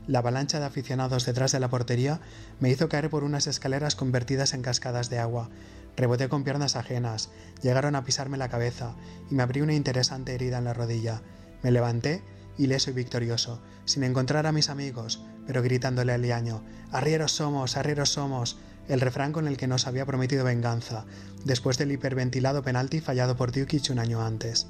La 0.08 0.20
avalancha 0.20 0.60
de 0.60 0.66
aficionados 0.66 1.26
detrás 1.26 1.52
de 1.52 1.60
la 1.60 1.70
portería 1.70 2.22
me 2.60 2.70
hizo 2.70 2.90
caer 2.90 3.10
por 3.10 3.24
unas 3.24 3.48
escaleras 3.48 3.96
convertidas 3.96 4.54
en 4.54 4.62
cascadas 4.62 5.10
de 5.10 5.20
agua. 5.20 5.50
Reboté 5.98 6.30
con 6.30 6.44
piernas 6.44 6.76
ajenas, 6.76 7.30
llegaron 7.62 7.96
a 7.96 8.04
pisarme 8.04 8.38
la 8.38 8.50
cabeza 8.50 8.96
y 9.30 9.36
me 9.36 9.44
abrí 9.44 9.62
una 9.62 9.74
interesante 9.74 10.36
herida 10.36 10.60
en 10.60 10.66
la 10.66 10.74
rodilla. 10.74 11.22
Me 11.64 11.72
levanté 11.72 12.24
ileso 12.58 12.90
y 12.90 12.94
victorioso, 12.94 13.62
sin 13.86 14.04
encontrar 14.04 14.48
a 14.48 14.52
mis 14.52 14.70
amigos, 14.70 15.24
pero 15.46 15.62
gritándole 15.62 16.14
al 16.14 16.22
liaño, 16.22 16.64
Arrieros 16.92 17.34
somos, 17.34 17.78
arrieros 17.78 18.10
somos, 18.10 18.58
el 18.88 19.02
refrán 19.02 19.32
con 19.32 19.48
el 19.48 19.58
que 19.58 19.68
nos 19.68 19.88
había 19.88 20.06
prometido 20.06 20.44
venganza, 20.44 21.06
después 21.44 21.78
del 21.78 21.92
hiperventilado 21.92 22.64
penalti 22.64 23.02
fallado 23.02 23.36
por 23.36 23.52
Dukic 23.52 23.90
un 23.90 24.00
año 24.00 24.22
antes. 24.22 24.68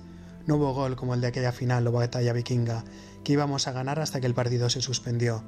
No 0.48 0.56
hubo 0.56 0.74
gol 0.74 0.96
como 0.96 1.14
el 1.14 1.22
de 1.22 1.28
aquella 1.28 1.52
final 1.52 1.88
o 1.88 1.92
batalla 1.92 2.34
vikinga, 2.34 2.84
que 3.24 3.34
íbamos 3.34 3.68
a 3.68 3.72
ganar 3.72 4.00
hasta 4.00 4.22
que 4.22 4.28
el 4.28 4.34
partido 4.34 4.70
se 4.70 4.82
suspendió. 4.82 5.44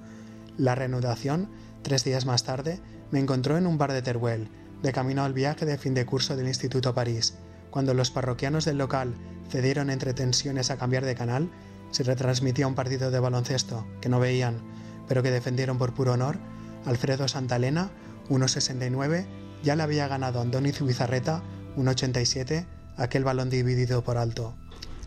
La 0.58 0.76
reanudación, 0.76 1.50
tres 1.84 2.04
días 2.04 2.26
más 2.26 2.44
tarde, 2.44 2.80
me 3.12 3.20
encontró 3.20 3.58
en 3.58 3.68
un 3.68 3.78
bar 3.78 3.94
de 3.94 4.02
Teruel, 4.02 4.50
de 4.82 4.92
camino 4.92 5.24
al 5.24 5.34
viaje 5.34 5.66
de 5.66 5.78
fin 5.78 5.94
de 5.94 6.06
curso 6.06 6.36
del 6.36 6.48
Instituto 6.48 6.94
París. 6.94 7.36
Cuando 7.70 7.94
los 7.94 8.12
parroquianos 8.12 8.66
del 8.66 8.78
local 8.78 9.14
cedieron 9.50 9.90
entre 9.90 10.14
tensiones 10.14 10.72
a 10.72 10.78
cambiar 10.78 11.06
de 11.06 11.16
canal, 11.16 11.50
se 11.92 12.04
retransmitía 12.04 12.68
un 12.68 12.76
partido 12.76 13.12
de 13.12 13.20
baloncesto 13.20 13.88
que 14.02 14.10
no 14.10 14.20
veían, 14.20 14.62
pero 15.08 15.24
que 15.24 15.32
defendieron 15.32 15.78
por 15.78 15.94
puro 15.94 16.14
honor. 16.14 16.38
Alfredo 16.86 17.28
Santalena, 17.28 17.92
1.69, 18.30 19.26
ya 19.64 19.76
le 19.76 19.84
había 19.84 20.08
ganado 20.08 20.40
a 20.40 20.42
Andoni 20.42 20.72
Zubizarreta, 20.72 21.44
1.87, 21.76 22.66
aquel 22.98 23.24
balón 23.24 23.50
dividido 23.50 24.04
por 24.04 24.18
alto. 24.18 24.56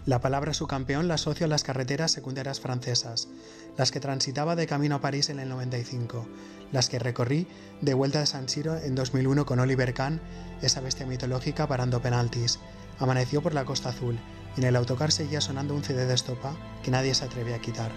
La 0.07 0.21
palabra 0.21 0.55
su 0.55 0.67
campeón 0.67 1.09
la 1.09 1.15
asocio 1.15 1.45
a 1.45 1.49
las 1.49 1.63
carreteras 1.63 2.11
secundarias 2.11 2.61
francesas, 2.61 3.29
las 3.77 3.91
que 3.91 4.01
transitaba 4.01 4.57
de 4.57 4.67
camino 4.67 4.97
a 4.97 5.01
París 5.01 5.29
en 5.29 5.39
el 5.39 5.49
95, 5.51 6.27
las 6.73 6.89
que 6.89 6.99
recorrí 6.99 7.47
de 7.83 7.95
vuelta 7.95 8.21
de 8.21 8.27
San 8.27 8.49
Siro 8.49 8.77
en 8.79 8.95
2001 8.95 9.45
con 9.45 9.61
Oliver 9.61 9.93
Kahn, 9.93 10.21
esa 10.63 10.81
bestia 10.81 11.07
mitológica 11.07 11.67
parando 11.67 12.01
penaltis. 12.01 12.59
Amaneció 12.99 13.43
por 13.43 13.55
la 13.55 13.65
Costa 13.65 13.91
Azul 13.91 14.19
en 14.61 14.65
el 14.67 14.77
autocar 14.77 15.11
seguía 15.11 15.41
sonando 15.41 15.75
un 15.75 15.83
CD 15.83 16.05
de 16.05 16.13
estopa 16.13 16.55
que 16.83 16.91
nadie 16.91 17.15
se 17.15 17.25
atrevía 17.25 17.57
a 17.57 17.61
quitar. 17.63 17.91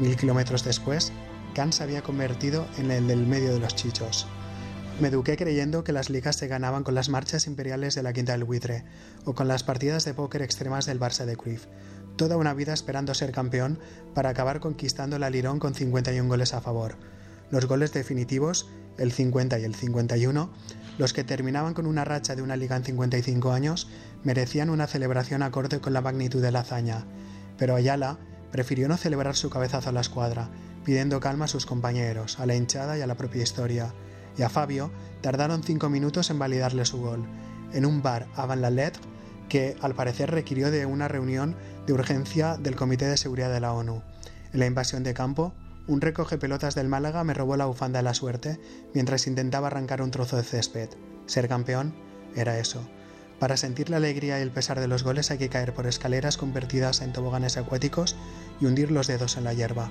Mil 0.00 0.16
kilómetros 0.16 0.64
después, 0.64 1.12
Kahn 1.54 1.72
se 1.72 1.84
había 1.84 2.02
convertido 2.02 2.66
en 2.78 2.90
el 2.90 3.06
del 3.06 3.28
medio 3.28 3.52
de 3.52 3.60
los 3.60 3.76
chichos. 3.76 4.26
Me 5.00 5.06
eduqué 5.06 5.36
creyendo 5.36 5.84
que 5.84 5.92
las 5.92 6.10
ligas 6.10 6.34
se 6.34 6.48
ganaban 6.48 6.82
con 6.82 6.96
las 6.96 7.10
marchas 7.10 7.46
imperiales 7.46 7.94
de 7.94 8.02
la 8.02 8.12
Quinta 8.12 8.32
del 8.32 8.42
Buitre 8.42 8.82
o 9.24 9.36
con 9.36 9.46
las 9.46 9.62
partidas 9.62 10.04
de 10.04 10.12
póker 10.12 10.42
extremas 10.42 10.84
del 10.84 10.98
Barça 10.98 11.26
de 11.26 11.36
Cruyff. 11.36 11.66
Toda 12.16 12.36
una 12.36 12.54
vida 12.54 12.72
esperando 12.72 13.14
ser 13.14 13.30
campeón 13.30 13.78
para 14.12 14.30
acabar 14.30 14.58
conquistando 14.58 15.16
la 15.20 15.30
Lirón 15.30 15.60
con 15.60 15.74
51 15.74 16.28
goles 16.28 16.54
a 16.54 16.60
favor. 16.60 16.96
Los 17.52 17.66
goles 17.66 17.92
definitivos, 17.92 18.68
el 18.98 19.12
50 19.12 19.60
y 19.60 19.64
el 19.64 19.76
51, 19.76 20.50
los 20.98 21.12
que 21.12 21.24
terminaban 21.24 21.74
con 21.74 21.86
una 21.86 22.04
racha 22.04 22.36
de 22.36 22.42
una 22.42 22.56
liga 22.56 22.76
en 22.76 22.84
55 22.84 23.52
años, 23.52 23.88
merecían 24.22 24.70
una 24.70 24.86
celebración 24.86 25.42
acorde 25.42 25.80
con 25.80 25.92
la 25.92 26.00
magnitud 26.00 26.42
de 26.42 26.52
la 26.52 26.60
hazaña. 26.60 27.06
Pero 27.58 27.74
Ayala 27.74 28.18
prefirió 28.50 28.88
no 28.88 28.96
celebrar 28.96 29.36
su 29.36 29.50
cabezazo 29.50 29.90
a 29.90 29.92
la 29.92 30.00
escuadra, 30.00 30.50
pidiendo 30.84 31.20
calma 31.20 31.46
a 31.46 31.48
sus 31.48 31.66
compañeros, 31.66 32.40
a 32.40 32.46
la 32.46 32.54
hinchada 32.54 32.98
y 32.98 33.00
a 33.00 33.06
la 33.06 33.16
propia 33.16 33.42
historia 33.42 33.92
y 34.36 34.42
a 34.42 34.48
Fabio 34.48 34.90
tardaron 35.20 35.62
cinco 35.62 35.90
minutos 35.90 36.30
en 36.30 36.38
validarle 36.38 36.84
su 36.84 36.98
gol, 36.98 37.24
en 37.72 37.84
un 37.84 38.02
bar 38.02 38.26
a 38.34 38.46
Van 38.46 38.62
la 38.62 38.70
Lettre 38.70 39.02
que 39.48 39.76
al 39.80 39.94
parecer 39.94 40.30
requirió 40.30 40.70
de 40.70 40.86
una 40.86 41.08
reunión 41.08 41.56
de 41.86 41.92
urgencia 41.92 42.56
del 42.56 42.76
Comité 42.76 43.06
de 43.06 43.16
Seguridad 43.16 43.52
de 43.52 43.60
la 43.60 43.72
ONU. 43.72 44.02
En 44.52 44.60
la 44.60 44.66
invasión 44.66 45.02
de 45.02 45.12
campo, 45.12 45.52
un 45.86 46.00
recoge 46.00 46.38
pelotas 46.38 46.74
del 46.74 46.88
Málaga 46.88 47.24
me 47.24 47.34
robó 47.34 47.56
la 47.56 47.66
bufanda 47.66 47.98
de 47.98 48.04
la 48.04 48.14
suerte 48.14 48.60
mientras 48.94 49.26
intentaba 49.26 49.68
arrancar 49.68 50.02
un 50.02 50.10
trozo 50.10 50.36
de 50.36 50.44
césped. 50.44 50.90
Ser 51.26 51.48
campeón 51.48 51.94
era 52.36 52.58
eso. 52.58 52.88
Para 53.38 53.56
sentir 53.56 53.88
la 53.88 53.96
alegría 53.96 54.38
y 54.38 54.42
el 54.42 54.50
pesar 54.50 54.78
de 54.80 54.88
los 54.88 55.02
goles 55.02 55.30
hay 55.30 55.38
que 55.38 55.48
caer 55.48 55.72
por 55.72 55.86
escaleras 55.86 56.36
convertidas 56.36 57.00
en 57.00 57.12
toboganes 57.12 57.56
acuáticos 57.56 58.16
y 58.60 58.66
hundir 58.66 58.90
los 58.90 59.06
dedos 59.06 59.36
en 59.36 59.44
la 59.44 59.54
hierba. 59.54 59.90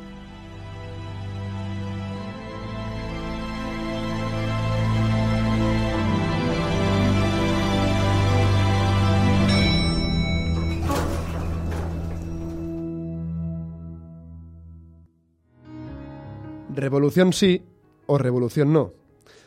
Revolución 16.80 17.34
sí 17.34 17.66
o 18.06 18.18
revolución 18.18 18.72
no. 18.72 18.94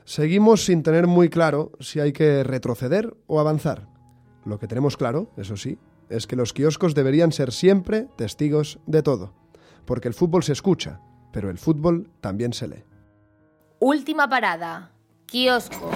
Seguimos 0.04 0.66
sin 0.66 0.82
tener 0.82 1.06
muy 1.06 1.30
claro 1.30 1.72
si 1.80 1.98
hay 1.98 2.12
que 2.12 2.44
retroceder 2.44 3.16
o 3.26 3.40
avanzar. 3.40 3.88
Lo 4.44 4.58
que 4.58 4.66
tenemos 4.66 4.98
claro, 4.98 5.30
eso 5.38 5.56
sí, 5.56 5.78
es 6.10 6.26
que 6.26 6.36
los 6.36 6.52
kioscos 6.52 6.94
deberían 6.94 7.32
ser 7.32 7.52
siempre 7.52 8.06
testigos 8.16 8.80
de 8.86 9.02
todo. 9.02 9.32
Porque 9.86 10.08
el 10.08 10.14
fútbol 10.14 10.42
se 10.42 10.52
escucha, 10.52 11.00
pero 11.32 11.48
el 11.48 11.56
fútbol 11.56 12.10
también 12.20 12.52
se 12.52 12.68
lee. 12.68 12.84
Última 13.78 14.28
parada. 14.28 14.90
Kiosco. 15.24 15.90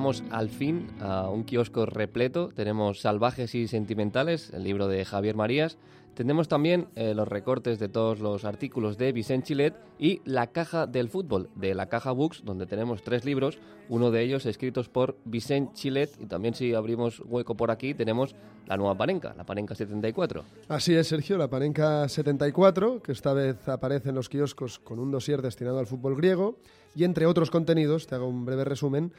Llegamos 0.00 0.24
al 0.30 0.48
fin 0.48 0.86
a 1.02 1.28
un 1.28 1.44
kiosco 1.44 1.84
repleto. 1.84 2.48
Tenemos 2.54 3.02
Salvajes 3.02 3.54
y 3.54 3.68
Sentimentales, 3.68 4.50
el 4.54 4.64
libro 4.64 4.88
de 4.88 5.04
Javier 5.04 5.36
Marías. 5.36 5.76
Tenemos 6.14 6.48
también 6.48 6.88
eh, 6.96 7.12
los 7.14 7.28
recortes 7.28 7.78
de 7.78 7.90
todos 7.90 8.18
los 8.18 8.46
artículos 8.46 8.96
de 8.96 9.12
Vicente 9.12 9.48
Chilet 9.48 9.74
y 9.98 10.22
La 10.24 10.46
Caja 10.46 10.86
del 10.86 11.10
Fútbol, 11.10 11.50
de 11.54 11.74
La 11.74 11.90
Caja 11.90 12.12
Books, 12.12 12.46
donde 12.46 12.64
tenemos 12.64 13.02
tres 13.02 13.26
libros, 13.26 13.58
uno 13.90 14.10
de 14.10 14.22
ellos 14.22 14.46
escritos 14.46 14.88
por 14.88 15.18
Vicente 15.26 15.72
Chilet. 15.74 16.10
Y 16.18 16.24
también, 16.24 16.54
si 16.54 16.72
abrimos 16.72 17.22
hueco 17.26 17.54
por 17.54 17.70
aquí, 17.70 17.92
tenemos 17.92 18.34
la 18.66 18.78
nueva 18.78 18.96
Panenka, 18.96 19.34
la 19.36 19.44
Panenka 19.44 19.74
74. 19.74 20.44
Así 20.68 20.94
es, 20.94 21.08
Sergio, 21.08 21.36
la 21.36 21.48
Panenka 21.48 22.08
74, 22.08 23.02
que 23.02 23.12
esta 23.12 23.34
vez 23.34 23.68
aparece 23.68 24.08
en 24.08 24.14
los 24.14 24.30
kioscos 24.30 24.78
con 24.78 24.98
un 24.98 25.10
dossier 25.10 25.42
destinado 25.42 25.78
al 25.78 25.86
fútbol 25.86 26.16
griego. 26.16 26.56
Y 26.94 27.04
entre 27.04 27.26
otros 27.26 27.50
contenidos, 27.50 28.06
te 28.06 28.16
hago 28.16 28.26
un 28.26 28.44
breve 28.44 28.64
resumen, 28.64 29.12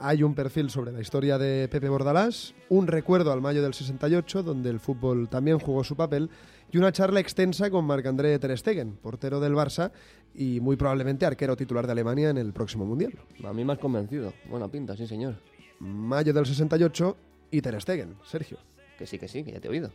hay 0.00 0.22
un 0.22 0.34
perfil 0.34 0.70
sobre 0.70 0.92
la 0.92 1.00
historia 1.00 1.38
de 1.38 1.68
Pepe 1.68 1.88
Bordalás, 1.88 2.54
un 2.68 2.86
recuerdo 2.86 3.32
al 3.32 3.40
mayo 3.40 3.62
del 3.62 3.74
68, 3.74 4.42
donde 4.42 4.70
el 4.70 4.80
fútbol 4.80 5.28
también 5.28 5.58
jugó 5.58 5.84
su 5.84 5.96
papel, 5.96 6.30
y 6.72 6.78
una 6.78 6.92
charla 6.92 7.20
extensa 7.20 7.70
con 7.70 7.84
Marc-André 7.84 8.38
Ter 8.38 8.56
Stegen, 8.56 8.96
portero 8.96 9.40
del 9.40 9.54
Barça 9.54 9.92
y 10.34 10.60
muy 10.60 10.76
probablemente 10.76 11.26
arquero 11.26 11.56
titular 11.56 11.86
de 11.86 11.92
Alemania 11.92 12.30
en 12.30 12.38
el 12.38 12.52
próximo 12.52 12.86
Mundial. 12.86 13.12
A 13.44 13.52
mí 13.52 13.64
me 13.64 13.72
has 13.72 13.78
convencido. 13.78 14.32
Buena 14.48 14.68
pinta, 14.68 14.96
sí, 14.96 15.06
señor. 15.06 15.34
Mayo 15.80 16.32
del 16.32 16.46
68 16.46 17.16
y 17.50 17.60
Ter 17.60 17.80
Stegen, 17.80 18.16
Sergio. 18.24 18.58
Que 18.98 19.06
sí, 19.06 19.18
que 19.18 19.28
sí, 19.28 19.44
que 19.44 19.52
ya 19.52 19.60
te 19.60 19.68
he 19.68 19.70
oído. 19.70 19.90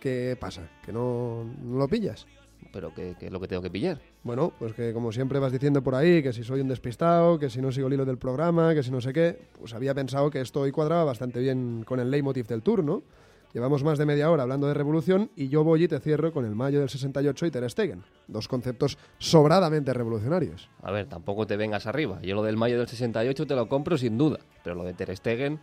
¿Qué 0.00 0.36
pasa? 0.40 0.68
¿Que 0.84 0.92
no, 0.92 1.44
no 1.62 1.78
lo 1.78 1.88
pillas? 1.88 2.26
¿Pero 2.72 2.92
qué, 2.94 3.14
qué 3.18 3.26
es 3.26 3.32
lo 3.32 3.40
que 3.40 3.48
tengo 3.48 3.62
que 3.62 3.70
pillar? 3.70 4.00
Bueno, 4.22 4.52
pues 4.58 4.74
que 4.74 4.92
como 4.92 5.12
siempre 5.12 5.38
vas 5.38 5.52
diciendo 5.52 5.82
por 5.82 5.94
ahí, 5.94 6.22
que 6.22 6.32
si 6.32 6.44
soy 6.44 6.60
un 6.60 6.68
despistado, 6.68 7.38
que 7.38 7.50
si 7.50 7.60
no 7.60 7.72
sigo 7.72 7.88
el 7.88 7.94
hilo 7.94 8.04
del 8.04 8.18
programa, 8.18 8.74
que 8.74 8.82
si 8.82 8.90
no 8.90 9.00
sé 9.00 9.12
qué, 9.12 9.38
pues 9.58 9.74
había 9.74 9.94
pensado 9.94 10.30
que 10.30 10.40
esto 10.40 10.60
hoy 10.60 10.72
cuadraba 10.72 11.04
bastante 11.04 11.40
bien 11.40 11.84
con 11.84 12.00
el 12.00 12.10
leitmotiv 12.10 12.46
del 12.46 12.62
tour, 12.62 12.84
¿no? 12.84 13.02
Llevamos 13.52 13.84
más 13.84 13.98
de 13.98 14.06
media 14.06 14.30
hora 14.30 14.44
hablando 14.44 14.66
de 14.66 14.72
revolución 14.72 15.30
y 15.36 15.48
yo 15.48 15.62
voy 15.62 15.84
y 15.84 15.88
te 15.88 16.00
cierro 16.00 16.32
con 16.32 16.46
el 16.46 16.54
mayo 16.54 16.80
del 16.80 16.88
68 16.88 17.44
y 17.46 17.50
Ter 17.50 17.68
Stegen. 17.68 18.02
Dos 18.26 18.48
conceptos 18.48 18.96
sobradamente 19.18 19.92
revolucionarios. 19.92 20.70
A 20.80 20.90
ver, 20.90 21.06
tampoco 21.06 21.46
te 21.46 21.58
vengas 21.58 21.86
arriba. 21.86 22.18
Yo 22.22 22.34
lo 22.34 22.42
del 22.42 22.56
mayo 22.56 22.78
del 22.78 22.88
68 22.88 23.46
te 23.46 23.54
lo 23.54 23.68
compro 23.68 23.98
sin 23.98 24.16
duda, 24.16 24.38
pero 24.64 24.74
lo 24.74 24.84
de 24.84 24.94
Ter 24.94 25.14
Stegen, 25.14 25.60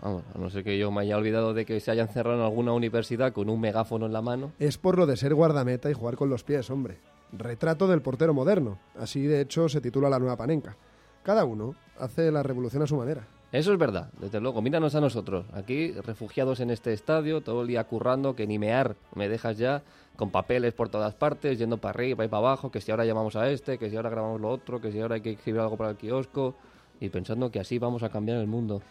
vamos, 0.00 0.22
a 0.34 0.38
no 0.38 0.50
ser 0.50 0.64
que 0.64 0.78
yo 0.78 0.90
me 0.90 1.02
haya 1.02 1.16
olvidado 1.16 1.54
de 1.54 1.64
que 1.64 1.80
se 1.80 1.90
haya 1.90 2.02
encerrado 2.02 2.38
en 2.38 2.44
alguna 2.44 2.72
universidad 2.72 3.32
con 3.32 3.48
un 3.48 3.60
megáfono 3.60 4.06
en 4.06 4.12
la 4.12 4.22
mano. 4.22 4.52
Es 4.58 4.78
por 4.78 4.98
lo 4.98 5.06
de 5.06 5.16
ser 5.16 5.34
guardameta 5.34 5.90
y 5.90 5.94
jugar 5.94 6.16
con 6.16 6.30
los 6.30 6.44
pies, 6.44 6.70
hombre. 6.70 6.98
Retrato 7.32 7.86
del 7.86 8.02
portero 8.02 8.34
moderno. 8.34 8.78
Así 8.98 9.22
de 9.22 9.40
hecho 9.40 9.68
se 9.68 9.80
titula 9.80 10.08
la 10.08 10.18
nueva 10.18 10.36
panenca. 10.36 10.76
Cada 11.22 11.44
uno 11.44 11.74
hace 11.98 12.30
la 12.30 12.42
revolución 12.42 12.82
a 12.82 12.86
su 12.86 12.96
manera. 12.96 13.26
Eso 13.50 13.72
es 13.72 13.78
verdad, 13.78 14.10
desde 14.20 14.40
luego. 14.40 14.60
Míranos 14.60 14.94
a 14.94 15.00
nosotros, 15.00 15.46
aquí 15.54 15.92
refugiados 15.92 16.60
en 16.60 16.70
este 16.70 16.92
estadio, 16.92 17.40
todo 17.40 17.62
el 17.62 17.68
día 17.68 17.84
currando, 17.84 18.36
que 18.36 18.46
ni 18.46 18.58
mear 18.58 18.94
me 19.14 19.26
dejas 19.26 19.56
ya, 19.56 19.82
con 20.16 20.30
papeles 20.30 20.74
por 20.74 20.90
todas 20.90 21.14
partes, 21.14 21.58
yendo 21.58 21.78
para 21.78 21.90
arriba 21.90 22.26
y 22.26 22.28
para 22.28 22.40
abajo, 22.40 22.70
que 22.70 22.82
si 22.82 22.90
ahora 22.90 23.06
llamamos 23.06 23.36
a 23.36 23.48
este, 23.50 23.78
que 23.78 23.88
si 23.88 23.96
ahora 23.96 24.10
grabamos 24.10 24.38
lo 24.38 24.50
otro, 24.50 24.82
que 24.82 24.92
si 24.92 25.00
ahora 25.00 25.14
hay 25.14 25.22
que 25.22 25.30
escribir 25.30 25.62
algo 25.62 25.78
para 25.78 25.90
el 25.90 25.96
kiosco, 25.96 26.56
y 27.00 27.08
pensando 27.08 27.50
que 27.50 27.58
así 27.58 27.78
vamos 27.78 28.02
a 28.02 28.10
cambiar 28.10 28.38
el 28.38 28.46
mundo. 28.46 28.82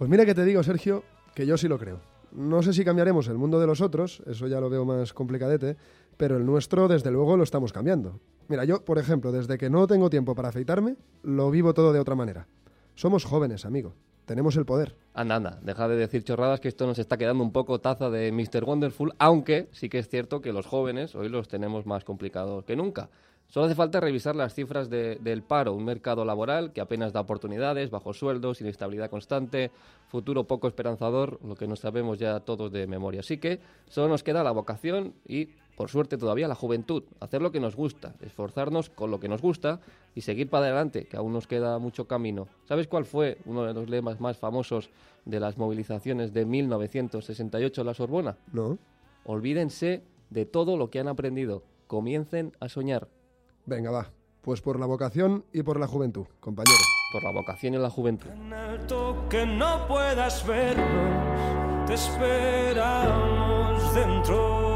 Pues 0.00 0.08
mira 0.08 0.24
que 0.24 0.34
te 0.34 0.46
digo, 0.46 0.62
Sergio, 0.62 1.04
que 1.34 1.44
yo 1.44 1.58
sí 1.58 1.68
lo 1.68 1.78
creo. 1.78 2.00
No 2.32 2.62
sé 2.62 2.72
si 2.72 2.86
cambiaremos 2.86 3.28
el 3.28 3.36
mundo 3.36 3.60
de 3.60 3.66
los 3.66 3.82
otros, 3.82 4.22
eso 4.26 4.46
ya 4.46 4.58
lo 4.58 4.70
veo 4.70 4.86
más 4.86 5.12
complicadete, 5.12 5.76
pero 6.16 6.38
el 6.38 6.46
nuestro 6.46 6.88
desde 6.88 7.10
luego 7.10 7.36
lo 7.36 7.42
estamos 7.42 7.70
cambiando. 7.70 8.18
Mira, 8.48 8.64
yo, 8.64 8.82
por 8.82 8.96
ejemplo, 8.96 9.30
desde 9.30 9.58
que 9.58 9.68
no 9.68 9.86
tengo 9.86 10.08
tiempo 10.08 10.34
para 10.34 10.48
afeitarme, 10.48 10.96
lo 11.22 11.50
vivo 11.50 11.74
todo 11.74 11.92
de 11.92 12.00
otra 12.00 12.14
manera. 12.14 12.46
Somos 12.94 13.26
jóvenes, 13.26 13.66
amigo. 13.66 13.92
Tenemos 14.24 14.56
el 14.56 14.64
poder. 14.64 14.96
Anda, 15.12 15.34
anda, 15.34 15.58
deja 15.60 15.86
de 15.86 15.96
decir 15.96 16.24
chorradas 16.24 16.60
que 16.60 16.68
esto 16.68 16.86
nos 16.86 16.98
está 16.98 17.18
quedando 17.18 17.44
un 17.44 17.52
poco 17.52 17.78
taza 17.82 18.08
de 18.08 18.32
Mr. 18.32 18.64
Wonderful, 18.64 19.12
aunque 19.18 19.68
sí 19.70 19.90
que 19.90 19.98
es 19.98 20.08
cierto 20.08 20.40
que 20.40 20.54
los 20.54 20.64
jóvenes 20.64 21.14
hoy 21.14 21.28
los 21.28 21.46
tenemos 21.48 21.84
más 21.84 22.04
complicados 22.04 22.64
que 22.64 22.74
nunca. 22.74 23.10
Solo 23.50 23.66
hace 23.66 23.74
falta 23.74 23.98
revisar 23.98 24.36
las 24.36 24.54
cifras 24.54 24.88
de- 24.88 25.16
del 25.16 25.42
paro, 25.42 25.74
un 25.74 25.84
mercado 25.84 26.24
laboral 26.24 26.72
que 26.72 26.80
apenas 26.80 27.12
da 27.12 27.20
oportunidades, 27.20 27.90
bajos 27.90 28.16
sueldos, 28.16 28.60
inestabilidad 28.60 29.10
constante, 29.10 29.72
futuro 30.06 30.44
poco 30.44 30.68
esperanzador, 30.68 31.40
lo 31.44 31.56
que 31.56 31.66
no 31.66 31.74
sabemos 31.74 32.18
ya 32.20 32.38
todos 32.40 32.70
de 32.70 32.86
memoria. 32.86 33.20
Así 33.20 33.38
que 33.38 33.58
solo 33.88 34.06
nos 34.08 34.22
queda 34.22 34.44
la 34.44 34.52
vocación 34.52 35.14
y, 35.26 35.46
por 35.76 35.90
suerte 35.90 36.16
todavía, 36.16 36.46
la 36.46 36.54
juventud. 36.54 37.02
Hacer 37.18 37.42
lo 37.42 37.50
que 37.50 37.58
nos 37.58 37.74
gusta, 37.74 38.14
esforzarnos 38.20 38.88
con 38.88 39.10
lo 39.10 39.18
que 39.18 39.28
nos 39.28 39.42
gusta 39.42 39.80
y 40.14 40.20
seguir 40.20 40.48
para 40.48 40.66
adelante, 40.66 41.06
que 41.06 41.16
aún 41.16 41.32
nos 41.32 41.48
queda 41.48 41.76
mucho 41.80 42.06
camino. 42.06 42.46
¿Sabes 42.68 42.86
cuál 42.86 43.04
fue 43.04 43.38
uno 43.46 43.64
de 43.64 43.74
los 43.74 43.90
lemas 43.90 44.20
más 44.20 44.36
famosos 44.38 44.90
de 45.24 45.40
las 45.40 45.58
movilizaciones 45.58 46.32
de 46.32 46.44
1968 46.44 47.80
en 47.80 47.86
la 47.88 47.94
Sorbona? 47.94 48.36
No. 48.52 48.78
Olvídense 49.24 50.02
de 50.30 50.46
todo 50.46 50.76
lo 50.76 50.88
que 50.88 51.00
han 51.00 51.08
aprendido. 51.08 51.64
Comiencen 51.88 52.52
a 52.60 52.68
soñar. 52.68 53.08
Venga, 53.66 53.90
va. 53.90 54.10
Pues 54.42 54.60
por 54.60 54.80
la 54.80 54.86
vocación 54.86 55.44
y 55.52 55.62
por 55.62 55.78
la 55.78 55.86
juventud, 55.86 56.26
compañero. 56.40 56.78
Por 57.12 57.22
la 57.22 57.32
vocación 57.32 57.74
y 57.74 57.78
la 57.78 57.90
juventud. 57.90 58.30
alto 58.52 59.26
que 59.28 59.44
no 59.44 59.86
puedas 59.86 60.46
vernos, 60.46 61.86
te 61.86 61.94
esperamos 61.94 63.94
dentro. 63.94 64.70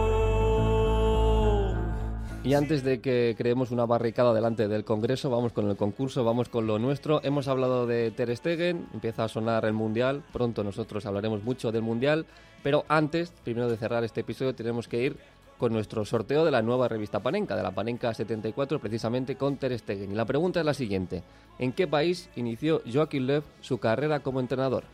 Y 2.45 2.53
antes 2.53 2.85
de 2.85 3.01
que 3.01 3.35
creemos 3.39 3.71
una 3.71 3.87
barricada 3.87 4.35
delante 4.35 4.69
del 4.69 4.85
Congreso, 4.85 5.31
vamos 5.31 5.55
con 5.55 5.71
el 5.71 5.79
concurso, 5.79 6.25
vamos 6.25 6.51
con 6.51 6.67
lo 6.67 6.79
nuestro. 6.79 7.23
Hemos 7.25 7.49
hablado 7.49 7.87
de 7.87 8.11
Ter 8.11 8.37
Stegen, 8.37 8.87
empieza 8.93 9.25
a 9.25 9.29
sonar 9.29 9.65
el 9.65 9.73
Mundial, 9.73 10.23
pronto 10.31 10.63
nosotros 10.63 11.07
hablaremos 11.07 11.43
mucho 11.43 11.73
del 11.73 11.81
Mundial, 11.81 12.27
pero 12.63 12.85
antes, 12.89 13.33
primero 13.45 13.71
de 13.71 13.79
cerrar 13.79 14.05
este 14.05 14.21
episodio, 14.21 14.55
tenemos 14.55 14.89
que 14.89 15.03
ir 15.03 15.17
con 15.59 15.73
nuestro 15.73 16.05
sorteo 16.05 16.45
de 16.45 16.51
la 16.51 16.63
nueva 16.63 16.89
revista 16.89 17.21
Panenka, 17.21 17.57
de 17.57 17.63
la 17.63 17.71
Panenka 17.71 18.13
74, 18.13 18.79
precisamente 18.81 19.37
con 19.37 19.57
Ter 19.57 19.79
Stegen. 19.79 20.13
Y 20.13 20.15
la 20.15 20.25
pregunta 20.25 20.61
es 20.61 20.67
la 20.67 20.75
siguiente. 20.75 21.23
¿En 21.59 21.73
qué 21.73 21.87
país 21.87 22.29
inició 22.37 22.83
Joachim 22.91 23.27
Löw 23.27 23.43
su 23.61 23.79
carrera 23.79 24.21
como 24.21 24.41
entrenador? 24.41 24.85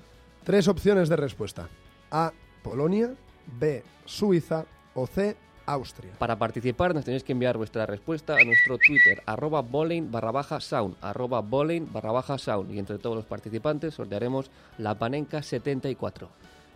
Tres 0.44 0.68
opciones 0.68 1.08
de 1.08 1.16
respuesta. 1.16 1.68
A. 2.10 2.32
Polonia. 2.62 3.14
B. 3.58 3.82
Suiza. 4.04 4.66
O 4.94 5.06
C. 5.06 5.36
Austria. 5.66 6.12
Para 6.18 6.38
participar 6.38 6.94
nos 6.94 7.04
tenéis 7.04 7.22
que 7.22 7.32
enviar 7.32 7.56
vuestra 7.56 7.86
respuesta 7.86 8.34
a 8.34 8.44
nuestro 8.44 8.76
Twitter, 8.78 9.22
arroba 9.24 9.62
bowling 9.62 10.10
barra 10.10 10.32
baja 10.32 10.60
sound, 10.60 10.96
arroba 11.00 11.40
bowling 11.40 11.92
barra 11.92 12.10
baja 12.10 12.38
sound. 12.38 12.72
Y 12.72 12.78
entre 12.78 12.98
todos 12.98 13.16
los 13.16 13.24
participantes 13.24 13.94
sortearemos 13.94 14.50
la 14.78 14.96
Panenka 14.98 15.42
74. 15.42 16.28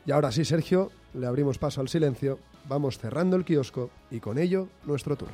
Y 0.07 0.12
ahora 0.12 0.30
sí, 0.32 0.44
Sergio, 0.44 0.90
le 1.14 1.26
abrimos 1.26 1.59
paso 1.59 1.80
al 1.80 1.88
silencio, 1.88 2.38
vamos 2.68 2.98
cerrando 2.98 3.36
el 3.36 3.44
kiosco 3.44 3.90
y 4.11 4.20
con 4.20 4.38
ello 4.38 4.68
nuestro 4.84 5.16
tour. 5.16 5.30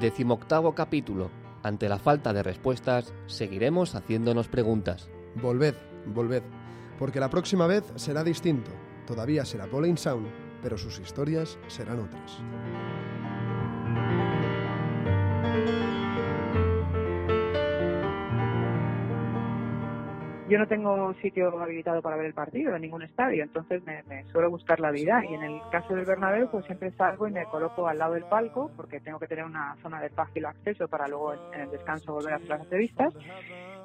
Decimoctavo 0.00 0.74
capítulo. 0.74 1.30
Ante 1.62 1.88
la 1.88 2.00
falta 2.00 2.32
de 2.32 2.42
respuestas, 2.42 3.14
seguiremos 3.26 3.94
haciéndonos 3.94 4.48
preguntas. 4.48 5.08
Volved, 5.36 5.76
volved, 6.06 6.42
porque 6.98 7.20
la 7.20 7.30
próxima 7.30 7.66
vez 7.66 7.84
será 7.96 8.24
distinto. 8.24 8.70
Todavía 9.06 9.44
será 9.44 9.66
Bowling 9.66 9.96
Sound, 9.96 10.28
pero 10.62 10.78
sus 10.78 10.98
historias 10.98 11.58
serán 11.66 12.00
otras. 12.00 12.40
yo 20.52 20.58
no 20.58 20.68
tengo 20.68 21.14
sitio 21.14 21.58
habilitado 21.62 22.02
para 22.02 22.16
ver 22.16 22.26
el 22.26 22.34
partido 22.34 22.76
en 22.76 22.82
ningún 22.82 23.02
estadio, 23.02 23.42
entonces 23.42 23.82
me, 23.84 24.02
me, 24.02 24.24
suelo 24.24 24.50
buscar 24.50 24.80
la 24.80 24.90
vida 24.90 25.24
y 25.24 25.32
en 25.32 25.42
el 25.42 25.62
caso 25.70 25.94
del 25.94 26.04
Bernabéu 26.04 26.50
pues 26.50 26.66
siempre 26.66 26.90
salgo 26.92 27.26
y 27.26 27.32
me 27.32 27.46
coloco 27.46 27.88
al 27.88 27.96
lado 27.96 28.12
del 28.12 28.24
palco 28.24 28.70
porque 28.76 29.00
tengo 29.00 29.18
que 29.18 29.26
tener 29.26 29.46
una 29.46 29.76
zona 29.80 29.98
de 30.02 30.10
fácil 30.10 30.44
acceso 30.44 30.88
para 30.88 31.08
luego 31.08 31.32
en, 31.32 31.40
en 31.54 31.60
el 31.62 31.70
descanso 31.70 32.12
volver 32.12 32.34
a 32.34 32.36
hacer 32.36 32.50
las 32.50 32.60
entrevistas 32.60 33.14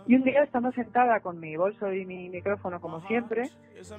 y 0.08 0.16
un 0.16 0.24
día 0.24 0.44
estando 0.44 0.72
sentada 0.72 1.20
con 1.20 1.40
mi 1.40 1.56
bolso 1.56 1.92
y 1.92 2.06
mi 2.06 2.30
micrófono 2.30 2.80
como 2.80 3.02
siempre 3.08 3.50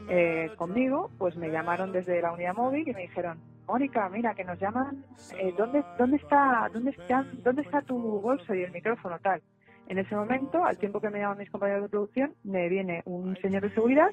eh, 0.09 0.51
conmigo 0.57 1.11
pues 1.19 1.37
me 1.37 1.51
llamaron 1.51 1.93
desde 1.93 2.21
la 2.23 2.33
unidad 2.33 2.55
móvil 2.55 2.89
y 2.89 2.93
me 2.93 3.03
dijeron 3.03 3.39
Mónica 3.67 4.09
mira 4.09 4.35
que 4.35 4.45
nos 4.45 4.59
llaman 4.59 5.05
eh, 5.39 5.55
dónde 5.57 5.85
dónde 5.99 6.17
está 6.17 6.69
dónde 6.73 6.91
está 6.91 7.27
dónde 7.45 7.63
está 7.63 7.83
tu 7.83 7.97
bolso 8.21 8.55
y 8.55 8.63
el 8.63 8.73
micrófono 8.73 9.19
tal 9.19 9.43
en 9.89 9.99
ese 9.99 10.15
momento, 10.15 10.65
al 10.65 10.77
tiempo 10.77 11.01
que 11.01 11.09
me 11.09 11.19
llaman 11.19 11.39
mis 11.39 11.51
compañeros 11.51 11.85
de 11.85 11.89
producción, 11.89 12.35
me 12.45 12.69
viene 12.69 13.01
un 13.07 13.35
señor 13.41 13.63
de 13.63 13.71
seguridad, 13.71 14.11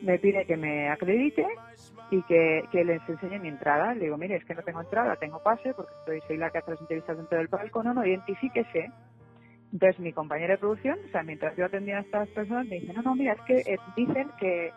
me 0.00 0.16
pide 0.20 0.46
que 0.46 0.56
me 0.56 0.90
acredite 0.90 1.44
y 2.12 2.22
que, 2.22 2.62
que 2.70 2.84
les 2.84 3.00
enseñe 3.08 3.40
mi 3.40 3.48
entrada. 3.48 3.94
Le 3.94 4.04
digo, 4.04 4.16
mire, 4.16 4.36
es 4.36 4.44
que 4.44 4.54
no 4.54 4.62
tengo 4.62 4.80
entrada, 4.80 5.16
tengo 5.16 5.42
pase 5.42 5.74
porque 5.74 5.92
estoy, 5.98 6.20
soy 6.28 6.36
la 6.36 6.50
que 6.50 6.58
hace 6.58 6.70
las 6.70 6.80
entrevistas 6.80 7.16
dentro 7.16 7.36
del 7.36 7.48
palco, 7.48 7.82
no, 7.82 7.94
no, 7.94 8.06
identifíquese. 8.06 8.92
Entonces 9.72 10.00
mi 10.00 10.12
compañera 10.12 10.54
de 10.54 10.58
producción, 10.58 10.98
o 11.06 11.08
sea, 11.10 11.22
mientras 11.22 11.56
yo 11.56 11.66
atendía 11.66 11.98
a 11.98 12.00
estas 12.00 12.28
personas, 12.30 12.66
me 12.66 12.80
dice, 12.80 12.92
no, 12.92 13.02
no, 13.02 13.14
mira, 13.14 13.34
es 13.34 13.40
que 13.42 13.72
eh, 13.72 13.78
dicen 13.96 14.30
que 14.40 14.72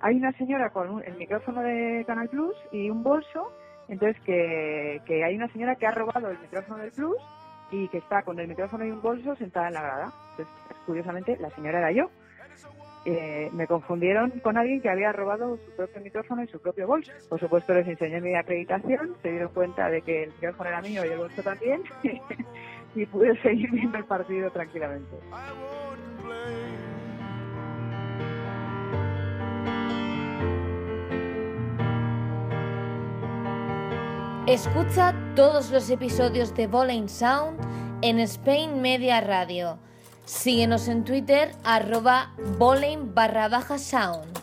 hay 0.00 0.16
una 0.16 0.32
señora 0.32 0.70
con 0.70 0.88
un, 0.88 1.04
el 1.04 1.16
micrófono 1.16 1.60
de 1.62 2.04
Canal 2.06 2.28
Plus 2.28 2.56
y 2.72 2.88
un 2.88 3.02
bolso, 3.02 3.52
entonces 3.88 4.20
que, 4.24 5.00
que 5.04 5.24
hay 5.24 5.36
una 5.36 5.48
señora 5.48 5.76
que 5.76 5.86
ha 5.86 5.90
robado 5.90 6.30
el 6.30 6.38
micrófono 6.38 6.78
del 6.78 6.92
Plus 6.92 7.16
y 7.70 7.88
que 7.88 7.98
está 7.98 8.22
con 8.22 8.38
el 8.40 8.48
micrófono 8.48 8.84
y 8.84 8.90
un 8.90 9.02
bolso 9.02 9.36
sentada 9.36 9.68
en 9.68 9.74
la 9.74 9.82
grada. 9.82 10.12
Entonces, 10.30 10.54
curiosamente, 10.86 11.36
la 11.38 11.50
señora 11.50 11.78
era 11.78 11.92
yo. 11.92 12.10
Eh, 13.06 13.48
me 13.52 13.66
confundieron 13.66 14.30
con 14.40 14.58
alguien 14.58 14.82
que 14.82 14.90
había 14.90 15.10
robado 15.10 15.56
su 15.56 15.74
propio 15.74 16.02
micrófono 16.02 16.42
y 16.42 16.48
su 16.48 16.60
propio 16.60 16.86
bolso. 16.86 17.12
Por 17.30 17.40
supuesto, 17.40 17.72
les 17.72 17.88
enseñé 17.88 18.20
mi 18.20 18.34
acreditación, 18.34 19.16
se 19.22 19.30
dieron 19.30 19.52
cuenta 19.54 19.88
de 19.88 20.02
que 20.02 20.24
el 20.24 20.30
micrófono 20.32 20.68
era 20.68 20.82
mío 20.82 21.02
y 21.04 21.08
el 21.08 21.18
bolso 21.18 21.42
también, 21.42 21.82
y 22.94 23.06
pude 23.06 23.40
seguir 23.42 23.70
viendo 23.70 23.98
el 23.98 24.04
partido 24.04 24.50
tranquilamente. 24.50 25.16
Escucha 34.46 35.14
todos 35.36 35.70
los 35.70 35.88
episodios 35.90 36.54
de 36.56 36.66
Bowling 36.66 37.08
Sound 37.08 37.60
en 38.02 38.18
Spain 38.18 38.82
Media 38.82 39.20
Radio. 39.20 39.78
Síguenos 40.24 40.88
en 40.88 41.04
Twitter 41.04 41.52
arroba 41.62 42.34
bowling 42.58 43.14
barra 43.14 43.48
baja 43.48 43.78
sound. 43.78 44.40